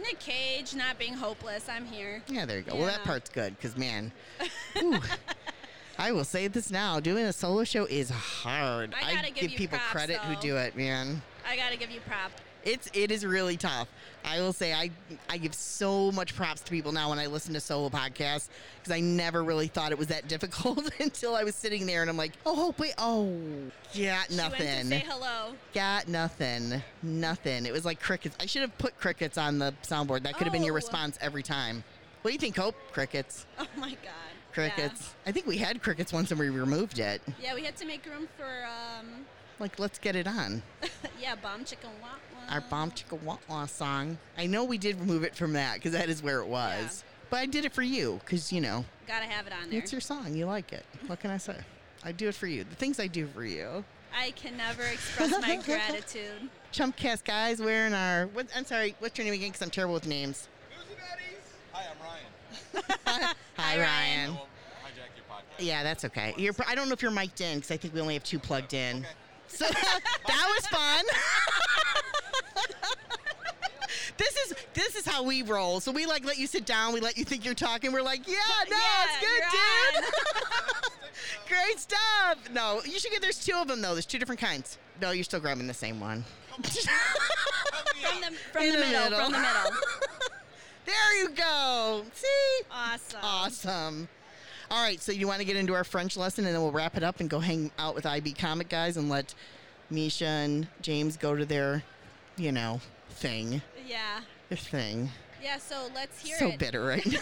Nick 0.02 0.20
Cage 0.20 0.76
not 0.76 1.00
being 1.00 1.14
hopeless. 1.14 1.70
I'm 1.70 1.86
here. 1.86 2.22
Yeah, 2.28 2.46
there 2.46 2.58
you 2.58 2.64
go. 2.64 2.76
Well, 2.76 2.88
that 2.88 3.04
part's 3.04 3.30
good 3.30 3.56
because, 3.56 3.78
man, 3.78 4.12
I 5.98 6.12
will 6.12 6.24
say 6.24 6.48
this 6.48 6.70
now: 6.70 7.00
doing 7.00 7.26
a 7.26 7.34
solo 7.34 7.64
show 7.64 7.86
is 7.86 8.10
hard. 8.10 8.94
I 8.96 9.14
gotta 9.14 9.32
give 9.32 9.50
give 9.50 9.58
people 9.58 9.78
props, 9.78 9.92
credit 9.92 10.18
who 10.18 10.36
do 10.42 10.58
it, 10.58 10.76
man. 10.76 11.22
I 11.48 11.56
gotta 11.56 11.78
give 11.78 11.92
you 11.92 12.02
prop. 12.02 12.32
It's 12.64 12.90
it 12.94 13.12
is 13.12 13.26
really 13.26 13.58
tough. 13.58 13.88
I 14.24 14.40
will 14.40 14.54
say 14.54 14.72
I 14.74 14.92
I 15.30 15.38
give 15.38 15.56
so 15.56 16.12
much 16.12 16.36
props 16.36 16.62
to 16.62 16.70
people 16.72 16.92
now 16.92 17.10
when 17.10 17.18
I 17.18 17.26
listen 17.26 17.54
to 17.56 17.60
solo 17.60 17.90
podcasts 17.90 18.50
because 18.80 18.92
I 18.92 19.00
never 19.00 19.44
really 19.44 19.68
thought 19.68 19.92
it 19.92 19.98
was 19.98 20.08
that 20.08 20.28
difficult 20.28 20.92
until 21.00 21.36
I 21.36 21.44
was 21.44 21.56
sitting 21.56 21.86
there 21.88 22.02
and 22.02 22.10
I'm 22.10 22.18
like, 22.18 22.34
oh, 22.46 22.56
hope 22.56 22.78
wait, 22.80 22.94
oh, 23.00 23.32
got 23.32 23.94
She 23.94 24.06
went 24.08 24.28
to 24.30 24.36
nothing. 24.36 24.86
say 24.90 25.04
hello. 25.08 25.54
Got 25.74 26.08
nothing. 26.08 26.84
Nothing. 27.02 27.66
It 27.66 27.74
was 27.74 27.84
like 27.86 28.00
crickets. 28.00 28.36
I 28.40 28.46
should 28.46 28.62
have 28.62 28.78
put 28.78 28.98
crickets 29.00 29.38
on 29.40 29.58
the 29.58 29.74
soundboard. 29.84 30.24
That 30.24 30.36
could 30.36 30.44
have 30.46 30.54
been 30.54 30.64
your 30.64 30.74
Oh. 30.74 30.76
response 30.76 31.18
every 31.22 31.44
time. 31.44 31.84
What 32.22 32.30
do 32.30 32.34
you 32.34 32.40
think, 32.40 32.56
Hope? 32.58 32.76
Crickets. 32.92 33.46
Oh 33.60 33.66
my 33.76 33.90
god. 33.92 34.32
Crickets. 34.54 35.16
I 35.26 35.32
think 35.32 35.48
we 35.48 35.58
had 35.58 35.82
crickets 35.82 36.12
once 36.14 36.30
and 36.30 36.40
we 36.40 36.50
removed 36.50 37.00
it. 37.00 37.22
Yeah, 37.26 37.34
yeah 37.42 37.56
we 37.56 37.64
had 37.64 37.76
to 37.78 37.86
make 37.86 38.06
room 38.06 38.28
for 38.38 38.66
um 39.00 39.26
Like, 39.60 39.80
let's 39.80 39.98
get 39.98 40.16
it 40.16 40.28
on. 40.28 40.62
yeah, 41.22 41.36
bomb 41.36 41.64
chicken 41.66 41.90
wah. 42.02 42.10
Our 42.52 42.62
Bomb 42.62 42.92
Chicka 42.92 43.22
Wah 43.24 43.38
Wah 43.50 43.66
song. 43.66 44.18
I 44.38 44.46
know 44.46 44.66
we 44.66 44.78
did 44.78 45.00
remove 45.00 45.24
it 45.24 45.36
from 45.36 45.54
that 45.54 45.76
because 45.76 45.94
that 45.94 46.10
is 46.10 46.22
where 46.22 46.40
it 46.42 46.48
was. 46.48 47.04
Yeah. 47.04 47.12
But 47.30 47.40
I 47.40 47.46
did 47.46 47.64
it 47.64 47.74
for 47.74 47.82
you 47.82 48.20
because, 48.26 48.52
you 48.52 48.60
know, 48.60 48.84
Gotta 49.08 49.26
have 49.26 49.48
it 49.48 49.54
on 49.54 49.70
there. 49.70 49.80
it's 49.80 49.92
your 49.94 50.02
song. 50.02 50.36
You 50.36 50.46
like 50.48 50.74
it. 50.74 50.86
What 51.08 51.22
can 51.22 51.32
I 51.32 51.38
say? 51.38 51.56
I 52.04 52.12
do 52.12 52.28
it 52.28 52.36
for 52.36 52.48
you. 52.48 52.66
The 52.66 52.76
things 52.76 53.00
I 53.00 53.08
do 53.08 53.26
for 53.28 53.46
you. 53.46 53.86
I 54.18 54.32
can 54.32 54.58
never 54.58 54.84
express 54.84 55.32
my 55.42 55.56
gratitude. 55.66 56.50
Chumpcast 56.74 57.24
guys 57.24 57.62
wearing 57.62 57.94
our. 57.94 58.28
What, 58.28 58.48
I'm 58.54 58.66
sorry, 58.66 58.96
what's 59.00 59.18
your 59.18 59.24
name 59.26 59.34
again? 59.34 59.50
Because 59.50 59.62
I'm 59.62 59.70
terrible 59.70 59.94
with 59.94 60.08
names. 60.08 60.50
Hi, 61.72 61.86
I'm 61.90 62.06
Ryan. 62.06 63.00
Hi, 63.06 63.34
Hi, 63.58 63.78
Ryan. 63.78 63.80
Ryan. 63.80 64.30
I 64.30 64.34
won't 64.34 64.50
hijack. 64.84 65.64
Yeah, 65.64 65.84
that's 65.84 66.04
okay. 66.06 66.34
You're, 66.38 66.54
I 66.68 66.76
don't 66.76 66.90
know 66.90 66.94
if 66.94 67.02
you're 67.02 67.12
mic'd 67.12 67.40
in 67.40 67.60
because 67.60 67.72
I 67.72 67.78
think 67.78 67.94
we 67.94 68.02
only 68.02 68.16
have 68.16 68.24
two 68.26 68.40
plugged 68.40 68.74
in. 68.74 68.98
Okay. 68.98 69.08
So 69.48 69.66
that 69.70 70.56
was 70.58 70.68
fun. 70.68 71.06
this 74.18 74.36
is 74.38 74.56
this 74.74 74.96
is 74.96 75.06
how 75.06 75.24
we 75.24 75.42
roll. 75.42 75.80
So 75.80 75.92
we 75.92 76.06
like 76.06 76.26
let 76.26 76.38
you 76.38 76.48
sit 76.48 76.66
down. 76.66 76.94
We 76.94 77.00
let 77.00 77.18
you 77.18 77.26
think 77.26 77.46
you're 77.46 77.54
talking. 77.54 77.92
We're 77.92 78.02
like, 78.02 78.28
yeah, 78.28 78.36
no, 78.70 78.76
Yeah, 78.76 79.06
it's 79.06 80.02
good, 80.02 80.04
dude. 80.04 81.12
Great 81.48 81.80
stuff. 81.80 82.38
No, 82.54 82.82
you 82.86 83.00
should 83.00 83.12
get. 83.12 83.22
There's 83.22 83.44
two 83.44 83.56
of 83.56 83.68
them 83.68 83.82
though. 83.82 83.94
There's 83.94 84.06
two 84.06 84.20
different 84.20 84.42
kinds. 84.42 84.78
No, 85.02 85.12
you're 85.12 85.24
still 85.24 85.40
grabbing 85.40 85.68
the 85.68 85.74
same 85.74 86.00
one. 86.00 86.24
From 88.02 88.22
the 88.22 88.38
from 88.52 88.66
the, 88.66 88.72
the 88.72 88.78
middle, 88.78 89.04
middle. 89.04 89.20
From 89.20 89.32
the 89.32 89.38
middle. 89.38 89.72
there 90.86 91.22
you 91.22 91.30
go. 91.30 92.04
See. 92.14 92.28
Awesome. 92.72 93.20
Awesome. 93.24 94.10
All 94.72 94.82
right, 94.82 95.02
so 95.02 95.12
you 95.12 95.28
want 95.28 95.40
to 95.40 95.46
get 95.46 95.58
into 95.58 95.74
our 95.74 95.84
French 95.84 96.16
lesson 96.16 96.46
and 96.46 96.56
then 96.56 96.62
we'll 96.62 96.72
wrap 96.72 96.96
it 96.96 97.04
up 97.04 97.20
and 97.20 97.30
go 97.30 97.40
hang 97.40 97.72
out 97.78 97.94
with 97.94 98.06
IB 98.06 98.34
Comic 98.34 98.70
Guys 98.70 98.96
and 98.96 99.10
let 99.10 99.34
Misha 99.90 100.26
and 100.26 100.66
James 100.82 101.18
go 101.18 101.36
to 101.36 101.46
their, 101.46 101.84
you 102.42 102.52
know, 102.52 102.82
thing. 103.12 103.62
Yeah. 103.88 104.22
Their 104.50 104.58
thing. 104.58 105.10
Yeah, 105.42 105.58
so 105.58 105.88
let's 105.96 106.22
hear 106.22 106.38
so 106.38 106.48
it. 106.50 106.60
bitter 106.60 106.84
right 106.84 107.06
now. 107.12 107.20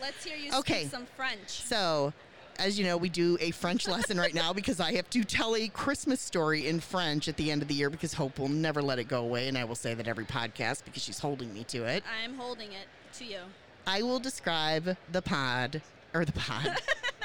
Let's 0.00 0.24
hear 0.24 0.36
you 0.36 0.52
Okay. 0.58 0.80
speak 0.82 0.90
some 0.90 1.06
French. 1.16 1.48
so, 1.48 2.12
as 2.58 2.78
you 2.78 2.84
know, 2.84 2.96
we 2.96 3.08
do 3.08 3.36
a 3.40 3.50
French 3.50 3.86
lesson 3.86 4.18
right 4.18 4.34
now 4.34 4.52
because 4.52 4.80
I 4.80 4.92
have 4.94 5.08
to 5.10 5.24
tell 5.24 5.54
a 5.56 5.68
Christmas 5.68 6.20
story 6.20 6.66
in 6.68 6.80
French 6.80 7.28
at 7.28 7.36
the 7.36 7.50
end 7.50 7.62
of 7.62 7.68
the 7.68 7.74
year 7.74 7.90
because 7.90 8.14
Hope 8.14 8.38
will 8.38 8.48
never 8.48 8.80
let 8.82 8.98
it 8.98 9.04
go 9.08 9.20
away. 9.22 9.48
And 9.48 9.56
I 9.58 9.64
will 9.64 9.74
say 9.74 9.94
that 9.94 10.08
every 10.08 10.24
podcast 10.24 10.84
because 10.84 11.02
she's 11.02 11.18
holding 11.18 11.52
me 11.52 11.64
to 11.64 11.84
it. 11.84 12.02
I'm 12.24 12.34
holding 12.34 12.72
it 12.72 12.86
to 13.18 13.24
you. 13.24 13.38
I 13.86 14.02
will 14.02 14.18
describe 14.20 14.96
the 15.12 15.22
pod 15.22 15.82
or 16.14 16.24
the 16.24 16.32
pod. 16.32 16.78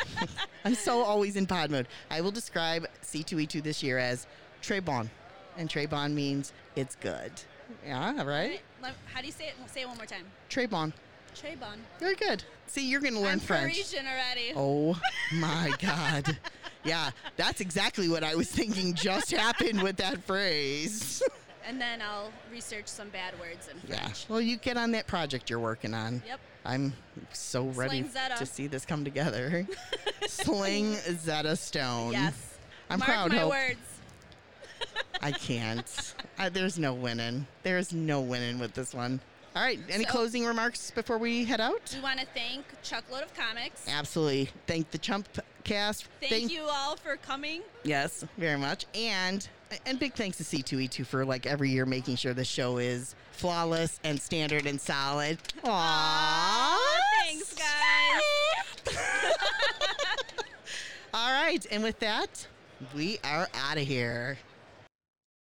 I'm 0.66 0.76
so 0.76 1.02
always 1.02 1.36
in 1.36 1.46
pod 1.46 1.72
mode. 1.72 1.88
I 2.10 2.22
will 2.22 2.32
describe 2.32 2.88
C2E2 3.04 3.62
this 3.64 3.82
year 3.84 3.98
as 3.98 4.28
très 4.62 4.84
bon. 4.84 5.10
And 5.58 5.70
Trebon 5.70 6.14
means 6.14 6.54
it's 6.76 6.96
good. 6.96 7.32
Yeah, 7.86 8.24
right? 8.24 8.62
How 9.14 9.22
do 9.22 9.28
you 9.28 9.34
say 9.34 9.48
it? 9.48 9.54
Say 9.68 9.82
it 9.82 9.88
one 9.88 9.98
more 9.98 10.06
time. 10.06 10.26
Trebon. 10.50 10.94
Trebon. 11.36 11.78
Very 12.00 12.16
good. 12.16 12.44
See, 12.68 12.88
you're 12.90 13.02
going 13.02 13.14
to 13.16 13.20
learn 13.20 13.34
I'm 13.34 13.40
French. 13.40 13.74
Parisian 13.74 14.06
already. 14.06 14.54
Oh 14.56 15.00
my 15.34 15.72
God. 15.80 16.38
Yeah, 16.84 17.12
that's 17.38 17.62
exactly 17.62 18.10
what 18.10 18.24
I 18.24 18.36
was 18.36 18.50
thinking 18.52 18.94
just 18.94 19.32
happened 19.32 19.82
with 19.82 19.98
that 19.98 20.24
phrase. 20.24 21.22
And 21.66 21.80
then 21.80 22.02
I'll 22.02 22.30
research 22.52 22.88
some 22.88 23.08
bad 23.08 23.40
words 23.40 23.70
in 23.70 23.80
French. 23.88 24.26
Yeah. 24.28 24.34
Well, 24.34 24.42
you 24.42 24.58
get 24.58 24.76
on 24.76 24.92
that 24.92 25.08
project 25.08 25.50
you're 25.50 25.60
working 25.60 25.94
on. 25.94 26.22
Yep. 26.28 26.40
I'm 26.66 26.94
so 27.32 27.68
ready 27.68 28.04
to 28.38 28.46
see 28.46 28.68
this 28.68 28.86
come 28.86 29.06
together. 29.06 29.66
Sling 30.28 30.96
Zeta 30.96 31.56
Stone. 31.56 32.12
Yes. 32.12 32.58
I'm 32.90 33.00
Mark 33.00 33.10
proud, 33.10 33.32
my 33.32 33.38
Hope. 33.38 33.52
words. 33.52 33.80
I 35.22 35.32
can't. 35.32 36.14
I, 36.38 36.50
there's 36.50 36.78
no 36.78 36.94
winning. 36.94 37.48
There's 37.64 37.94
no 37.94 38.22
winning 38.22 38.60
with 38.60 38.74
this 38.74 38.94
one. 38.94 39.20
All 39.56 39.62
right. 39.62 39.80
Any 39.90 40.04
So- 40.06 40.12
closing 40.12 40.46
remarks 40.46 40.92
before 40.92 41.18
we 41.18 41.46
head 41.46 41.62
out? 41.62 41.94
We 41.96 42.02
want 42.02 42.20
to 42.20 42.26
thank 42.34 42.66
Chuckload 42.84 43.24
of 43.24 43.34
Comics. 43.36 43.86
Absolutely. 43.88 44.50
Thank 44.68 44.92
the 44.92 44.98
Chump 44.98 45.28
Cast. 45.64 46.08
Thank, 46.20 46.52
you 46.52 46.64
all 46.70 46.96
for 46.98 47.16
coming. 47.18 47.62
Yes, 47.84 48.26
very 48.38 48.58
much. 48.58 48.86
And 48.96 49.48
and 49.86 49.98
big 50.00 50.14
thanks 50.14 50.38
to 50.38 50.44
C2E2 50.44 51.06
for 51.06 51.26
like 51.26 51.46
every 51.46 51.70
year 51.70 51.86
making 51.86 52.16
sure 52.18 52.34
the 52.34 52.44
show 52.46 52.78
is 52.78 53.16
flawless 53.32 54.00
and 54.04 54.20
standard 54.22 54.66
and 54.66 54.80
solid. 54.82 55.38
Aww. 55.64 55.70
Aw, 55.70 57.02
thanks, 57.24 57.56
guys. 57.56 58.98
All 61.14 61.32
right. 61.32 61.66
And 61.72 61.84
with 61.84 62.00
that, 62.00 62.48
we 62.96 63.20
are 63.24 63.48
out 63.54 63.78
of 63.78 63.84
here. 63.88 64.38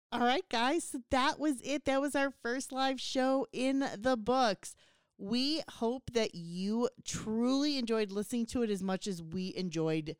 All 0.09 0.21
right, 0.21 0.47
guys. 0.49 0.95
That 1.11 1.37
was 1.37 1.59
it. 1.61 1.83
That 1.83 1.99
was 1.99 2.15
our 2.15 2.31
first 2.31 2.71
live 2.71 2.99
show 2.99 3.45
in 3.51 3.85
the 3.97 4.15
books. 4.15 4.73
We 5.17 5.63
hope 5.69 6.11
that 6.13 6.33
you 6.33 6.87
truly 7.03 7.77
enjoyed 7.77 8.11
listening 8.11 8.45
to 8.47 8.63
it 8.63 8.69
as 8.69 8.81
much 8.81 9.05
as 9.05 9.21
we 9.21 9.53
enjoyed 9.57 10.15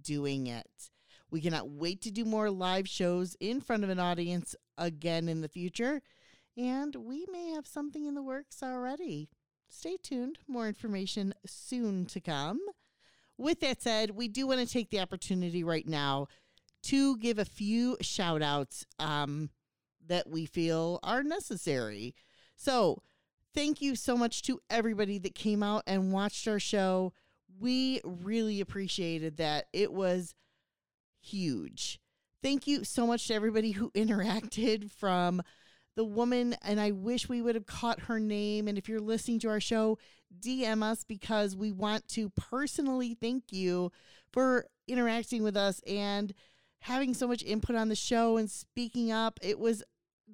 doing 0.00 0.46
it. 0.46 0.90
We 1.30 1.42
cannot 1.42 1.68
wait 1.68 2.00
to 2.02 2.10
do 2.10 2.24
more 2.24 2.50
live 2.50 2.88
shows 2.88 3.36
in 3.38 3.60
front 3.60 3.84
of 3.84 3.90
an 3.90 3.98
audience 3.98 4.54
again 4.78 5.28
in 5.28 5.42
the 5.42 5.48
future. 5.48 6.00
And 6.56 6.96
we 6.96 7.26
may 7.30 7.50
have 7.50 7.66
something 7.66 8.06
in 8.06 8.14
the 8.14 8.22
works 8.22 8.62
already. 8.62 9.28
Stay 9.68 9.98
tuned. 10.02 10.38
More 10.48 10.66
information 10.66 11.34
soon 11.44 12.06
to 12.06 12.20
come. 12.20 12.60
With 13.36 13.60
that 13.60 13.82
said, 13.82 14.12
we 14.12 14.28
do 14.28 14.46
want 14.46 14.60
to 14.60 14.66
take 14.66 14.88
the 14.88 15.00
opportunity 15.00 15.62
right 15.62 15.86
now 15.86 16.28
to 16.86 17.16
give 17.18 17.38
a 17.38 17.44
few 17.44 17.96
shout 18.00 18.42
outs 18.42 18.86
um, 18.98 19.50
that 20.06 20.28
we 20.28 20.46
feel 20.46 21.00
are 21.02 21.22
necessary. 21.22 22.14
So, 22.56 23.02
thank 23.54 23.80
you 23.80 23.96
so 23.96 24.16
much 24.16 24.42
to 24.42 24.60
everybody 24.70 25.18
that 25.18 25.34
came 25.34 25.62
out 25.62 25.82
and 25.86 26.12
watched 26.12 26.46
our 26.46 26.60
show. 26.60 27.12
We 27.58 28.00
really 28.04 28.60
appreciated 28.60 29.38
that. 29.38 29.66
It 29.72 29.92
was 29.92 30.34
huge. 31.20 31.98
Thank 32.42 32.66
you 32.66 32.84
so 32.84 33.06
much 33.06 33.26
to 33.28 33.34
everybody 33.34 33.72
who 33.72 33.90
interacted 33.94 34.90
from 34.90 35.42
the 35.96 36.04
woman, 36.04 36.54
and 36.62 36.78
I 36.78 36.90
wish 36.92 37.28
we 37.28 37.40
would 37.40 37.54
have 37.54 37.66
caught 37.66 38.00
her 38.00 38.20
name. 38.20 38.68
And 38.68 38.76
if 38.76 38.88
you're 38.88 39.00
listening 39.00 39.40
to 39.40 39.48
our 39.48 39.60
show, 39.60 39.98
DM 40.38 40.82
us 40.82 41.04
because 41.04 41.56
we 41.56 41.72
want 41.72 42.06
to 42.08 42.28
personally 42.30 43.14
thank 43.14 43.50
you 43.50 43.90
for 44.32 44.66
interacting 44.86 45.42
with 45.42 45.56
us 45.56 45.80
and 45.86 46.34
having 46.86 47.12
so 47.12 47.26
much 47.26 47.42
input 47.42 47.74
on 47.74 47.88
the 47.88 47.96
show 47.96 48.36
and 48.36 48.48
speaking 48.48 49.10
up. 49.10 49.40
It 49.42 49.58
was 49.58 49.82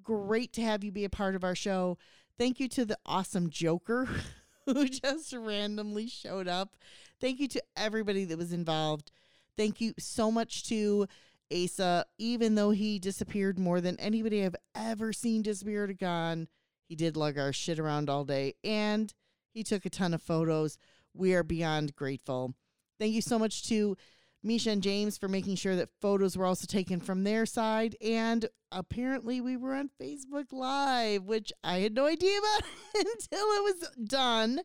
great 0.03 0.53
to 0.53 0.63
have 0.63 0.85
you 0.85 0.93
be 0.93 1.07
a 1.07 1.11
part 1.11 1.35
of 1.35 1.45
our 1.45 1.55
show. 1.55 1.97
Thank 2.39 2.61
you 2.61 2.69
to 2.69 2.85
the 2.85 2.99
awesome 3.07 3.49
Joker 3.49 4.07
who 4.67 4.87
just 4.87 5.33
randomly 5.33 6.09
showed 6.09 6.49
up. 6.49 6.77
Thank 7.23 7.41
you 7.41 7.49
to 7.49 7.63
everybody 7.75 8.27
that 8.27 8.37
was 8.37 8.53
involved. 8.53 9.11
Thank 9.57 9.81
you 9.81 9.95
so 9.99 10.31
much 10.31 10.69
to 10.69 11.07
Asa, 11.51 12.05
even 12.19 12.55
though 12.55 12.71
he 12.71 12.99
disappeared 12.99 13.59
more 13.59 13.81
than 13.81 13.99
anybody 13.99 14.45
I've 14.45 14.57
ever 14.75 15.15
seen 15.15 15.41
disappear 15.41 15.87
to 15.87 15.95
gone. 15.95 16.49
He 16.87 16.97
did 16.97 17.17
lug 17.17 17.39
our 17.39 17.55
shit 17.55 17.79
around 17.79 18.11
all 18.11 18.25
day 18.25 18.57
and 18.63 19.11
he 19.55 19.63
took 19.63 19.87
a 19.87 19.91
ton 19.91 20.13
of 20.13 20.21
photos. 20.21 20.77
We 21.15 21.33
are 21.33 21.43
beyond 21.43 21.97
grateful. 21.97 22.53
Thank 22.99 23.15
you 23.15 23.23
so 23.23 23.39
much 23.39 23.67
to 23.69 23.97
Misha 24.43 24.71
and 24.71 24.83
James 24.83 25.17
for 25.17 25.29
making 25.29 25.57
sure 25.57 25.77
that 25.77 25.89
photos 26.01 26.37
were 26.37 26.47
also 26.47 26.67
taken 26.67 27.01
from 27.01 27.25
their 27.25 27.47
side. 27.47 27.97
And 28.03 28.47
apparently, 28.71 29.41
we 29.41 29.57
were 29.57 29.75
on 29.75 29.91
Facebook 30.01 30.53
Live, 30.53 31.25
which 31.25 31.53
I 31.63 31.79
had 31.79 31.95
no 31.95 32.07
idea 32.07 32.39
about 32.39 32.69
until 32.95 33.47
it 33.47 33.63
was 33.63 33.89
done. 34.05 34.61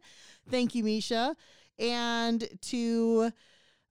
Thank 0.49 0.75
you, 0.75 0.83
Misha. 0.83 1.35
And 1.79 2.47
to 2.63 3.31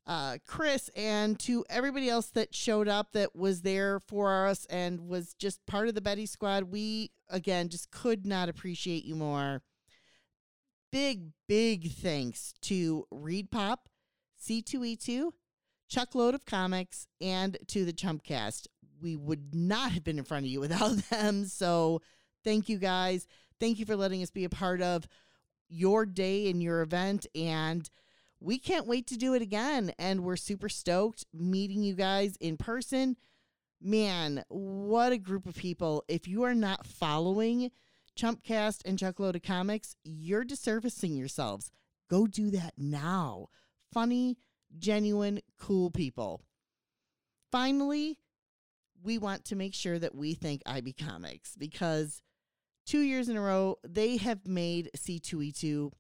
uh, 0.07 0.39
Chris 0.47 0.89
and 0.95 1.39
to 1.41 1.65
everybody 1.69 2.09
else 2.09 2.27
that 2.31 2.55
showed 2.55 2.89
up 2.89 3.13
that 3.13 3.35
was 3.35 3.63
there 3.63 4.01
for 4.01 4.47
us 4.47 4.65
and 4.67 5.09
was 5.09 5.35
just 5.35 5.65
part 5.67 5.89
of 5.89 5.95
the 5.95 6.01
Betty 6.01 6.27
Squad. 6.27 6.65
We, 6.65 7.11
again, 7.29 7.69
just 7.69 7.91
could 7.91 8.27
not 8.27 8.49
appreciate 8.49 9.05
you 9.05 9.17
more. 9.17 9.63
Big, 10.93 11.33
big 11.49 11.91
thanks 11.91 12.55
to 12.63 13.07
ReedPop, 13.13 13.79
C2E2, 14.41 15.33
Chuckload 15.89 16.35
of 16.35 16.45
Comics, 16.45 17.07
and 17.21 17.57
to 17.69 17.85
the 17.85 17.93
Chumpcast. 17.93 18.67
We 19.01 19.17
would 19.17 19.55
not 19.55 19.93
have 19.93 20.05
been 20.05 20.19
in 20.19 20.25
front 20.25 20.47
of 20.47 20.51
you 20.51 20.61
without 20.61 20.97
them. 21.11 21.45
So 21.47 22.03
thank 22.45 22.69
you 22.69 22.79
guys. 22.79 23.27
Thank 23.61 23.79
you 23.79 23.87
for 23.87 23.97
letting 23.97 24.23
us 24.23 24.31
be 24.31 24.45
a 24.45 24.51
part 24.51 24.83
of 24.83 25.07
your 25.69 26.07
day 26.07 26.51
and 26.51 26.63
your 26.63 26.83
event. 26.83 27.27
And 27.35 27.89
we 28.41 28.59
can't 28.59 28.87
wait 28.87 29.07
to 29.09 29.17
do 29.17 29.35
it 29.35 29.43
again. 29.43 29.93
And 29.99 30.23
we're 30.23 30.37
super 30.37 30.69
stoked 30.69 31.25
meeting 31.33 31.83
you 31.83 31.95
guys 31.95 32.37
in 32.37 32.57
person. 32.57 33.17
Man, 33.81 34.45
what 34.49 35.13
a 35.13 35.19
group 35.19 35.47
of 35.47 35.57
people. 35.57 36.05
If 36.09 36.27
you 36.27 36.43
are 36.45 36.55
not 36.55 36.87
following 36.87 37.71
Chumpcast 38.19 38.81
and 38.85 38.99
Chuckload 38.99 39.37
of 39.37 39.43
Comics, 39.43 39.97
you're 40.03 40.45
disservicing 40.45 41.19
yourselves. 41.19 41.71
Go 42.09 42.27
do 42.27 42.51
that 42.51 42.75
now. 42.79 43.49
Funny, 43.93 44.39
genuine, 44.79 45.41
cool 45.59 45.91
people. 45.91 46.43
Finally, 47.51 48.19
we 49.03 49.19
want 49.19 49.45
to 49.47 49.57
make 49.57 49.75
sure 49.75 49.99
that 49.99 50.15
we 50.15 50.35
thank 50.35 50.63
IB 50.67 50.93
Comics 50.95 51.55
because 51.57 52.23
two 52.87 53.01
years 53.01 53.29
in 53.29 53.37
a 53.37 53.41
row, 53.41 53.77
they 53.87 54.17
have 54.17 54.47
made 54.47 54.91
C2E2 54.97 55.91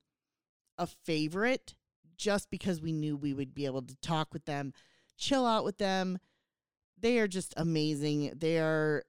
a 0.78 0.86
favorite 0.86 1.74
just 2.16 2.50
because 2.50 2.80
we 2.80 2.92
knew 2.92 3.16
we 3.16 3.34
would 3.34 3.54
be 3.54 3.66
able 3.66 3.82
to 3.82 3.96
talk 3.96 4.32
with 4.32 4.44
them, 4.44 4.72
chill 5.16 5.46
out 5.46 5.64
with 5.64 5.78
them. 5.78 6.18
They 6.98 7.18
are 7.18 7.28
just 7.28 7.52
amazing. 7.56 8.32
They 8.36 8.58
are 8.58 9.04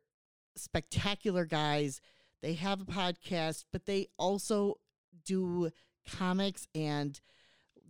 spectacular 0.55 1.45
guys. 1.45 2.01
They 2.41 2.53
have 2.53 2.81
a 2.81 2.85
podcast, 2.85 3.65
but 3.71 3.85
they 3.85 4.07
also 4.17 4.75
do 5.25 5.71
comics 6.09 6.67
and 6.75 7.19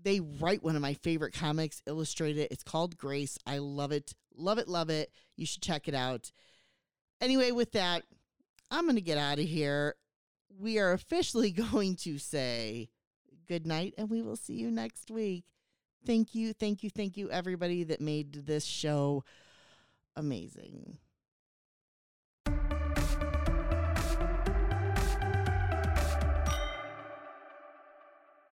they 0.03 0.19
write 0.19 0.63
one 0.63 0.75
of 0.75 0.81
my 0.81 0.93
favorite 0.93 1.33
comics, 1.33 1.81
illustrate 1.85 2.37
it. 2.37 2.51
It's 2.51 2.63
called 2.63 2.97
Grace. 2.97 3.37
I 3.45 3.57
love 3.57 3.91
it. 3.91 4.13
Love 4.35 4.57
it, 4.57 4.67
love 4.67 4.89
it. 4.89 5.11
You 5.35 5.45
should 5.45 5.61
check 5.61 5.87
it 5.87 5.95
out. 5.95 6.31
Anyway, 7.19 7.51
with 7.51 7.71
that, 7.71 8.03
I'm 8.69 8.85
going 8.85 8.95
to 8.95 9.01
get 9.01 9.17
out 9.17 9.39
of 9.39 9.45
here. 9.45 9.95
We 10.59 10.79
are 10.79 10.93
officially 10.93 11.51
going 11.71 11.95
to 11.97 12.17
say 12.17 12.89
good 13.47 13.65
night 13.65 13.93
and 13.97 14.09
we 14.09 14.21
will 14.21 14.35
see 14.35 14.53
you 14.53 14.69
next 14.69 15.09
week. 15.09 15.45
Thank 16.05 16.35
you, 16.35 16.53
thank 16.53 16.83
you, 16.83 16.89
thank 16.89 17.17
you, 17.17 17.29
everybody 17.31 17.83
that 17.85 17.99
made 17.99 18.45
this 18.45 18.65
show 18.65 19.23
amazing. 20.15 20.97